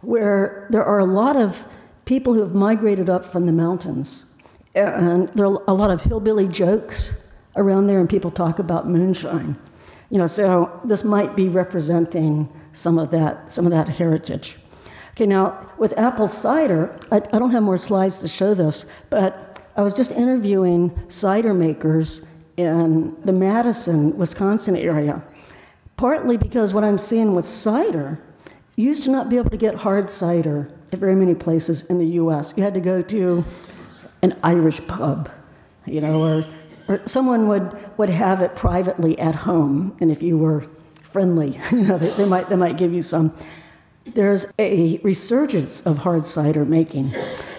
where 0.00 0.66
there 0.70 0.84
are 0.84 0.98
a 0.98 1.04
lot 1.04 1.36
of 1.36 1.66
people 2.04 2.34
who 2.34 2.40
have 2.40 2.54
migrated 2.54 3.08
up 3.08 3.24
from 3.24 3.46
the 3.46 3.52
mountains. 3.52 4.26
And 4.74 5.28
there 5.30 5.46
are 5.46 5.62
a 5.68 5.74
lot 5.74 5.90
of 5.90 6.02
hillbilly 6.02 6.48
jokes 6.48 7.15
around 7.56 7.86
there, 7.86 7.98
and 8.00 8.08
people 8.08 8.30
talk 8.30 8.58
about 8.58 8.88
moonshine. 8.88 9.56
You 10.10 10.18
know, 10.18 10.26
so 10.26 10.80
this 10.84 11.02
might 11.02 11.34
be 11.34 11.48
representing 11.48 12.48
some 12.72 12.98
of 12.98 13.10
that, 13.10 13.50
some 13.52 13.66
of 13.66 13.72
that 13.72 13.88
heritage. 13.88 14.58
Okay, 15.12 15.26
now 15.26 15.68
with 15.78 15.98
apple 15.98 16.26
cider, 16.26 16.96
I, 17.10 17.16
I 17.16 17.38
don't 17.38 17.50
have 17.50 17.62
more 17.62 17.78
slides 17.78 18.18
to 18.18 18.28
show 18.28 18.54
this, 18.54 18.86
but 19.10 19.66
I 19.76 19.82
was 19.82 19.94
just 19.94 20.10
interviewing 20.12 20.98
cider 21.08 21.54
makers 21.54 22.26
in 22.56 23.16
the 23.24 23.32
Madison, 23.32 24.16
Wisconsin 24.16 24.76
area. 24.76 25.22
Partly 25.96 26.36
because 26.36 26.74
what 26.74 26.84
I'm 26.84 26.98
seeing 26.98 27.34
with 27.34 27.46
cider, 27.46 28.18
you 28.76 28.86
used 28.86 29.04
to 29.04 29.10
not 29.10 29.28
be 29.28 29.38
able 29.38 29.50
to 29.50 29.56
get 29.56 29.74
hard 29.74 30.10
cider 30.10 30.70
at 30.92 30.98
very 30.98 31.14
many 31.14 31.34
places 31.34 31.84
in 31.84 31.98
the 31.98 32.06
US. 32.20 32.54
You 32.56 32.62
had 32.62 32.74
to 32.74 32.80
go 32.80 33.02
to 33.02 33.44
an 34.22 34.38
Irish 34.42 34.86
pub, 34.86 35.30
you 35.86 36.00
know, 36.00 36.22
or 36.22 36.44
or 36.88 37.00
someone 37.06 37.48
would, 37.48 37.98
would 37.98 38.10
have 38.10 38.42
it 38.42 38.54
privately 38.54 39.18
at 39.18 39.34
home, 39.34 39.96
and 40.00 40.10
if 40.10 40.22
you 40.22 40.38
were 40.38 40.66
friendly, 41.02 41.58
you 41.70 41.82
know, 41.82 41.98
they, 41.98 42.10
they, 42.10 42.24
might, 42.24 42.48
they 42.48 42.56
might 42.56 42.76
give 42.76 42.92
you 42.92 43.02
some. 43.02 43.34
There's 44.04 44.46
a 44.58 44.98
resurgence 44.98 45.80
of 45.80 45.98
hard 45.98 46.24
cider 46.24 46.64
making, 46.64 47.12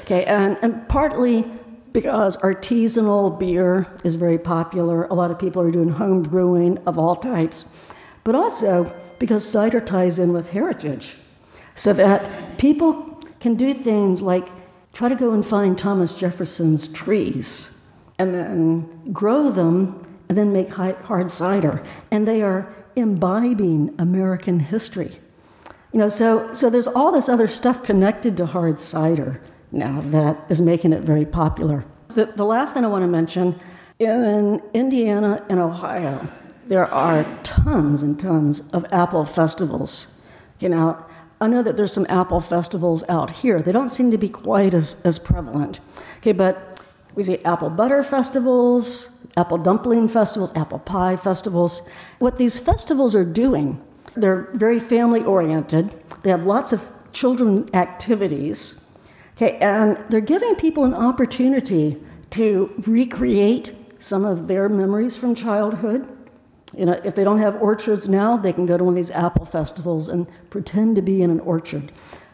okay, 0.04 0.24
and, 0.26 0.58
and 0.62 0.88
partly 0.88 1.46
because 1.92 2.38
artisanal 2.38 3.38
beer 3.38 3.88
is 4.04 4.16
very 4.16 4.38
popular. 4.38 5.06
A 5.06 5.14
lot 5.14 5.32
of 5.32 5.40
people 5.40 5.62
are 5.62 5.72
doing 5.72 5.90
home 5.90 6.24
brewing 6.24 6.78
of 6.86 6.98
all 6.98 7.16
types, 7.16 7.66
but 8.24 8.34
also 8.34 8.94
because 9.20 9.48
cider 9.48 9.82
ties 9.82 10.20
in 10.20 10.32
with 10.32 10.52
heritage, 10.52 11.18
so 11.76 11.92
that 11.94 12.58
people 12.58 13.22
can 13.40 13.56
do 13.56 13.74
things 13.74 14.22
like 14.22 14.48
try 14.94 15.10
to 15.10 15.16
go 15.16 15.34
and 15.34 15.46
find 15.46 15.78
Thomas 15.78 16.14
Jefferson's 16.14 16.88
trees 16.88 17.77
and 18.20 18.34
then 18.34 19.12
grow 19.12 19.50
them 19.50 20.02
and 20.30 20.38
then 20.38 20.52
make 20.52 20.70
hard 20.70 21.32
cider. 21.32 21.84
And 22.12 22.28
they 22.28 22.42
are 22.42 22.74
imbibing 22.96 23.94
American 23.98 24.60
history. 24.60 25.20
You 25.94 26.00
know, 26.00 26.10
so, 26.10 26.54
so 26.54 26.70
there's 26.70 26.88
all 26.88 27.12
this 27.12 27.30
other 27.30 27.48
stuff 27.48 27.84
connected 27.84 28.36
to 28.38 28.46
hard 28.46 28.80
cider 28.80 29.42
now 29.72 30.02
that 30.02 30.38
is 30.50 30.62
making 30.62 30.94
it 30.94 31.02
very 31.02 31.26
popular. 31.26 31.86
The, 32.10 32.26
the 32.26 32.46
last 32.46 32.74
thing 32.74 32.84
I 32.84 32.88
want 32.88 33.04
to 33.04 33.08
mention 33.08 33.60
in 34.00 34.62
Indiana 34.74 35.46
and 35.50 35.60
Ohio, 35.60 36.28
there 36.68 36.86
are 36.86 37.26
tons 37.44 38.04
and 38.04 38.20
tons 38.20 38.62
of 38.72 38.86
apple 38.92 39.26
festivals. 39.26 40.20
You 40.60 40.70
know, 40.70 41.06
I 41.40 41.48
know 41.48 41.62
that 41.62 41.78
there's 41.78 41.94
some 41.94 42.08
apple 42.10 42.42
festivals 42.42 43.04
out 43.08 43.30
here. 43.30 43.62
They 43.62 43.72
don't 43.72 43.90
seem 43.90 44.12
to 44.12 44.18
be 44.18 44.30
quite 44.30 44.74
as, 44.74 44.98
as 45.04 45.20
prevalent. 45.20 45.80
Okay, 46.18 46.32
but 46.32 46.67
we 47.18 47.24
see 47.24 47.44
apple 47.44 47.72
butter 47.72 48.04
festivals, 48.04 49.10
apple 49.36 49.58
dumpling 49.58 50.08
festivals, 50.08 50.56
apple 50.56 50.78
pie 50.78 51.16
festivals. 51.16 51.82
What 52.20 52.38
these 52.38 52.60
festivals 52.60 53.16
are 53.16 53.26
doing, 53.26 53.82
they're 54.16 54.50
very 54.54 54.80
family 54.80 55.24
oriented. 55.24 55.92
They 56.22 56.30
have 56.30 56.46
lots 56.46 56.72
of 56.72 56.94
children 57.14 57.74
activities. 57.74 58.86
Okay, 59.36 59.58
and 59.58 59.98
they're 60.10 60.22
giving 60.22 60.56
people 60.56 60.84
an 60.84 60.94
opportunity 60.94 61.98
to 62.32 62.72
recreate 62.86 63.74
some 63.98 64.24
of 64.24 64.48
their 64.48 64.70
memories 64.70 65.18
from 65.18 65.34
childhood. 65.34 66.08
You 66.78 66.86
know, 66.86 67.00
if 67.04 67.16
they 67.16 67.24
don't 67.24 67.40
have 67.40 67.56
orchards 67.56 68.08
now, 68.08 68.38
they 68.38 68.54
can 68.54 68.68
go 68.68 68.78
to 68.78 68.84
one 68.84 68.94
of 68.94 68.96
these 68.96 69.12
apple 69.12 69.46
festivals 69.46 70.08
and 70.08 70.28
pretend 70.52 70.96
to 70.98 71.02
be 71.02 71.24
in 71.24 71.32
an 71.32 71.40
orchard. 71.40 71.92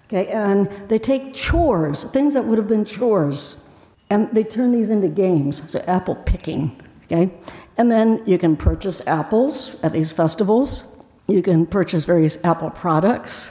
Okay, 0.08 0.28
and 0.28 0.70
they 0.90 1.00
take 1.00 1.34
chores, 1.34 2.04
things 2.04 2.34
that 2.34 2.44
would 2.44 2.58
have 2.58 2.68
been 2.68 2.84
chores, 2.84 3.63
and 4.14 4.30
they 4.30 4.44
turn 4.44 4.72
these 4.72 4.92
into 4.92 5.08
games, 5.08 5.64
so 5.72 5.84
apple 5.88 6.14
picking, 6.14 6.80
okay? 7.06 7.34
And 7.80 7.92
then 7.92 8.22
you 8.28 8.38
can 8.38 8.56
purchase 8.56 9.02
apples 9.08 9.76
at 9.82 9.92
these 9.92 10.12
festivals. 10.12 10.86
You 11.28 11.42
can 11.42 11.66
purchase 11.66 12.06
various 12.06 12.38
apple 12.44 12.70
products, 12.70 13.50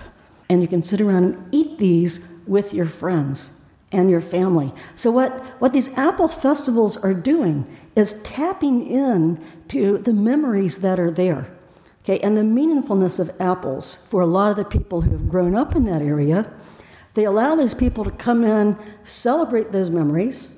and 0.49 0.63
you 0.63 0.69
can 0.69 0.81
sit 0.81 1.01
around 1.01 1.25
and 1.25 1.49
eat 1.53 1.79
these 1.79 2.25
with 2.47 2.73
your 2.73 2.87
friends 2.87 3.51
and 3.91 4.09
your 4.09 4.21
family. 4.21 4.73
So, 4.95 5.11
what, 5.11 5.33
what 5.61 5.73
these 5.73 5.89
apple 5.99 6.29
festivals 6.29 6.97
are 6.97 7.13
doing 7.13 7.67
is 7.97 8.13
tapping 8.23 8.87
in 8.87 9.45
to 9.67 9.99
the 9.99 10.15
memories 10.15 10.79
that 10.79 11.01
are 11.01 11.11
there. 11.11 11.51
Okay, 12.05 12.21
and 12.21 12.37
the 12.37 12.43
meaningfulness 12.43 13.19
of 13.19 13.33
apples 13.41 14.07
for 14.09 14.21
a 14.21 14.27
lot 14.27 14.51
of 14.51 14.57
the 14.57 14.65
people 14.65 15.01
who 15.01 15.11
have 15.11 15.29
grown 15.29 15.57
up 15.57 15.75
in 15.75 15.85
that 15.87 16.03
area 16.03 16.53
they 17.15 17.25
allow 17.25 17.55
these 17.57 17.75
people 17.75 18.05
to 18.05 18.11
come 18.11 18.45
in, 18.45 18.77
celebrate 19.05 19.73
those 19.73 19.91
memories, 19.91 20.51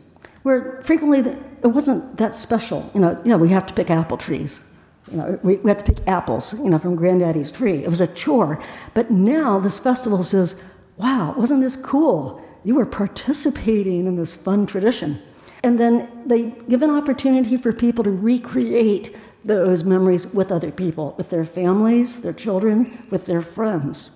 where 0.43 0.81
frequently 0.83 1.19
it 1.63 1.69
wasn't 1.69 2.17
that 2.19 2.35
special. 2.35 2.91
You 2.95 3.01
know, 3.01 3.21
you 3.25 3.31
know, 3.31 3.39
we 3.39 3.49
have 3.49 3.67
to 3.67 3.75
pick 3.75 3.91
apple 3.91 4.17
trees. 4.17 4.63
You 5.11 5.17
know, 5.17 5.39
we, 5.43 5.57
we 5.57 5.71
have 5.71 5.83
to 5.85 5.93
pick 5.93 6.07
apples, 6.07 6.55
you 6.55 6.71
know, 6.71 6.79
from 6.79 6.97
granddaddy's 6.97 7.51
tree. 7.51 7.83
It 7.83 7.89
was 7.89 8.01
a 8.01 8.07
chore. 8.07 8.63
But 8.95 9.11
now 9.11 9.59
this 9.59 9.79
festival 9.79 10.23
says, 10.23 10.57
wow, 10.97 11.35
wasn't 11.37 11.61
this 11.61 11.77
cool? 11.77 12.43
You 12.63 12.77
were 12.77 12.87
participating 12.87 14.07
in 14.07 14.17
this 14.17 14.35
fun 14.35 14.67
tradition. 14.67 15.21
And 15.63 15.79
then 15.81 16.11
they 16.27 16.51
give 16.69 16.83
an 16.83 16.91
opportunity 16.91 17.57
for 17.57 17.73
people 17.73 18.05
to 18.05 18.11
recreate 18.11 19.17
those 19.45 19.85
memories 19.85 20.27
with 20.27 20.51
other 20.51 20.71
people, 20.71 21.15
with 21.19 21.31
their 21.31 21.45
families, 21.45 22.21
their 22.21 22.33
children, 22.33 23.07
with 23.11 23.27
their 23.27 23.43
friends. 23.43 24.11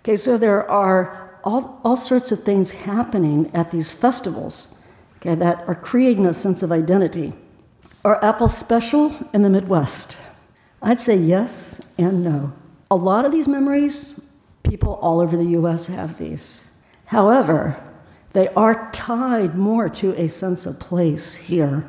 Okay, 0.00 0.16
so 0.16 0.36
there 0.36 0.70
are 0.70 1.25
all, 1.46 1.80
all 1.84 1.96
sorts 1.96 2.32
of 2.32 2.42
things 2.42 2.72
happening 2.72 3.50
at 3.54 3.70
these 3.70 3.92
festivals 3.92 4.74
okay, 5.18 5.36
that 5.36 5.66
are 5.68 5.74
creating 5.74 6.26
a 6.26 6.34
sense 6.34 6.62
of 6.62 6.72
identity. 6.72 7.32
Are 8.04 8.22
apples 8.22 8.56
special 8.56 9.14
in 9.32 9.42
the 9.42 9.50
Midwest? 9.50 10.18
I'd 10.82 11.00
say 11.00 11.16
yes 11.16 11.80
and 11.96 12.22
no. 12.22 12.52
A 12.90 12.96
lot 12.96 13.24
of 13.24 13.32
these 13.32 13.48
memories, 13.48 14.20
people 14.64 14.94
all 14.96 15.20
over 15.20 15.36
the 15.36 15.56
US 15.60 15.86
have 15.86 16.18
these. 16.18 16.70
However, 17.06 17.82
they 18.32 18.48
are 18.48 18.90
tied 18.90 19.56
more 19.56 19.88
to 19.88 20.12
a 20.20 20.28
sense 20.28 20.66
of 20.66 20.78
place 20.78 21.34
here, 21.34 21.88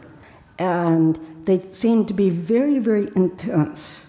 and 0.57 1.19
they 1.43 1.59
seem 1.59 2.05
to 2.05 2.13
be 2.13 2.29
very, 2.29 2.79
very 2.79 3.09
intense. 3.15 4.07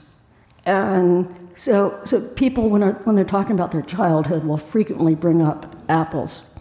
And 0.64 1.47
so, 1.58 1.98
so 2.04 2.20
people, 2.20 2.70
when, 2.70 2.84
are, 2.84 2.92
when 3.02 3.16
they're 3.16 3.24
talking 3.24 3.52
about 3.52 3.72
their 3.72 3.82
childhood, 3.82 4.44
will 4.44 4.58
frequently 4.58 5.16
bring 5.16 5.42
up 5.42 5.74
apples. 5.88 6.54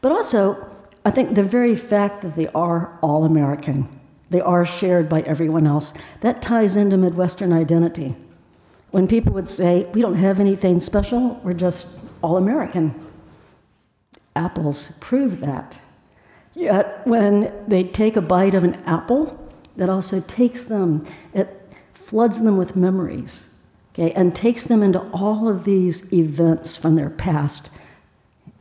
But 0.00 0.10
also, 0.10 0.68
I 1.04 1.12
think 1.12 1.36
the 1.36 1.44
very 1.44 1.76
fact 1.76 2.22
that 2.22 2.34
they 2.34 2.48
are 2.48 2.98
all 3.00 3.24
American, 3.24 3.88
they 4.28 4.40
are 4.40 4.66
shared 4.66 5.08
by 5.08 5.20
everyone 5.20 5.68
else, 5.68 5.94
that 6.22 6.42
ties 6.42 6.74
into 6.74 6.96
Midwestern 6.96 7.52
identity. 7.52 8.16
When 8.90 9.06
people 9.06 9.32
would 9.34 9.46
say, 9.46 9.88
We 9.94 10.02
don't 10.02 10.16
have 10.16 10.40
anything 10.40 10.80
special, 10.80 11.40
we're 11.44 11.54
just 11.54 11.86
all 12.20 12.36
American. 12.36 13.06
Apples 14.34 14.94
prove 14.98 15.38
that. 15.40 15.78
Yet, 16.54 17.06
when 17.06 17.54
they 17.68 17.84
take 17.84 18.16
a 18.16 18.20
bite 18.20 18.54
of 18.54 18.64
an 18.64 18.82
apple, 18.84 19.48
that 19.76 19.88
also 19.88 20.18
takes 20.22 20.64
them, 20.64 21.06
it 21.32 21.72
floods 21.94 22.42
them 22.42 22.56
with 22.56 22.74
memories 22.74 23.46
okay, 23.92 24.12
and 24.12 24.34
takes 24.34 24.64
them 24.64 24.82
into 24.82 25.00
all 25.10 25.48
of 25.48 25.64
these 25.64 26.12
events 26.12 26.76
from 26.76 26.96
their 26.96 27.10
past 27.10 27.70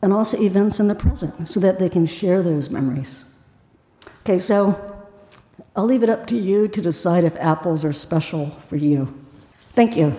and 0.02 0.14
also 0.14 0.40
events 0.42 0.80
in 0.80 0.88
the 0.88 0.96
present 0.96 1.48
so 1.48 1.60
that 1.60 1.80
they 1.80 1.90
can 1.90 2.06
share 2.06 2.42
those 2.42 2.70
memories. 2.70 3.26
Okay, 4.22 4.38
so 4.38 5.08
I'll 5.76 5.86
leave 5.86 6.04
it 6.04 6.10
up 6.10 6.28
to 6.28 6.38
you 6.38 6.68
to 6.68 6.82
decide 6.82 7.24
if 7.24 7.36
apples 7.38 7.84
are 7.84 7.94
special 7.94 8.52
for 8.68 8.76
you. 8.76 9.14
Thank 9.72 9.96
you. 9.96 10.16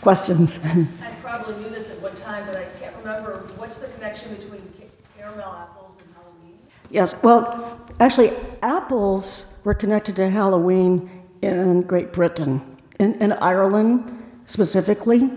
Questions? 0.00 0.60
I 0.62 1.10
probably 1.20 1.56
knew 1.56 1.68
this 1.68 1.90
at 1.90 2.00
one 2.00 2.14
time, 2.14 2.46
but 2.46 2.56
I 2.56 2.64
can't 2.78 2.96
remember 2.98 3.48
what's 3.56 3.78
the 3.78 3.88
connection 3.88 4.34
between 4.34 4.62
caramel 5.18 5.52
apples 5.52 5.98
and 5.98 6.14
Halloween? 6.14 6.58
Yes, 6.90 7.20
well, 7.22 7.80
actually, 8.00 8.32
apples 8.62 9.58
were 9.64 9.74
connected 9.74 10.16
to 10.16 10.30
Halloween 10.30 11.10
in 11.42 11.82
Great 11.82 12.12
Britain, 12.12 12.60
in, 12.98 13.14
in 13.22 13.32
Ireland 13.32 14.22
specifically. 14.44 15.30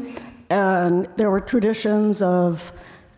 And 0.49 1.07
there 1.15 1.29
were 1.29 1.41
traditions 1.41 2.21
of 2.21 2.71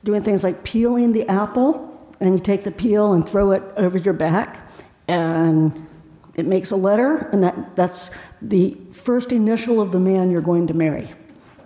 doing 0.04 0.22
things 0.22 0.44
like 0.44 0.64
peeling 0.64 1.14
the 1.14 1.28
apple, 1.30 1.88
and 2.20 2.34
you 2.34 2.40
take 2.40 2.64
the 2.64 2.72
peel 2.72 3.14
and 3.14 3.28
throw 3.28 3.52
it 3.52 3.64
over 3.78 3.98
your 3.98 4.14
back, 4.14 4.68
and 5.08 5.88
it 6.36 6.46
makes 6.46 6.72
a 6.72 6.76
letter, 6.76 7.30
and 7.32 7.44
that, 7.44 7.76
that's 7.76 8.12
the 8.42 8.78
first 8.92 9.32
initial 9.32 9.82
of 9.82 9.92
the 9.92 10.00
man 10.00 10.32
you're 10.32 10.42
going 10.42 10.68
to 10.68 10.74
marry. 10.74 11.08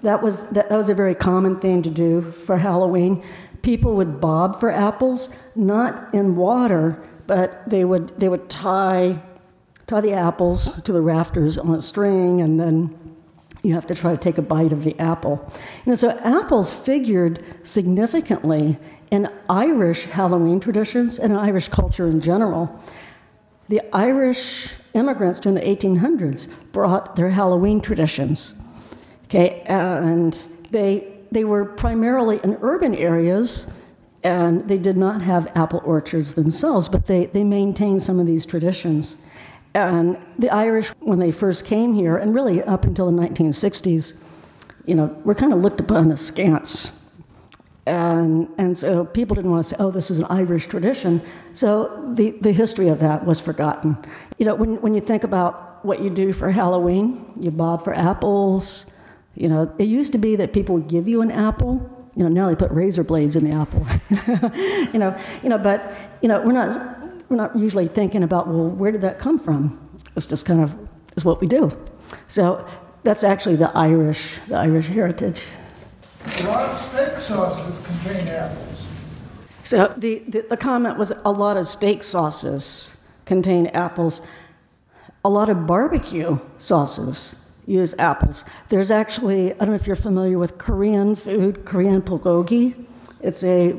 That 0.02 0.22
was, 0.22 0.44
that, 0.50 0.70
that 0.70 0.76
was 0.76 0.90
a 0.90 0.94
very 0.94 1.16
common 1.16 1.56
thing 1.56 1.82
to 1.84 1.90
do 1.90 2.32
for 2.32 2.58
Halloween. 2.58 3.24
People 3.62 3.96
would 3.96 4.22
bob 4.22 4.60
for 4.60 4.70
apples, 4.70 5.30
not 5.56 6.14
in 6.14 6.36
water, 6.36 7.02
but 7.28 7.68
they 7.70 7.86
would, 7.86 8.20
they 8.20 8.30
would 8.30 8.50
tie, 8.50 9.22
tie 9.88 10.02
the 10.02 10.14
apples 10.14 10.72
to 10.84 10.92
the 10.92 11.02
rafters 11.02 11.58
on 11.58 11.74
a 11.74 11.82
string, 11.82 12.42
and 12.42 12.60
then 12.60 13.16
you 13.66 13.74
have 13.74 13.88
to 13.88 13.96
try 13.96 14.12
to 14.12 14.18
take 14.18 14.38
a 14.38 14.42
bite 14.42 14.72
of 14.72 14.84
the 14.84 14.98
apple. 15.00 15.52
Know, 15.86 15.96
so 15.96 16.12
apples 16.20 16.74
figured 16.74 17.44
significantly 17.64 18.78
in 19.10 19.28
Irish 19.50 20.06
Halloween 20.06 20.60
traditions 20.60 21.18
and 21.18 21.34
in 21.34 21.40
Irish 21.40 21.70
culture 21.70 22.08
in 22.08 22.22
general. 22.22 22.80
The 23.68 23.82
Irish 23.92 24.76
immigrants 24.94 25.40
during 25.40 25.56
the 25.56 25.62
1800s 25.62 26.48
brought 26.72 27.16
their 27.16 27.30
Halloween 27.30 27.82
traditions. 27.82 28.54
Okay, 29.26 29.64
and 29.66 30.34
they, 30.70 31.18
they 31.32 31.44
were 31.44 31.66
primarily 31.66 32.40
in 32.44 32.58
urban 32.62 32.94
areas 32.94 33.66
and 34.26 34.68
they 34.68 34.80
did 34.80 34.98
not 34.98 35.22
have 35.22 35.52
apple 35.56 35.84
orchards 35.86 36.34
themselves, 36.34 36.90
but 36.90 37.06
they, 37.06 37.28
they 37.28 37.44
maintained 37.44 38.02
some 38.02 38.20
of 38.20 38.26
these 38.26 38.44
traditions. 38.44 39.18
And 39.76 40.18
the 40.40 40.50
Irish, 40.50 40.90
when 41.00 41.20
they 41.20 41.32
first 41.32 41.64
came 41.64 41.94
here, 41.94 42.18
and 42.18 42.34
really 42.34 42.64
up 42.64 42.86
until 42.86 43.12
the 43.12 43.22
1960s, 43.22 44.20
you 44.88 44.96
know, 44.96 45.16
were 45.24 45.36
kind 45.36 45.54
of 45.54 45.60
looked 45.60 45.80
upon 45.80 46.12
askance. 46.12 46.92
And, 47.86 48.50
and 48.58 48.76
so 48.76 49.06
people 49.06 49.36
didn't 49.36 49.52
want 49.52 49.64
to 49.64 49.70
say, 49.70 49.76
oh, 49.78 49.92
this 49.92 50.10
is 50.10 50.18
an 50.18 50.26
Irish 50.26 50.66
tradition. 50.66 51.22
So 51.54 52.12
the, 52.16 52.32
the 52.32 52.52
history 52.52 52.88
of 52.88 53.00
that 53.02 53.28
was 53.28 53.40
forgotten. 53.40 53.96
You 54.40 54.48
know, 54.48 54.56
when, 54.56 54.82
when 54.82 54.96
you 54.96 55.02
think 55.02 55.24
about 55.24 55.86
what 55.86 56.02
you 56.02 56.10
do 56.10 56.34
for 56.34 56.50
Halloween, 56.50 57.32
you 57.40 57.52
bob 57.52 57.84
for 57.84 57.94
apples. 57.94 58.88
You 59.36 59.50
know, 59.50 59.72
it 59.78 59.88
used 59.88 60.14
to 60.14 60.18
be 60.18 60.36
that 60.38 60.52
people 60.52 60.76
would 60.76 60.88
give 60.88 61.08
you 61.08 61.22
an 61.22 61.30
apple. 61.30 61.92
You 62.16 62.24
know, 62.24 62.30
now 62.30 62.48
they 62.48 62.56
put 62.56 62.72
razor 62.72 63.04
blades 63.04 63.36
in 63.36 63.44
the 63.44 63.52
apple. 63.52 63.86
you 64.94 65.00
know, 65.00 65.18
you 65.44 65.50
know, 65.50 65.58
but 65.58 65.94
you 66.22 66.30
know, 66.30 66.42
we're 66.42 66.54
not 66.54 66.78
we're 67.30 67.38
not 67.38 67.56
usually 67.56 67.88
thinking 67.88 68.24
about, 68.24 68.48
well, 68.48 68.70
where 68.70 68.92
did 68.92 69.02
that 69.02 69.20
come 69.20 69.38
from? 69.38 69.80
It's 70.16 70.26
just 70.26 70.46
kind 70.46 70.62
of 70.62 70.76
is 71.16 71.26
what 71.26 71.42
we 71.42 71.48
do. 71.48 71.72
So 72.28 72.66
that's 73.04 73.24
actually 73.24 73.56
the 73.56 73.76
Irish, 73.76 74.40
the 74.48 74.56
Irish 74.56 74.88
heritage. 74.88 75.46
A 76.26 76.44
lot 76.44 76.70
of 76.70 76.92
steak 76.92 77.20
sauces 77.20 77.86
contain 77.86 78.28
apples. 78.28 78.88
So 79.64 79.94
the, 79.98 80.24
the, 80.28 80.42
the 80.50 80.58
comment 80.58 80.98
was 80.98 81.12
a 81.24 81.32
lot 81.32 81.58
of 81.58 81.68
steak 81.68 82.04
sauces 82.04 82.96
contain 83.26 83.68
apples. 83.68 84.22
A 85.24 85.30
lot 85.30 85.50
of 85.50 85.66
barbecue 85.66 86.40
sauces 86.58 87.36
use 87.66 87.96
apples. 87.98 88.46
There's 88.70 88.92
actually, 88.92 89.54
I 89.54 89.58
don't 89.58 89.70
know 89.70 89.76
if 89.76 89.88
you're 89.88 89.96
familiar 89.96 90.38
with 90.38 90.58
Korean 90.58 91.16
food, 91.16 91.66
Korean 91.66 92.02
bulgogi. 92.02 92.86
It's 93.22 93.44
a 93.44 93.72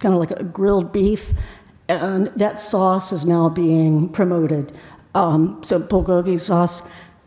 kind 0.00 0.14
of 0.14 0.20
like 0.20 0.32
a 0.32 0.44
grilled 0.44 0.92
beef 0.92 1.32
and 1.88 2.26
that 2.36 2.58
sauce 2.58 3.12
is 3.12 3.24
now 3.24 3.48
being 3.48 4.08
promoted. 4.10 4.76
Um, 5.14 5.62
so 5.64 5.80
bulgogi 5.80 6.38
sauce, 6.38 6.82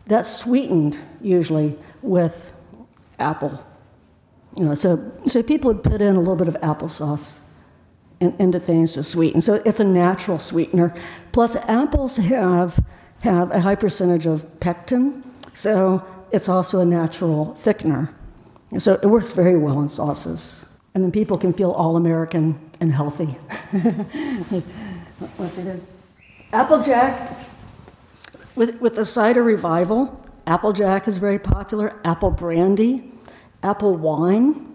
that's 0.06 0.28
sweetened 0.28 0.96
usually 1.20 1.76
with 2.00 2.52
apple. 3.18 3.64
You 4.56 4.66
know, 4.66 4.74
so 4.74 5.12
so 5.26 5.42
people 5.42 5.72
would 5.72 5.82
put 5.82 6.00
in 6.00 6.14
a 6.14 6.18
little 6.18 6.36
bit 6.36 6.48
of 6.48 6.54
applesauce 6.56 7.40
in, 8.20 8.34
into 8.38 8.60
things 8.60 8.92
to 8.94 9.02
sweeten. 9.02 9.40
So 9.40 9.54
it's 9.64 9.80
a 9.80 9.84
natural 9.84 10.38
sweetener. 10.38 10.94
Plus, 11.32 11.56
apples 11.56 12.18
have 12.18 12.84
have 13.20 13.50
a 13.50 13.60
high 13.60 13.74
percentage 13.74 14.26
of 14.26 14.60
pectin, 14.60 15.24
so 15.54 16.04
it's 16.30 16.48
also 16.48 16.80
a 16.80 16.84
natural 16.84 17.56
thickener. 17.60 18.12
So 18.78 18.94
it 18.94 19.06
works 19.06 19.32
very 19.32 19.56
well 19.56 19.80
in 19.80 19.88
sauces. 19.88 20.66
And 20.94 21.04
then 21.04 21.12
people 21.12 21.38
can 21.38 21.52
feel 21.52 21.72
all 21.72 21.96
American 21.96 22.58
and 22.80 22.92
healthy. 22.92 23.36
Let's 25.38 25.52
see 25.54 25.62
this. 25.62 25.86
Applejack, 26.52 27.38
with, 28.56 28.80
with 28.80 28.94
the 28.94 29.04
cider 29.04 29.42
revival, 29.42 30.20
Applejack 30.46 31.06
is 31.06 31.18
very 31.18 31.38
popular, 31.38 31.98
apple 32.04 32.30
brandy, 32.30 33.10
apple 33.62 33.96
wine. 33.96 34.74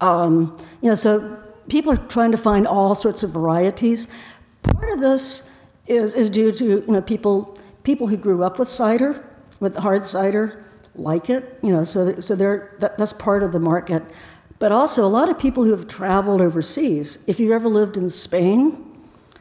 Um, 0.00 0.56
you 0.82 0.88
know, 0.88 0.94
so 0.94 1.42
people 1.68 1.92
are 1.92 1.96
trying 1.96 2.32
to 2.32 2.36
find 2.36 2.66
all 2.66 2.94
sorts 2.94 3.22
of 3.22 3.30
varieties. 3.30 4.06
Part 4.62 4.92
of 4.92 5.00
this 5.00 5.48
is, 5.86 6.14
is 6.14 6.28
due 6.28 6.52
to 6.52 6.64
you 6.64 6.84
know 6.86 7.00
people 7.00 7.58
people 7.84 8.06
who 8.06 8.16
grew 8.16 8.44
up 8.44 8.58
with 8.58 8.68
cider, 8.68 9.24
with 9.62 9.76
hard 9.76 10.04
cider, 10.04 10.62
like 10.94 11.30
it. 11.30 11.58
You 11.62 11.72
know, 11.72 11.84
so 11.84 12.20
so 12.20 12.36
that, 12.36 12.98
that's 12.98 13.14
part 13.14 13.42
of 13.42 13.52
the 13.52 13.60
market 13.60 14.02
but 14.62 14.70
also 14.70 15.04
a 15.04 15.10
lot 15.10 15.28
of 15.28 15.36
people 15.40 15.64
who 15.64 15.72
have 15.72 15.88
traveled 15.88 16.40
overseas. 16.40 17.18
If 17.26 17.40
you've 17.40 17.50
ever 17.50 17.68
lived 17.68 17.96
in 17.96 18.08
Spain, 18.08 18.96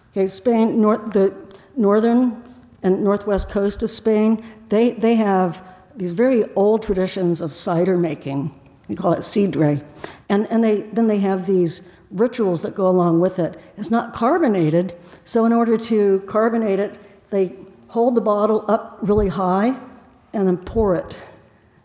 okay, 0.10 0.26
Spain, 0.26 0.82
north, 0.82 1.14
the 1.14 1.36
northern 1.76 2.44
and 2.82 3.04
northwest 3.04 3.48
coast 3.48 3.84
of 3.84 3.92
Spain, 3.92 4.44
they, 4.70 4.94
they 4.94 5.14
have 5.14 5.64
these 5.96 6.14
very 6.14 6.46
old 6.56 6.82
traditions 6.82 7.40
of 7.40 7.54
cider 7.54 8.00
making. 8.00 8.52
We 8.88 8.96
call 8.96 9.14
it 9.14 9.20
sidra. 9.20 9.86
And, 10.28 10.48
and 10.50 10.64
they, 10.64 10.82
then 10.82 11.06
they 11.06 11.20
have 11.20 11.46
these 11.46 11.88
rituals 12.10 12.64
that 12.64 12.74
go 12.74 12.88
along 12.88 13.20
with 13.20 13.38
it. 13.38 13.58
It's 13.78 13.92
not 13.92 14.16
carbonated, 14.16 14.96
so 15.24 15.46
in 15.46 15.54
order 15.54 15.78
to 15.78 16.22
carbonate 16.22 16.80
it, 16.80 16.98
they 17.30 17.56
hold 17.90 18.16
the 18.16 18.22
bottle 18.22 18.66
up 18.68 18.98
really 19.04 19.28
high 19.28 19.80
and 20.34 20.48
then 20.48 20.58
pour 20.58 20.96
it 20.96 21.18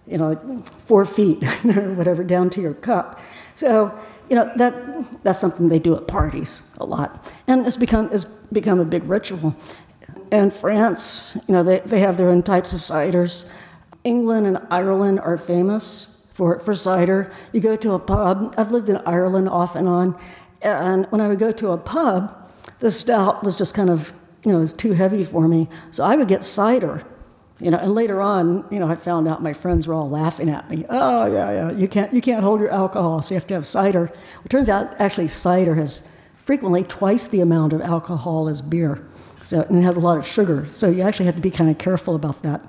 you 0.07 0.19
know, 0.19 0.63
four 0.79 1.05
feet 1.05 1.43
or 1.65 1.95
whatever 1.95 2.23
down 2.23 2.51
to 2.51 2.61
your 2.61 2.75
cup. 2.75 3.21
So, 3.55 3.97
you 4.29 4.37
know, 4.37 4.51
that, 4.57 5.25
that's 5.25 5.39
something 5.39 5.69
they 5.69 5.79
do 5.79 5.97
at 5.97 6.07
parties 6.07 6.63
a 6.79 6.85
lot. 6.85 7.33
And 7.47 7.67
it's 7.67 7.77
become, 7.77 8.09
it's 8.13 8.25
become 8.25 8.79
a 8.79 8.85
big 8.85 9.05
ritual. 9.05 9.57
In 10.31 10.51
France, 10.51 11.37
you 11.47 11.55
know, 11.55 11.63
they, 11.63 11.81
they 11.81 12.01
have 12.01 12.17
their 12.17 12.29
own 12.29 12.43
types 12.43 12.73
of 12.73 12.81
ciders. 12.81 13.47
England 14.05 14.47
and 14.47 14.59
Ireland 14.71 15.21
are 15.21 15.37
famous 15.37 16.17
for, 16.33 16.61
for 16.61 16.75
cider. 16.75 17.33
You 17.53 17.61
go 17.61 17.77
to 17.77 17.93
a 17.93 17.99
pub, 17.99 18.55
I've 18.59 18.73
lived 18.73 18.89
in 18.89 18.99
Ireland 18.99 19.49
off 19.49 19.75
and 19.75 19.89
on, 19.89 20.19
and 20.63 21.07
when 21.07 21.21
I 21.21 21.29
would 21.29 21.39
go 21.39 21.53
to 21.53 21.73
a 21.73 21.79
pub, 21.79 22.51
the 22.81 22.91
stout 22.91 23.43
was 23.43 23.57
just 23.57 23.75
kind 23.75 23.91
of, 23.91 24.13
you 24.45 24.53
know, 24.53 24.59
it 24.59 24.61
was 24.61 24.73
too 24.73 24.93
heavy 24.93 25.25
for 25.25 25.49
me. 25.49 25.69
So 25.91 26.05
I 26.05 26.17
would 26.17 26.29
get 26.29 26.45
cider 26.45 27.05
you 27.61 27.71
know, 27.71 27.79
and 27.79 27.95
later 27.95 28.21
on, 28.21 28.67
you 28.71 28.79
know, 28.79 28.89
I 28.89 28.97
found 28.97 29.27
out 29.27 29.43
my 29.43 29.55
friends 29.55 29.89
were 29.89 29.95
all 29.95 30.11
laughing 30.11 30.51
at 30.51 30.69
me. 30.69 30.85
Oh, 30.91 31.25
yeah, 31.27 31.51
yeah, 31.53 31.73
you 31.73 31.89
can't, 31.89 32.13
you 32.13 32.21
can't 32.21 32.45
hold 32.45 32.61
your 32.61 32.71
alcohol, 32.71 33.23
so 33.23 33.35
you 33.35 33.37
have 33.41 33.47
to 33.47 33.55
have 33.55 33.67
cider. 33.67 34.13
It 34.45 34.49
turns 34.51 34.69
out, 34.69 35.01
actually, 35.01 35.29
cider 35.29 35.75
has 35.75 36.05
frequently 36.45 36.85
twice 36.85 37.27
the 37.27 37.41
amount 37.41 37.73
of 37.73 37.81
alcohol 37.81 38.49
as 38.49 38.61
beer, 38.61 39.07
so 39.41 39.63
and 39.63 39.79
it 39.79 39.83
has 39.83 39.97
a 39.97 40.01
lot 40.01 40.19
of 40.19 40.27
sugar. 40.27 40.67
So 40.69 40.91
you 40.91 41.03
actually 41.03 41.27
have 41.27 41.37
to 41.37 41.41
be 41.41 41.51
kind 41.51 41.71
of 41.71 41.79
careful 41.79 42.15
about 42.15 42.43
that. 42.43 42.63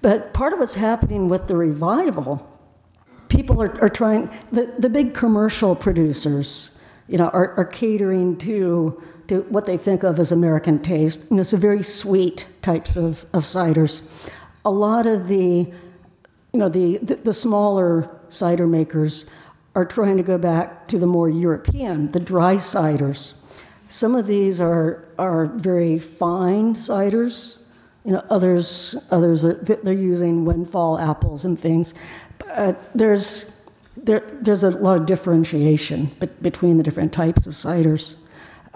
But 0.00 0.32
part 0.32 0.52
of 0.52 0.58
what's 0.58 0.76
happening 0.76 1.28
with 1.28 1.46
the 1.48 1.56
revival, 1.56 2.50
people 3.28 3.60
are, 3.62 3.78
are 3.82 3.88
trying. 3.88 4.30
The, 4.52 4.72
the 4.78 4.88
big 4.88 5.12
commercial 5.12 5.76
producers, 5.76 6.70
you 7.08 7.18
know, 7.18 7.28
are, 7.28 7.52
are 7.58 7.64
catering 7.64 8.38
to 8.38 9.02
to 9.28 9.42
what 9.42 9.66
they 9.66 9.76
think 9.76 10.02
of 10.02 10.18
as 10.18 10.32
American 10.32 10.80
taste. 10.80 11.20
You 11.30 11.36
know, 11.36 11.42
so 11.42 11.56
very 11.56 11.82
sweet 11.82 12.46
types 12.62 12.96
of, 12.96 13.24
of 13.32 13.44
ciders. 13.44 14.02
A 14.64 14.70
lot 14.70 15.06
of 15.06 15.28
the, 15.28 15.70
you 16.52 16.58
know, 16.58 16.68
the, 16.68 16.98
the, 16.98 17.16
the 17.16 17.32
smaller 17.32 18.10
cider 18.28 18.66
makers 18.66 19.26
are 19.74 19.84
trying 19.84 20.16
to 20.16 20.22
go 20.22 20.38
back 20.38 20.88
to 20.88 20.98
the 20.98 21.06
more 21.06 21.28
European, 21.28 22.10
the 22.10 22.20
dry 22.20 22.56
ciders. 22.56 23.34
Some 23.88 24.14
of 24.14 24.26
these 24.26 24.60
are, 24.60 25.06
are 25.18 25.46
very 25.46 25.98
fine 25.98 26.74
ciders. 26.74 27.58
You 28.04 28.12
know, 28.12 28.24
others, 28.30 28.96
others 29.10 29.44
are, 29.44 29.54
they're 29.54 29.92
using 29.92 30.44
windfall 30.44 30.98
apples 30.98 31.44
and 31.44 31.60
things. 31.60 31.94
But 32.38 32.92
there's, 32.94 33.54
there, 33.96 34.20
there's 34.40 34.64
a 34.64 34.70
lot 34.70 34.98
of 34.98 35.06
differentiation 35.06 36.10
between 36.40 36.78
the 36.78 36.82
different 36.82 37.12
types 37.12 37.46
of 37.46 37.52
ciders. 37.52 38.16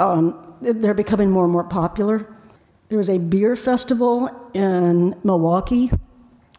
Um, 0.02 0.56
they're 0.60 0.94
becoming 0.94 1.30
more 1.30 1.44
and 1.44 1.52
more 1.52 1.64
popular. 1.64 2.26
There's 2.88 3.08
a 3.08 3.18
beer 3.18 3.56
festival 3.56 4.30
in 4.52 5.14
Milwaukee. 5.22 5.90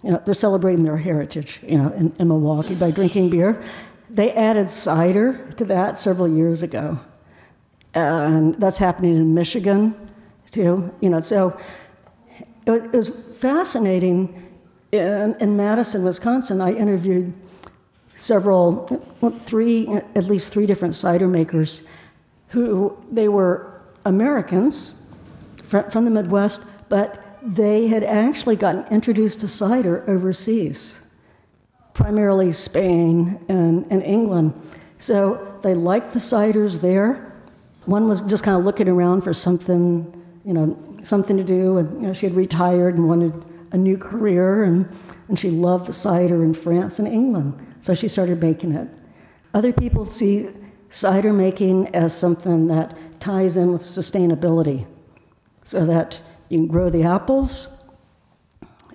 You 0.01 0.11
know, 0.11 0.21
they're 0.25 0.33
celebrating 0.33 0.83
their 0.83 0.97
heritage, 0.97 1.59
you 1.63 1.77
know, 1.77 1.89
in, 1.91 2.13
in 2.19 2.27
Milwaukee 2.27 2.75
by 2.75 2.91
drinking 2.91 3.29
beer. 3.29 3.61
they 4.09 4.31
added 4.31 4.69
cider 4.69 5.49
to 5.57 5.65
that 5.65 5.97
several 5.97 6.27
years 6.27 6.63
ago, 6.63 6.99
and 7.93 8.55
that's 8.55 8.77
happening 8.77 9.15
in 9.15 9.33
Michigan 9.33 9.95
too. 10.51 10.93
You 11.01 11.09
know, 11.09 11.19
so 11.19 11.57
it 12.65 12.71
was, 12.71 12.81
it 12.81 12.93
was 12.93 13.09
fascinating. 13.33 14.39
In, 14.91 15.35
in 15.39 15.57
Madison, 15.57 16.03
Wisconsin, 16.03 16.61
I 16.61 16.73
interviewed 16.73 17.33
several, 18.15 18.85
three, 19.39 19.87
at 20.15 20.25
least 20.25 20.51
three 20.51 20.67
different 20.67 20.93
cider 20.93 21.27
makers, 21.27 21.81
who 22.53 22.95
they 23.11 23.27
were 23.27 23.81
Americans 24.05 24.93
from 25.65 26.05
the 26.05 26.11
Midwest, 26.11 26.63
but 26.87 27.39
they 27.41 27.87
had 27.87 28.03
actually 28.03 28.55
gotten 28.55 28.85
introduced 28.93 29.39
to 29.39 29.47
cider 29.47 30.03
overseas, 30.07 31.01
primarily 31.93 32.51
Spain 32.51 33.43
and, 33.49 33.87
and 33.89 34.03
England. 34.03 34.53
So 34.99 35.57
they 35.63 35.73
liked 35.73 36.13
the 36.13 36.19
ciders 36.19 36.79
there. 36.79 37.35
One 37.85 38.07
was 38.07 38.21
just 38.21 38.43
kind 38.43 38.55
of 38.55 38.65
looking 38.65 38.87
around 38.87 39.23
for 39.23 39.33
something, 39.33 40.21
you 40.45 40.53
know, 40.53 40.77
something 41.01 41.35
to 41.35 41.43
do, 41.43 41.79
and 41.79 42.01
you 42.01 42.07
know, 42.07 42.13
she 42.13 42.27
had 42.27 42.35
retired 42.35 42.95
and 42.95 43.07
wanted 43.07 43.33
a 43.71 43.77
new 43.77 43.97
career, 43.97 44.63
and, 44.63 44.87
and 45.27 45.39
she 45.39 45.49
loved 45.49 45.87
the 45.87 45.93
cider 45.93 46.43
in 46.43 46.53
France 46.53 46.99
and 46.99 47.07
England, 47.07 47.75
so 47.81 47.95
she 47.95 48.07
started 48.07 48.39
making 48.39 48.73
it. 48.73 48.87
Other 49.55 49.73
people 49.73 50.05
see 50.05 50.49
cider 50.93 51.33
making 51.33 51.87
as 51.95 52.15
something 52.15 52.67
that 52.67 52.95
ties 53.19 53.57
in 53.57 53.71
with 53.71 53.81
sustainability, 53.81 54.85
so 55.63 55.85
that 55.85 56.21
you 56.49 56.59
can 56.59 56.67
grow 56.67 56.89
the 56.89 57.03
apples, 57.03 57.69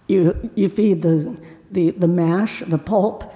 you, 0.07 0.51
you 0.55 0.69
feed 0.69 1.03
the, 1.03 1.39
the, 1.71 1.91
the 1.91 2.07
mash, 2.07 2.61
the 2.61 2.79
pulp, 2.79 3.35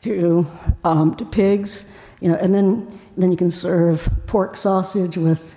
to, 0.00 0.46
um, 0.82 1.14
to 1.14 1.24
pigs, 1.24 1.86
you 2.20 2.28
know, 2.28 2.34
and 2.36 2.52
then, 2.52 2.88
then 3.16 3.30
you 3.30 3.36
can 3.36 3.50
serve 3.50 4.08
pork 4.26 4.56
sausage 4.56 5.16
with, 5.16 5.56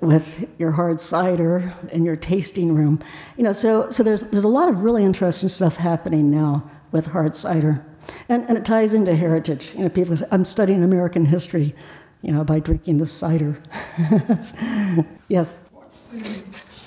with 0.00 0.48
your 0.58 0.70
hard 0.70 1.00
cider 1.00 1.74
in 1.92 2.04
your 2.04 2.16
tasting 2.16 2.74
room. 2.74 2.98
You 3.36 3.44
know, 3.44 3.52
so, 3.52 3.90
so 3.90 4.02
there's, 4.02 4.22
there's 4.22 4.44
a 4.44 4.48
lot 4.48 4.70
of 4.70 4.84
really 4.84 5.04
interesting 5.04 5.50
stuff 5.50 5.76
happening 5.76 6.30
now 6.30 6.70
with 6.92 7.06
hard 7.06 7.36
cider. 7.36 7.84
And, 8.28 8.48
and 8.48 8.58
it 8.58 8.64
ties 8.64 8.94
into 8.94 9.14
heritage. 9.14 9.74
You 9.74 9.84
know, 9.84 9.88
people 9.88 10.16
say, 10.16 10.26
I'm 10.30 10.44
studying 10.44 10.82
American 10.82 11.24
history, 11.24 11.74
you 12.22 12.32
know, 12.32 12.44
by 12.44 12.60
drinking 12.60 12.98
this 12.98 13.12
cider. 13.12 13.60
yes. 15.28 15.60
What's 15.72 16.02
the 16.02 16.24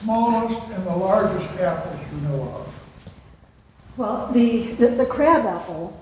smallest 0.01 0.71
and 0.71 0.85
the 0.85 0.95
largest 0.95 1.49
apples 1.59 1.99
you 2.11 2.27
know 2.27 2.43
of? 2.43 2.71
Well, 3.97 4.31
the, 4.31 4.73
the, 4.73 4.87
the 4.87 5.05
crab 5.05 5.45
apple, 5.45 5.97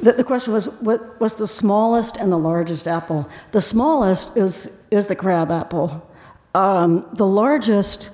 the, 0.00 0.12
the 0.12 0.24
question 0.24 0.52
was 0.52 0.68
what, 0.80 1.20
what's 1.20 1.34
the 1.34 1.46
smallest 1.46 2.16
and 2.16 2.30
the 2.30 2.38
largest 2.38 2.86
apple? 2.86 3.28
The 3.52 3.60
smallest 3.60 4.36
is, 4.36 4.70
is 4.90 5.06
the 5.06 5.16
crab 5.16 5.50
apple. 5.50 6.06
Um, 6.54 7.06
the 7.14 7.26
largest, 7.26 8.10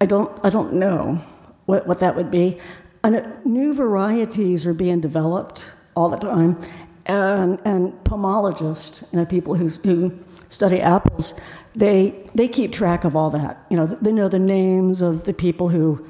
I 0.00 0.06
don't, 0.06 0.30
I 0.44 0.50
don't 0.50 0.74
know 0.74 1.20
what, 1.66 1.86
what 1.86 1.98
that 2.00 2.16
would 2.16 2.30
be. 2.30 2.58
And 3.02 3.16
it, 3.16 3.46
new 3.46 3.74
varieties 3.74 4.64
are 4.66 4.74
being 4.74 5.00
developed 5.00 5.64
all 5.94 6.08
the 6.08 6.16
time. 6.16 6.60
And, 7.06 7.60
and 7.64 7.92
pomologists, 8.04 9.02
you 9.12 9.18
know, 9.18 9.26
people 9.26 9.54
who, 9.54 9.68
who 9.68 10.18
study 10.48 10.80
apples, 10.80 11.34
they, 11.74 12.14
they 12.34 12.48
keep 12.48 12.72
track 12.72 13.04
of 13.04 13.14
all 13.14 13.30
that. 13.30 13.64
You 13.68 13.76
know, 13.76 13.86
they 13.86 14.12
know 14.12 14.28
the 14.28 14.38
names 14.38 15.02
of 15.02 15.24
the 15.24 15.34
people 15.34 15.68
who, 15.68 16.06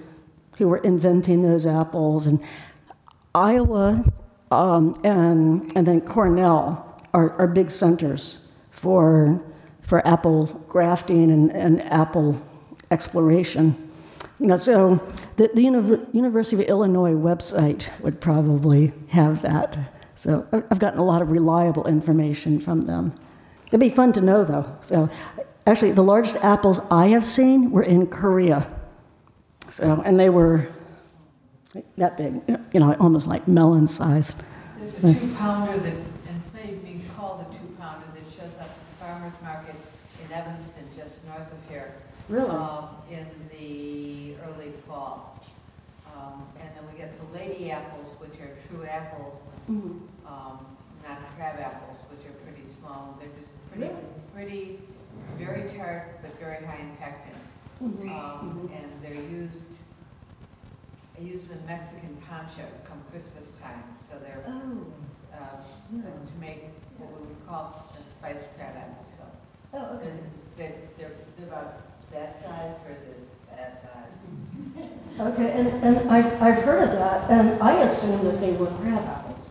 who 0.59 0.69
were 0.69 0.79
inventing 0.79 1.43
those 1.43 1.67
apples. 1.67 2.27
And 2.27 2.41
Iowa 3.35 4.05
um, 4.51 5.01
and, 5.03 5.71
and 5.77 5.87
then 5.87 6.01
Cornell 6.01 7.03
are, 7.13 7.33
are 7.41 7.49
big 7.49 7.71
centers 7.71 8.47
for, 8.71 9.43
for 9.83 10.07
apple 10.07 10.47
grafting 10.69 11.31
and, 11.31 11.51
and 11.53 11.83
apple 11.83 12.41
exploration. 12.91 13.84
You 14.45 14.49
know, 14.49 14.59
so 14.59 14.97
the, 15.37 15.49
the 15.55 15.63
Univ- 15.65 16.07
University 16.15 16.63
of 16.63 16.69
Illinois 16.69 17.15
website 17.15 17.89
would 18.03 18.21
probably 18.21 18.93
have 19.09 19.41
that. 19.41 19.79
So 20.17 20.47
I've 20.53 20.79
gotten 20.79 20.99
a 20.99 21.03
lot 21.03 21.23
of 21.23 21.31
reliable 21.31 21.87
information 21.87 22.61
from 22.61 22.83
them. 22.83 23.15
It'd 23.69 23.81
be 23.81 23.89
fun 23.89 24.13
to 24.13 24.21
know, 24.21 24.45
though. 24.45 24.67
So 24.83 25.09
actually, 25.67 25.93
the 25.93 26.03
largest 26.03 26.37
apples 26.45 26.79
I 26.91 27.07
have 27.07 27.25
seen 27.25 27.71
were 27.71 27.85
in 27.85 28.07
Korea. 28.07 28.71
So, 29.71 30.03
and 30.05 30.21
they 30.21 30.29
were 30.29 30.69
that 31.97 32.19
big, 32.19 32.43
you 32.75 32.81
know, 32.81 32.93
almost 33.01 33.27
like 33.27 33.49
melon 33.49 33.87
sized. 33.87 34.43
There's 34.77 35.03
a 35.03 35.15
two 35.15 35.35
pounder 35.37 35.79
that, 35.79 35.95
and 35.95 36.37
it's 36.37 36.53
maybe 36.53 36.75
being 36.85 37.03
called 37.17 37.47
a 37.51 37.55
two 37.55 37.65
pounder 37.81 38.05
that 38.15 38.25
shows 38.31 38.55
up 38.61 38.69
at 38.69 38.77
the 38.91 39.05
farmer's 39.07 39.41
market 39.43 39.75
in 40.23 40.31
Evanston, 40.31 40.85
just 40.95 41.25
north 41.25 41.51
of 41.51 41.71
here. 41.71 41.95
um, 42.31 42.89
In 43.11 43.27
the 43.51 44.35
early 44.47 44.73
fall. 44.87 45.41
Um, 46.15 46.47
And 46.61 46.69
then 46.77 46.85
we 46.93 46.99
get 46.99 47.11
the 47.19 47.34
lady 47.49 47.71
apples, 47.71 48.15
which 48.21 48.39
are 48.41 48.51
true 48.69 48.85
apples, 48.87 49.49
Mhm. 49.69 50.01
um, 50.27 50.67
not 51.07 51.19
crab 51.37 51.59
apples, 51.61 51.99
which 52.11 52.25
are 52.27 52.33
pretty 52.45 52.67
small. 52.67 53.17
They're 53.21 53.29
just 53.39 53.51
pretty, 53.71 53.95
pretty, 54.33 54.81
very 55.37 55.71
tart, 55.77 56.21
but 56.23 56.39
very 56.39 56.65
high 56.65 56.79
in 56.79 56.97
pectin. 56.97 57.35
Mm-hmm. 57.83 58.09
Um, 58.13 58.71
And 58.73 59.03
they're 59.03 59.15
used, 59.15 59.65
I 61.19 61.21
use 61.21 61.45
them 61.45 61.59
in 61.59 61.67
Mexican 61.67 62.17
ponche 62.29 62.57
come 62.89 63.03
Christmas 63.11 63.53
time, 63.63 63.83
so 64.01 64.19
they're, 64.19 64.43
Oh, 64.47 64.87
uh, 65.33 65.61
to 65.97 66.35
make 66.41 66.71
what 66.99 67.11
we 67.21 67.27
would 67.29 67.47
call 67.47 67.85
a 68.01 68.09
spiced 68.09 68.47
crab 68.57 68.77
apple, 68.77 69.05
so. 69.05 69.23
oh, 69.75 69.97
okay. 69.97 70.09
It's- 70.09 70.49
They're, 70.57 70.73
they're 70.99 71.11
they're 71.37 71.49
about 71.49 71.75
that 72.13 72.39
size 72.41 72.75
versus 72.87 73.27
that 73.57 73.81
size. 73.81 74.91
Okay, 75.21 75.51
and, 75.53 75.69
and 75.85 76.11
I, 76.11 76.19
I've 76.41 76.63
heard 76.65 76.83
of 76.83 76.93
that, 76.93 77.31
and 77.31 77.63
I 77.63 77.83
assumed 77.83 78.27
that 78.27 78.41
they 78.41 78.53
were 78.53 78.67
crab 78.67 79.05
apples. 79.07 79.51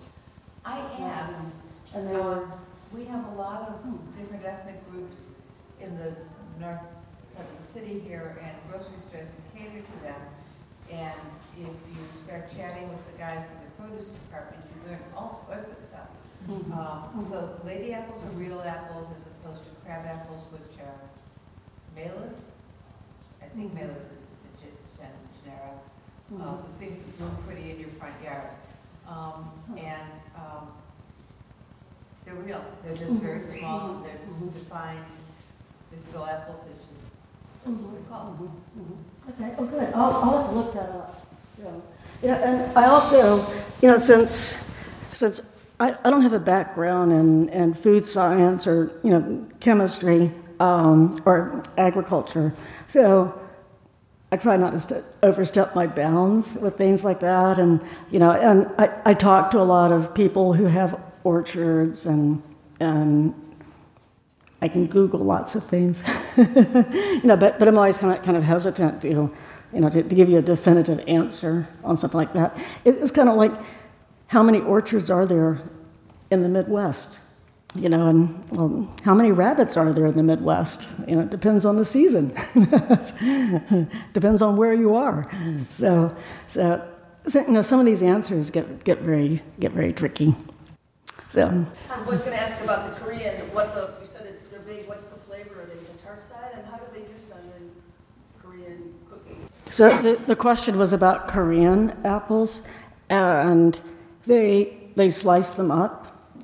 I 0.66 0.80
asked, 1.00 1.58
And 1.96 2.08
they 2.10 2.16
were, 2.16 2.44
um, 2.44 2.52
we 2.92 3.06
have 3.06 3.26
a 3.34 3.36
lot 3.36 3.70
of 3.70 4.18
different 4.18 4.44
ethnic 4.46 4.80
groups 4.92 5.32
in 5.80 5.98
the 5.98 6.16
north 6.60 6.82
part 7.36 7.48
of 7.50 7.58
the 7.58 7.64
city 7.64 8.00
here, 8.06 8.38
and 8.44 8.52
grocery 8.70 9.00
stores 9.00 9.30
cater 9.56 9.80
to 9.80 10.04
them. 10.04 10.22
And 10.92 11.20
if 11.58 11.68
you 11.68 11.98
start 12.26 12.52
chatting 12.56 12.90
with 12.90 13.00
the 13.12 13.18
guys 13.18 13.48
in 13.50 13.56
the 13.64 13.72
produce 13.90 14.10
department, 14.10 14.62
you 14.70 14.92
learn 14.92 15.00
all 15.16 15.34
sorts 15.34 15.72
of 15.72 15.78
stuff. 15.78 16.10
Um, 16.50 17.26
So 17.30 17.58
lady 17.66 17.94
apples 17.94 18.22
are 18.22 18.30
real 18.38 18.62
apples 18.62 19.08
as 19.16 19.28
opposed 19.28 19.64
to 19.64 19.70
crab 19.86 20.06
apples, 20.06 20.44
which 20.52 20.78
are 20.86 21.00
malus. 21.96 22.56
I 23.54 23.56
think 23.56 23.74
malus 23.76 24.06
is 24.06 24.12
is 24.12 24.38
the 24.42 24.66
ge- 24.66 24.98
gen- 24.98 26.42
uh, 26.42 26.58
the 26.58 26.86
things 26.86 27.04
that 27.04 27.18
bloom 27.20 27.38
pretty 27.46 27.70
in 27.72 27.80
your 27.80 27.90
front 27.90 28.16
yard. 28.24 28.50
Um, 29.08 29.52
And 29.78 30.10
um, 30.36 30.70
they're 32.26 32.34
real, 32.36 32.64
they're 32.84 32.96
just 32.98 33.16
very 33.16 33.42
small, 33.42 34.02
they're 34.04 34.18
defined, 34.54 35.06
they're 35.92 36.00
still 36.00 36.26
apples, 36.26 36.62
they're 36.66 36.88
just, 36.90 37.04
that's 37.64 37.78
what 37.78 37.94
they're 37.94 38.10
called. 38.10 38.50
okay, 39.30 39.56
oh, 39.60 39.66
good, 39.66 39.94
I'll, 39.94 40.14
I'll 40.16 40.38
have 40.42 40.50
to 40.50 40.56
look 40.56 40.74
that 40.74 40.90
up. 40.90 41.26
Yeah, 41.62 41.70
Yeah, 42.24 42.50
and 42.50 42.78
I 42.78 42.86
also, 42.86 43.46
you 43.82 43.90
know, 43.90 43.98
since, 43.98 44.58
since 45.14 45.42
I, 45.80 45.96
I 46.04 46.10
don't 46.10 46.22
have 46.22 46.34
a 46.34 46.40
background 46.40 47.12
in, 47.12 47.50
in 47.50 47.74
food 47.74 48.06
science 48.08 48.66
or, 48.66 49.00
you 49.04 49.12
know, 49.12 49.46
chemistry 49.60 50.32
um, 50.60 51.22
or 51.26 51.64
agriculture, 51.78 52.54
so 52.88 53.40
I 54.34 54.36
try 54.36 54.58
not 54.58 54.72
to 54.72 54.80
st- 54.80 55.04
overstep 55.22 55.76
my 55.76 55.86
bounds 55.86 56.56
with 56.56 56.76
things 56.76 57.04
like 57.04 57.20
that. 57.20 57.60
And, 57.60 57.80
you 58.10 58.18
know, 58.18 58.32
and 58.32 58.66
I, 58.80 58.90
I 59.06 59.14
talk 59.14 59.52
to 59.52 59.60
a 59.60 59.62
lot 59.62 59.92
of 59.92 60.16
people 60.16 60.54
who 60.54 60.66
have 60.66 61.00
orchards 61.24 62.08
and, 62.08 62.42
and 62.80 63.36
I 64.60 64.70
can 64.70 64.88
Google 64.88 65.20
lots 65.20 65.54
of 65.54 65.64
things. 65.68 66.02
you 66.36 67.22
know, 67.24 67.38
but, 67.38 67.60
but 67.60 67.68
I'm 67.68 67.78
always 67.78 68.00
kind 68.00 68.18
of, 68.18 68.26
kind 68.26 68.36
of 68.36 68.42
hesitant 68.42 69.04
to, 69.04 69.08
you 69.08 69.32
know, 69.72 69.90
to, 69.92 70.02
to 70.02 70.16
give 70.16 70.30
you 70.30 70.40
a 70.40 70.42
definitive 70.42 71.04
answer 71.08 71.68
on 71.84 71.96
something 71.96 72.18
like 72.18 72.34
that. 72.34 72.58
It, 72.84 72.96
it's 72.96 73.12
kind 73.12 73.30
of 73.30 73.36
like 73.36 73.54
how 74.26 74.42
many 74.42 74.62
orchards 74.62 75.12
are 75.12 75.28
there 75.28 75.62
in 76.32 76.42
the 76.42 76.50
Midwest? 76.50 77.20
You 77.76 77.90
know, 77.90 78.08
and 78.08 78.50
well, 78.52 78.88
how 79.04 79.16
many 79.16 79.32
rabbits 79.32 79.78
are 79.78 79.92
there 79.92 80.06
in 80.06 80.16
the 80.16 80.22
Midwest? 80.22 80.90
You 81.08 81.16
know, 81.16 81.22
it 81.24 81.32
depends 81.32 81.66
on 81.66 81.76
the 81.76 81.86
season. 81.86 82.30
depends 84.14 84.44
on 84.44 84.58
where 84.58 84.74
you 84.74 84.96
are. 84.96 85.28
So, 85.58 86.16
so, 86.46 86.88
so, 87.26 87.42
you 87.42 87.52
know, 87.52 87.64
some 87.64 87.80
of 87.80 87.88
these 87.88 88.04
answers 88.04 88.52
get, 88.52 88.84
get 88.84 89.00
very 89.00 89.42
get 89.60 89.72
very 89.72 89.92
tricky. 89.92 90.36
So, 91.30 91.66
I 91.90 92.02
was 92.04 92.22
gonna 92.22 92.36
ask 92.36 92.64
about 92.64 92.94
the 92.94 93.00
Korean, 93.00 93.36
what 93.54 93.74
the, 93.74 93.96
you 94.00 94.06
said 94.06 94.28
it's, 94.28 94.44
they're 94.44 94.60
big, 94.60 94.88
what's 94.88 95.06
the 95.06 95.16
flavor? 95.16 95.62
Are 95.62 95.66
they 95.66 95.74
the 95.74 96.00
tart 96.04 96.22
side, 96.22 96.52
and 96.54 96.64
how 96.68 96.78
do 96.78 96.86
they 96.94 97.12
use 97.12 97.26
them 97.26 97.40
in 97.58 97.72
Korean 98.40 98.94
cooking? 99.10 99.50
so 99.72 99.98
the, 100.00 100.22
the 100.28 100.36
question 100.36 100.78
was 100.78 100.94
about 100.94 101.28
Korean 101.28 101.98
apples, 102.06 102.62
and 103.10 103.82
they 104.28 104.78
they 104.96 105.10
slice 105.10 105.50
them 105.50 105.72
up 105.72 106.03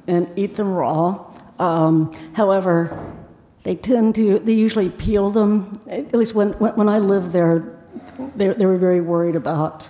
and 0.09 0.27
eat 0.35 0.55
them 0.55 0.73
raw. 0.73 1.25
Um, 1.59 2.11
however, 2.33 3.15
they 3.63 3.75
tend 3.75 4.15
to, 4.15 4.39
they 4.39 4.53
usually 4.53 4.89
peel 4.89 5.29
them. 5.29 5.71
At 5.87 6.13
least 6.13 6.33
when, 6.33 6.53
when, 6.53 6.75
when 6.75 6.89
I 6.89 6.99
lived 6.99 7.31
there, 7.31 7.77
they, 8.35 8.47
they 8.47 8.65
were 8.65 8.77
very 8.77 9.01
worried 9.01 9.35
about 9.35 9.89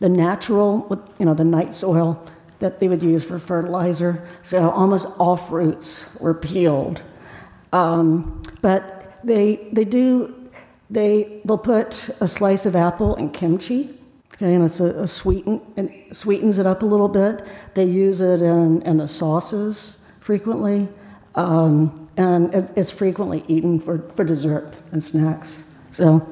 the 0.00 0.08
natural, 0.08 1.06
you 1.18 1.26
know, 1.26 1.34
the 1.34 1.44
night 1.44 1.74
soil 1.74 2.24
that 2.58 2.78
they 2.78 2.88
would 2.88 3.02
use 3.02 3.22
for 3.22 3.38
fertilizer. 3.38 4.26
So 4.42 4.70
almost 4.70 5.06
all 5.18 5.36
fruits 5.36 6.06
were 6.20 6.34
peeled. 6.34 7.02
Um, 7.72 8.42
but 8.62 9.20
they, 9.24 9.68
they 9.72 9.84
do, 9.84 10.50
they, 10.88 11.40
they'll 11.44 11.58
put 11.58 12.08
a 12.20 12.28
slice 12.28 12.64
of 12.66 12.76
apple 12.76 13.16
in 13.16 13.30
kimchi. 13.30 13.98
Okay, 14.34 14.54
and 14.54 14.64
it's 14.64 14.80
a, 14.80 14.86
a 15.02 15.06
sweeten, 15.06 15.60
it 15.76 16.14
sweetens 16.14 16.58
it 16.58 16.66
up 16.66 16.82
a 16.82 16.86
little 16.86 17.08
bit. 17.08 17.48
They 17.74 17.84
use 17.84 18.20
it 18.20 18.42
in, 18.42 18.82
in 18.82 18.96
the 18.96 19.06
sauces 19.06 19.98
frequently, 20.20 20.88
um, 21.36 22.08
and 22.16 22.52
it's 22.76 22.90
frequently 22.90 23.44
eaten 23.46 23.78
for, 23.78 23.98
for 24.10 24.24
dessert 24.24 24.74
and 24.90 25.02
snacks. 25.02 25.62
So 25.92 26.26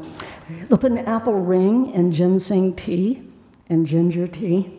they'll 0.69 0.79
put 0.79 0.91
an 0.91 0.99
apple 0.99 1.35
ring 1.35 1.93
in 1.93 2.11
ginseng 2.11 2.75
tea 2.75 3.23
and 3.69 3.87
ginger 3.87 4.27
tea. 4.27 4.73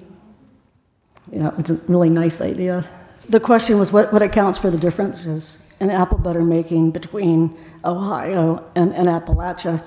Yeah, 1.31 1.51
it's 1.57 1.69
a 1.69 1.75
really 1.87 2.09
nice 2.09 2.41
idea. 2.41 2.89
The 3.29 3.39
question 3.39 3.79
was 3.79 3.93
what, 3.93 4.11
what 4.11 4.21
accounts 4.21 4.57
for 4.57 4.69
the 4.69 4.77
differences 4.77 5.59
in 5.79 5.89
apple 5.89 6.17
butter 6.17 6.43
making 6.43 6.91
between 6.91 7.57
Ohio 7.85 8.69
and, 8.75 8.93
and 8.93 9.07
Appalachia. 9.07 9.79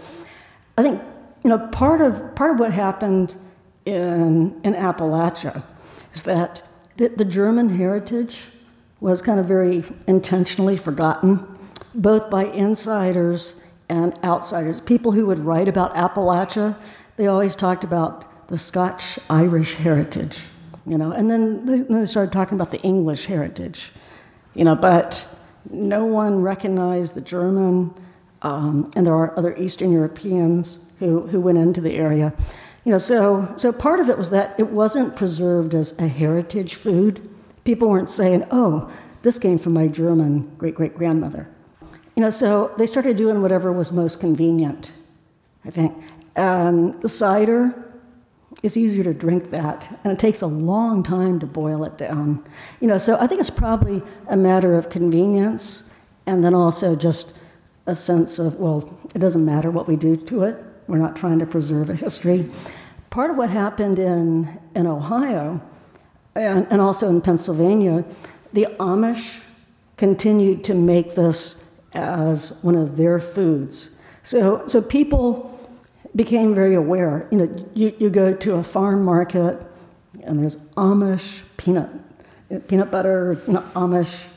I 0.78 0.82
think 0.82 1.02
you 1.46 1.50
know 1.50 1.68
part 1.68 2.00
of 2.00 2.34
part 2.34 2.50
of 2.50 2.58
what 2.58 2.72
happened 2.72 3.36
in 3.84 4.60
in 4.64 4.74
Appalachia 4.74 5.62
is 6.12 6.24
that 6.24 6.68
the, 6.96 7.06
the 7.06 7.24
German 7.24 7.68
heritage 7.68 8.48
was 8.98 9.22
kind 9.22 9.38
of 9.38 9.46
very 9.46 9.84
intentionally 10.08 10.76
forgotten, 10.76 11.46
both 11.94 12.28
by 12.30 12.46
insiders 12.46 13.62
and 13.88 14.18
outsiders. 14.24 14.80
People 14.80 15.12
who 15.12 15.24
would 15.26 15.38
write 15.38 15.68
about 15.68 15.94
Appalachia, 15.94 16.76
they 17.16 17.28
always 17.28 17.54
talked 17.54 17.84
about 17.84 18.48
the 18.48 18.58
Scotch 18.58 19.16
Irish 19.30 19.76
heritage, 19.76 20.46
you 20.84 20.98
know, 20.98 21.12
and 21.12 21.30
then 21.30 21.64
they, 21.64 21.82
then 21.82 22.00
they 22.00 22.06
started 22.06 22.32
talking 22.32 22.56
about 22.56 22.72
the 22.72 22.80
English 22.80 23.26
heritage, 23.26 23.92
you 24.54 24.64
know, 24.64 24.74
but 24.74 25.28
no 25.70 26.06
one 26.06 26.42
recognized 26.42 27.14
the 27.14 27.20
German, 27.20 27.94
um, 28.42 28.90
and 28.96 29.06
there 29.06 29.14
are 29.14 29.38
other 29.38 29.54
Eastern 29.56 29.92
Europeans 29.92 30.80
who, 30.98 31.26
who 31.26 31.40
went 31.40 31.58
into 31.58 31.80
the 31.80 31.96
area. 31.96 32.32
You 32.84 32.92
know, 32.92 32.98
so, 32.98 33.52
so 33.56 33.72
part 33.72 34.00
of 34.00 34.08
it 34.08 34.16
was 34.16 34.30
that 34.30 34.58
it 34.58 34.68
wasn't 34.68 35.16
preserved 35.16 35.74
as 35.74 35.98
a 35.98 36.06
heritage 36.06 36.74
food. 36.74 37.28
People 37.64 37.88
weren't 37.88 38.10
saying, 38.10 38.46
oh, 38.50 38.90
this 39.22 39.38
came 39.38 39.58
from 39.58 39.72
my 39.72 39.88
German 39.88 40.54
great 40.56 40.76
great 40.76 40.94
grandmother. 40.96 41.48
You 42.14 42.22
know, 42.22 42.30
so 42.30 42.72
they 42.78 42.86
started 42.86 43.16
doing 43.16 43.42
whatever 43.42 43.72
was 43.72 43.90
most 43.92 44.20
convenient, 44.20 44.92
I 45.64 45.70
think. 45.70 46.04
And 46.36 46.94
the 47.02 47.08
cider, 47.08 47.74
it's 48.62 48.76
easier 48.76 49.02
to 49.04 49.12
drink 49.12 49.50
that, 49.50 49.98
and 50.04 50.12
it 50.12 50.18
takes 50.18 50.42
a 50.42 50.46
long 50.46 51.02
time 51.02 51.40
to 51.40 51.46
boil 51.46 51.84
it 51.84 51.98
down. 51.98 52.44
You 52.80 52.88
know, 52.88 52.98
so 52.98 53.18
I 53.18 53.26
think 53.26 53.40
it's 53.40 53.50
probably 53.50 54.02
a 54.28 54.36
matter 54.36 54.74
of 54.74 54.90
convenience, 54.90 55.82
and 56.26 56.42
then 56.44 56.54
also 56.54 56.94
just 56.94 57.38
a 57.86 57.94
sense 57.94 58.38
of, 58.38 58.54
well, 58.56 58.88
it 59.14 59.18
doesn't 59.18 59.44
matter 59.44 59.70
what 59.70 59.88
we 59.88 59.96
do 59.96 60.16
to 60.16 60.44
it. 60.44 60.56
We're 60.86 60.98
not 60.98 61.16
trying 61.16 61.38
to 61.40 61.46
preserve 61.46 61.90
a 61.90 61.94
history. 61.94 62.50
Part 63.10 63.30
of 63.30 63.36
what 63.36 63.50
happened 63.50 63.98
in, 63.98 64.60
in 64.74 64.86
Ohio 64.86 65.60
and, 66.34 66.66
and 66.70 66.80
also 66.80 67.08
in 67.08 67.20
Pennsylvania, 67.20 68.04
the 68.52 68.66
Amish 68.78 69.40
continued 69.96 70.62
to 70.64 70.74
make 70.74 71.14
this 71.14 71.64
as 71.94 72.52
one 72.62 72.74
of 72.74 72.96
their 72.96 73.18
foods. 73.18 73.90
So, 74.22 74.66
so 74.66 74.82
people 74.82 75.52
became 76.14 76.54
very 76.54 76.74
aware. 76.74 77.26
You 77.30 77.38
know, 77.38 77.66
you, 77.74 77.94
you 77.98 78.10
go 78.10 78.34
to 78.34 78.54
a 78.54 78.62
farm 78.62 79.04
market 79.04 79.60
and 80.22 80.40
there's 80.40 80.56
Amish 80.76 81.42
peanut, 81.56 81.90
peanut 82.68 82.90
butter, 82.90 83.40
you 83.46 83.54
know, 83.54 83.62
Amish 83.74 84.28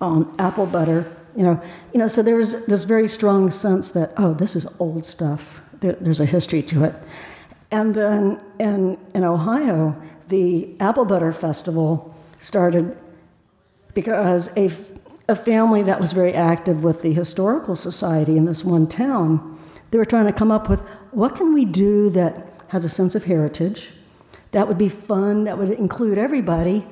um, 0.00 0.34
apple 0.38 0.66
butter. 0.66 1.10
You 1.36 1.42
know, 1.42 1.62
you 1.92 1.98
know. 1.98 2.06
So 2.06 2.22
there 2.22 2.36
was 2.36 2.64
this 2.66 2.84
very 2.84 3.08
strong 3.08 3.50
sense 3.50 3.90
that 3.90 4.12
oh, 4.16 4.34
this 4.34 4.54
is 4.54 4.68
old 4.78 5.04
stuff. 5.04 5.60
There, 5.84 5.96
there's 6.00 6.20
a 6.20 6.26
history 6.26 6.62
to 6.62 6.84
it. 6.84 6.94
And 7.70 7.94
then 7.94 8.40
in 8.58 8.98
in 9.14 9.24
Ohio, 9.24 10.00
the 10.28 10.74
apple 10.80 11.04
butter 11.04 11.32
festival 11.32 12.14
started 12.38 12.96
because 13.92 14.50
a 14.56 14.70
a 15.28 15.36
family 15.36 15.82
that 15.82 16.00
was 16.00 16.12
very 16.12 16.34
active 16.34 16.84
with 16.84 17.02
the 17.02 17.12
historical 17.12 17.76
society 17.76 18.36
in 18.36 18.44
this 18.44 18.64
one 18.64 18.86
town 18.86 19.58
they 19.94 19.98
were 19.98 20.04
trying 20.04 20.26
to 20.26 20.32
come 20.32 20.50
up 20.50 20.68
with 20.68 20.80
what 21.12 21.36
can 21.36 21.54
we 21.54 21.64
do 21.64 22.10
that 22.10 22.48
has 22.66 22.84
a 22.84 22.88
sense 22.88 23.14
of 23.14 23.22
heritage, 23.22 23.92
that 24.50 24.66
would 24.66 24.76
be 24.76 24.88
fun, 24.88 25.44
that 25.44 25.56
would 25.56 25.70
include 25.70 26.18
everybody, 26.18 26.84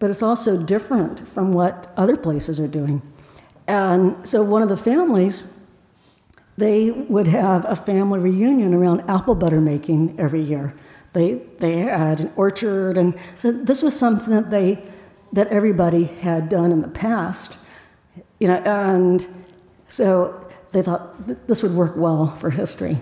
but 0.00 0.10
it's 0.10 0.24
also 0.24 0.60
different 0.64 1.28
from 1.28 1.52
what 1.52 1.92
other 1.96 2.16
places 2.16 2.58
are 2.58 2.66
doing. 2.66 3.00
And 3.68 4.26
so 4.26 4.42
one 4.42 4.60
of 4.60 4.68
the 4.68 4.76
families, 4.76 5.46
they 6.58 6.90
would 6.90 7.28
have 7.28 7.64
a 7.64 7.76
family 7.76 8.18
reunion 8.18 8.74
around 8.74 9.00
apple 9.08 9.34
butter 9.34 9.60
making 9.60 10.18
every 10.18 10.42
year. 10.42 10.74
They, 11.12 11.34
they 11.58 11.78
had 11.78 12.20
an 12.20 12.32
orchard, 12.36 12.98
and 12.98 13.18
so 13.38 13.50
this 13.50 13.82
was 13.82 13.98
something 13.98 14.34
that 14.34 14.50
they 14.50 14.84
that 15.32 15.48
everybody 15.48 16.04
had 16.04 16.48
done 16.48 16.72
in 16.72 16.80
the 16.80 16.88
past, 16.88 17.58
you 18.40 18.48
know, 18.48 18.56
and 18.64 19.26
so 19.88 20.48
they 20.72 20.82
thought 20.82 21.46
this 21.46 21.62
would 21.62 21.74
work 21.74 21.96
well 21.96 22.34
for 22.36 22.50
history. 22.50 22.98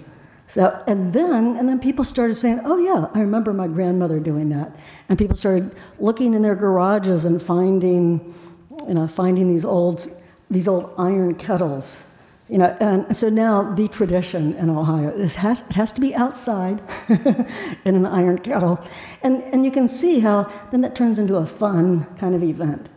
So, 0.49 0.83
and 0.87 1.13
then, 1.13 1.57
and 1.57 1.69
then 1.69 1.79
people 1.81 2.05
started 2.05 2.35
saying, 2.35 2.61
oh 2.65 2.79
yeah, 2.79 3.09
I 3.15 3.21
remember 3.21 3.53
my 3.53 3.67
grandmother 3.67 4.21
doing 4.21 4.49
that. 4.51 4.77
And 5.09 5.19
people 5.19 5.37
started 5.37 5.75
looking 5.99 6.35
in 6.35 6.43
their 6.43 6.55
garages 6.55 7.25
and 7.25 7.43
finding, 7.43 8.35
you 8.87 8.95
know, 8.95 9.09
finding 9.09 9.49
these 9.49 9.65
old, 9.65 10.07
these 10.49 10.69
old 10.69 10.95
iron 10.97 11.35
kettles. 11.35 12.05
You 12.49 12.59
know, 12.59 12.77
and 12.81 13.17
so 13.17 13.29
now 13.29 13.75
the 13.75 13.89
tradition 13.89 14.55
in 14.55 14.71
Ohio 14.71 15.09
is 15.09 15.35
has, 15.37 15.63
it 15.63 15.75
has 15.75 15.93
to 15.93 16.01
be 16.01 16.15
outside 16.15 16.81
in 17.85 17.97
an 17.97 18.07
iron 18.07 18.39
kettle. 18.39 18.81
And, 19.23 19.43
and 19.43 19.65
you 19.65 19.73
can 19.73 19.89
see 19.89 20.21
how 20.21 20.53
then 20.71 20.81
that 20.83 20.95
turns 20.95 21.19
into 21.19 21.37
a 21.37 21.47
fun 21.47 22.05
kind 22.17 22.37
of 22.37 22.45
event 22.45 22.89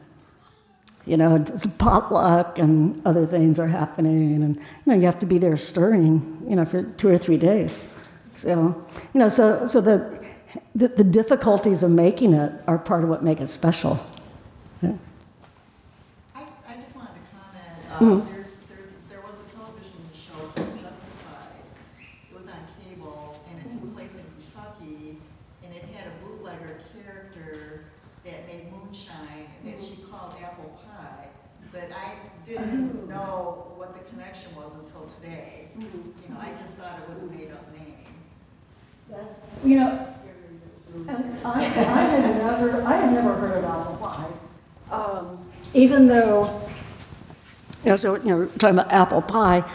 you 1.10 1.18
know, 1.18 1.36
it's 1.36 1.66
a 1.66 1.70
potluck 1.70 2.60
and 2.60 3.02
other 3.04 3.26
things 3.26 3.58
are 3.58 3.68
happening, 3.68 4.44
and 4.44 4.56
you 4.56 4.62
know, 4.86 4.94
you 4.94 5.08
have 5.08 5.18
to 5.20 5.26
be 5.26 5.40
there 5.40 5.58
stirring, 5.58 6.46
you 6.48 6.56
know, 6.56 6.66
for 6.66 6.84
two 6.84 7.08
or 7.08 7.18
three 7.18 7.38
days. 7.38 7.82
So, 8.36 8.86
you 9.14 9.20
know, 9.20 9.28
so 9.28 9.66
so 9.66 9.82
the 9.82 10.24
the, 10.76 10.90
the 10.90 11.04
difficulties 11.04 11.82
of 11.82 11.90
making 11.90 12.34
it 12.34 12.52
are 12.68 12.78
part 12.78 13.04
of 13.04 13.10
what 13.10 13.24
make 13.24 13.42
it 13.42 13.48
special. 13.48 14.00
Yeah. 14.84 14.98
I, 16.36 16.44
I 16.68 16.76
just 16.76 16.96
wanted 16.96 17.14
to 17.14 17.98
comment. 17.98 18.22
mm-hmm. 18.22 18.39
You 39.64 39.80
know, 39.80 40.08
and 41.08 41.38
I, 41.46 41.52
I 41.54 41.62
had 41.62 42.36
never, 42.38 42.84
I 42.84 42.96
had 42.96 43.14
never 43.14 43.34
heard 43.36 43.58
of 43.58 43.66
apple 43.66 43.96
pie. 43.98 44.30
Um, 44.92 45.46
even 45.74 46.08
though, 46.08 46.62
you 47.84 47.92
know, 47.92 47.98
so, 47.98 48.16
you 48.16 48.26
know, 48.26 48.38
we're 48.38 48.48
talking 48.48 48.80
about 48.80 48.92
apple 48.92 49.22
pie, 49.22 49.70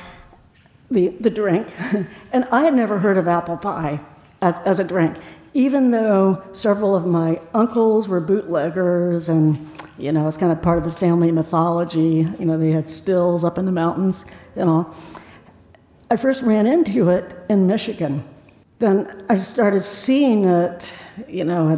the, 0.90 1.08
the 1.20 1.30
drink, 1.30 1.68
and 2.32 2.44
I 2.50 2.62
had 2.62 2.74
never 2.74 2.98
heard 2.98 3.18
of 3.18 3.28
apple 3.28 3.56
pie 3.56 4.00
as, 4.42 4.58
as 4.60 4.80
a 4.80 4.84
drink, 4.84 5.16
even 5.52 5.90
though 5.90 6.42
several 6.52 6.96
of 6.96 7.06
my 7.06 7.40
uncles 7.52 8.08
were 8.08 8.20
bootleggers 8.20 9.28
and, 9.28 9.68
you 9.98 10.12
know, 10.12 10.26
it's 10.26 10.36
kind 10.36 10.50
of 10.50 10.62
part 10.62 10.78
of 10.78 10.84
the 10.84 10.90
family 10.90 11.30
mythology. 11.30 12.26
You 12.38 12.44
know, 12.44 12.58
they 12.58 12.70
had 12.70 12.88
stills 12.88 13.44
up 13.44 13.58
in 13.58 13.66
the 13.66 13.72
mountains, 13.72 14.24
you 14.56 14.64
know. 14.64 14.92
I 16.10 16.16
first 16.16 16.42
ran 16.42 16.66
into 16.66 17.10
it 17.10 17.34
in 17.48 17.66
Michigan 17.66 18.24
then 18.78 19.24
I 19.28 19.36
started 19.36 19.80
seeing 19.80 20.44
it, 20.44 20.92
you 21.28 21.44
know, 21.44 21.70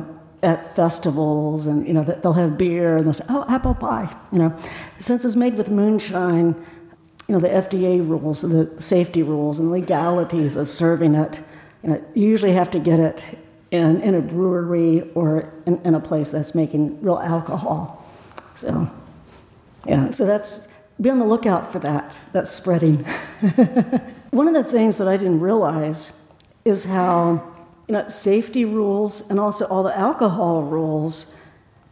at, 0.43 0.51
at 0.59 0.77
festivals, 0.77 1.67
and 1.67 1.87
you 1.87 1.93
know, 1.93 2.03
they'll 2.03 2.33
have 2.33 2.57
beer, 2.57 2.97
and 2.97 3.07
they'll 3.07 3.13
say, 3.13 3.25
"Oh, 3.29 3.45
apple 3.49 3.75
pie," 3.75 4.15
you 4.33 4.39
know. 4.39 4.57
Since 4.99 5.25
it's 5.25 5.37
made 5.37 5.57
with 5.57 5.71
moonshine, 5.71 6.55
you 7.29 7.33
know, 7.35 7.41
the 7.41 7.49
FDA 7.49 8.07
rules, 8.07 8.43
the 8.43 8.81
safety 8.81 9.23
rules, 9.23 9.59
and 9.59 9.71
legalities 9.71 10.57
of 10.57 10.69
serving 10.69 11.15
it, 11.15 11.43
you 11.83 11.91
know, 11.91 12.05
you 12.15 12.29
usually 12.29 12.53
have 12.53 12.71
to 12.73 12.79
get 12.79 13.01
it 13.01 13.23
in, 13.71 14.01
in 14.01 14.15
a 14.15 14.21
brewery 14.21 15.11
or 15.15 15.53
in, 15.67 15.81
in 15.85 15.95
a 15.95 16.01
place 16.01 16.31
that's 16.31 16.55
making 16.55 17.01
real 17.03 17.19
alcohol. 17.19 18.05
So, 18.57 18.91
yeah, 19.87 20.11
so 20.11 20.25
that's, 20.25 20.67
be 21.01 21.11
on 21.11 21.19
the 21.19 21.27
lookout 21.27 21.71
for 21.71 21.79
that. 21.81 22.19
That's 22.33 22.51
spreading. 22.51 23.05
One 24.31 24.49
of 24.49 24.55
the 24.55 24.65
things 24.65 24.99
that 24.99 25.09
I 25.09 25.17
didn't 25.17 25.41
realize 25.41 26.13
is 26.67 26.85
how, 26.85 27.41
you 27.87 27.93
know, 27.93 28.09
safety 28.09 28.65
rules 28.65 29.23
and 29.31 29.39
also 29.39 29.65
all 29.67 29.85
the 29.85 29.97
alcohol 29.97 30.63
rules 30.65 31.33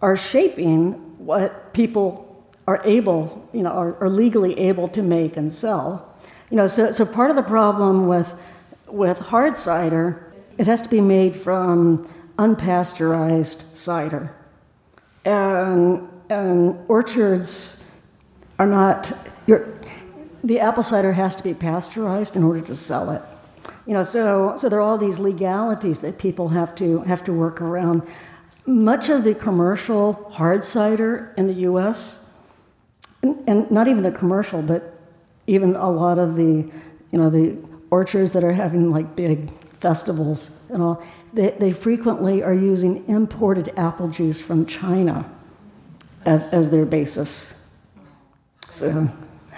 are 0.03 0.17
shaping 0.17 0.93
what 1.25 1.73
people 1.73 2.45
are 2.67 2.83
able, 2.85 3.49
you 3.53 3.63
know, 3.63 3.71
are, 3.71 3.95
are 4.03 4.11
legally 4.11 4.59
able 4.59 4.89
to 4.89 5.01
make 5.01 5.37
and 5.37 5.53
sell. 5.53 6.13
You 6.51 6.57
know, 6.57 6.67
so, 6.67 6.91
so 6.91 7.07
part 7.07 7.31
of 7.31 7.37
the 7.37 7.43
problem 7.43 8.09
with, 8.09 8.35
with 8.89 9.21
hard 9.21 9.57
cider, 9.57 10.33
it 10.59 10.67
has 10.67 10.83
to 10.83 10.89
be 10.89 11.01
made 11.01 11.37
from 11.37 12.09
unpasteurized 12.37 13.63
cider. 13.77 14.35
And, 15.25 16.09
and 16.29 16.85
orchards 16.89 17.79
are 18.59 18.67
not, 18.67 19.13
the 19.47 20.59
apple 20.59 20.83
cider 20.83 21.13
has 21.13 21.37
to 21.37 21.45
be 21.45 21.55
pasteurized 21.55 22.35
in 22.35 22.43
order 22.43 22.61
to 22.63 22.75
sell 22.75 23.11
it. 23.11 23.23
You 23.87 23.93
know, 23.93 24.03
so, 24.03 24.57
so 24.57 24.69
there 24.69 24.79
are 24.79 24.83
all 24.83 24.97
these 24.97 25.19
legalities 25.19 26.01
that 26.01 26.19
people 26.19 26.49
have 26.49 26.75
to, 26.77 27.01
have 27.03 27.23
to 27.25 27.33
work 27.33 27.61
around. 27.61 28.03
Much 28.67 29.11
of 29.11 29.25
the 29.25 29.35
commercial 29.35 30.31
hard 30.33 30.65
cider 30.65 31.35
in 31.37 31.47
the 31.47 31.55
US, 31.69 32.21
and, 33.23 33.47
and 33.47 33.71
not 33.71 33.89
even 33.89 34.03
the 34.03 34.13
commercial, 34.13 34.63
but 34.63 34.99
even 35.47 35.77
a 35.77 35.91
lot 35.91 36.19
of 36.19 36.37
the, 36.37 36.71
you 37.11 37.19
know, 37.19 37.29
the 37.29 37.59
orchards 37.91 38.33
that 38.33 38.43
are 38.43 38.53
having 38.53 38.91
like 38.91 39.15
big 39.17 39.51
festivals 39.75 40.59
and 40.71 40.83
all, 40.83 41.03
they, 41.35 41.51
they 41.51 41.71
frequently 41.71 42.43
are 42.43 42.55
using 42.55 43.07
imported 43.07 43.71
apple 43.77 44.09
juice 44.09 44.41
from 44.41 44.65
China 44.65 45.31
as, 46.25 46.43
as 46.45 46.71
their 46.71 46.87
basis. 46.87 47.55
So, 48.71 49.11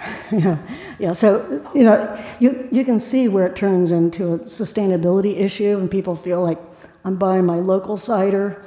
yeah, 0.31 0.57
yeah. 0.99 1.13
So, 1.13 1.65
you 1.73 1.83
know, 1.83 2.23
you, 2.39 2.67
you 2.71 2.85
can 2.85 2.99
see 2.99 3.27
where 3.27 3.47
it 3.47 3.55
turns 3.55 3.91
into 3.91 4.33
a 4.33 4.39
sustainability 4.39 5.37
issue, 5.39 5.77
and 5.79 5.89
people 5.89 6.15
feel 6.15 6.43
like 6.43 6.59
I'm 7.03 7.15
buying 7.15 7.45
my 7.45 7.55
local 7.55 7.97
cider, 7.97 8.61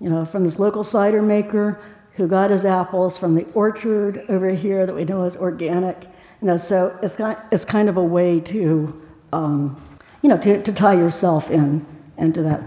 you 0.00 0.08
know, 0.08 0.24
from 0.24 0.44
this 0.44 0.58
local 0.58 0.84
cider 0.84 1.22
maker 1.22 1.80
who 2.12 2.28
got 2.28 2.50
his 2.50 2.64
apples 2.64 3.16
from 3.16 3.34
the 3.34 3.44
orchard 3.54 4.24
over 4.28 4.50
here 4.50 4.86
that 4.86 4.94
we 4.94 5.04
know 5.04 5.24
is 5.24 5.36
organic. 5.36 6.02
You 6.40 6.48
know, 6.48 6.56
so 6.56 6.96
it's 7.02 7.16
kind, 7.16 7.38
it's 7.50 7.64
kind 7.64 7.88
of 7.88 7.96
a 7.96 8.04
way 8.04 8.40
to, 8.40 9.02
um, 9.32 9.80
you 10.22 10.28
know, 10.28 10.38
to, 10.38 10.62
to 10.62 10.72
tie 10.72 10.94
yourself 10.94 11.50
in 11.50 11.84
into 12.16 12.42
that, 12.42 12.60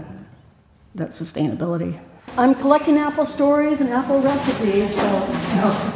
that 0.94 1.10
sustainability. 1.10 1.98
I'm 2.36 2.54
collecting 2.54 2.96
apple 2.96 3.26
stories 3.26 3.80
and 3.80 3.90
apple 3.90 4.20
recipes, 4.20 4.94
so. 4.94 5.92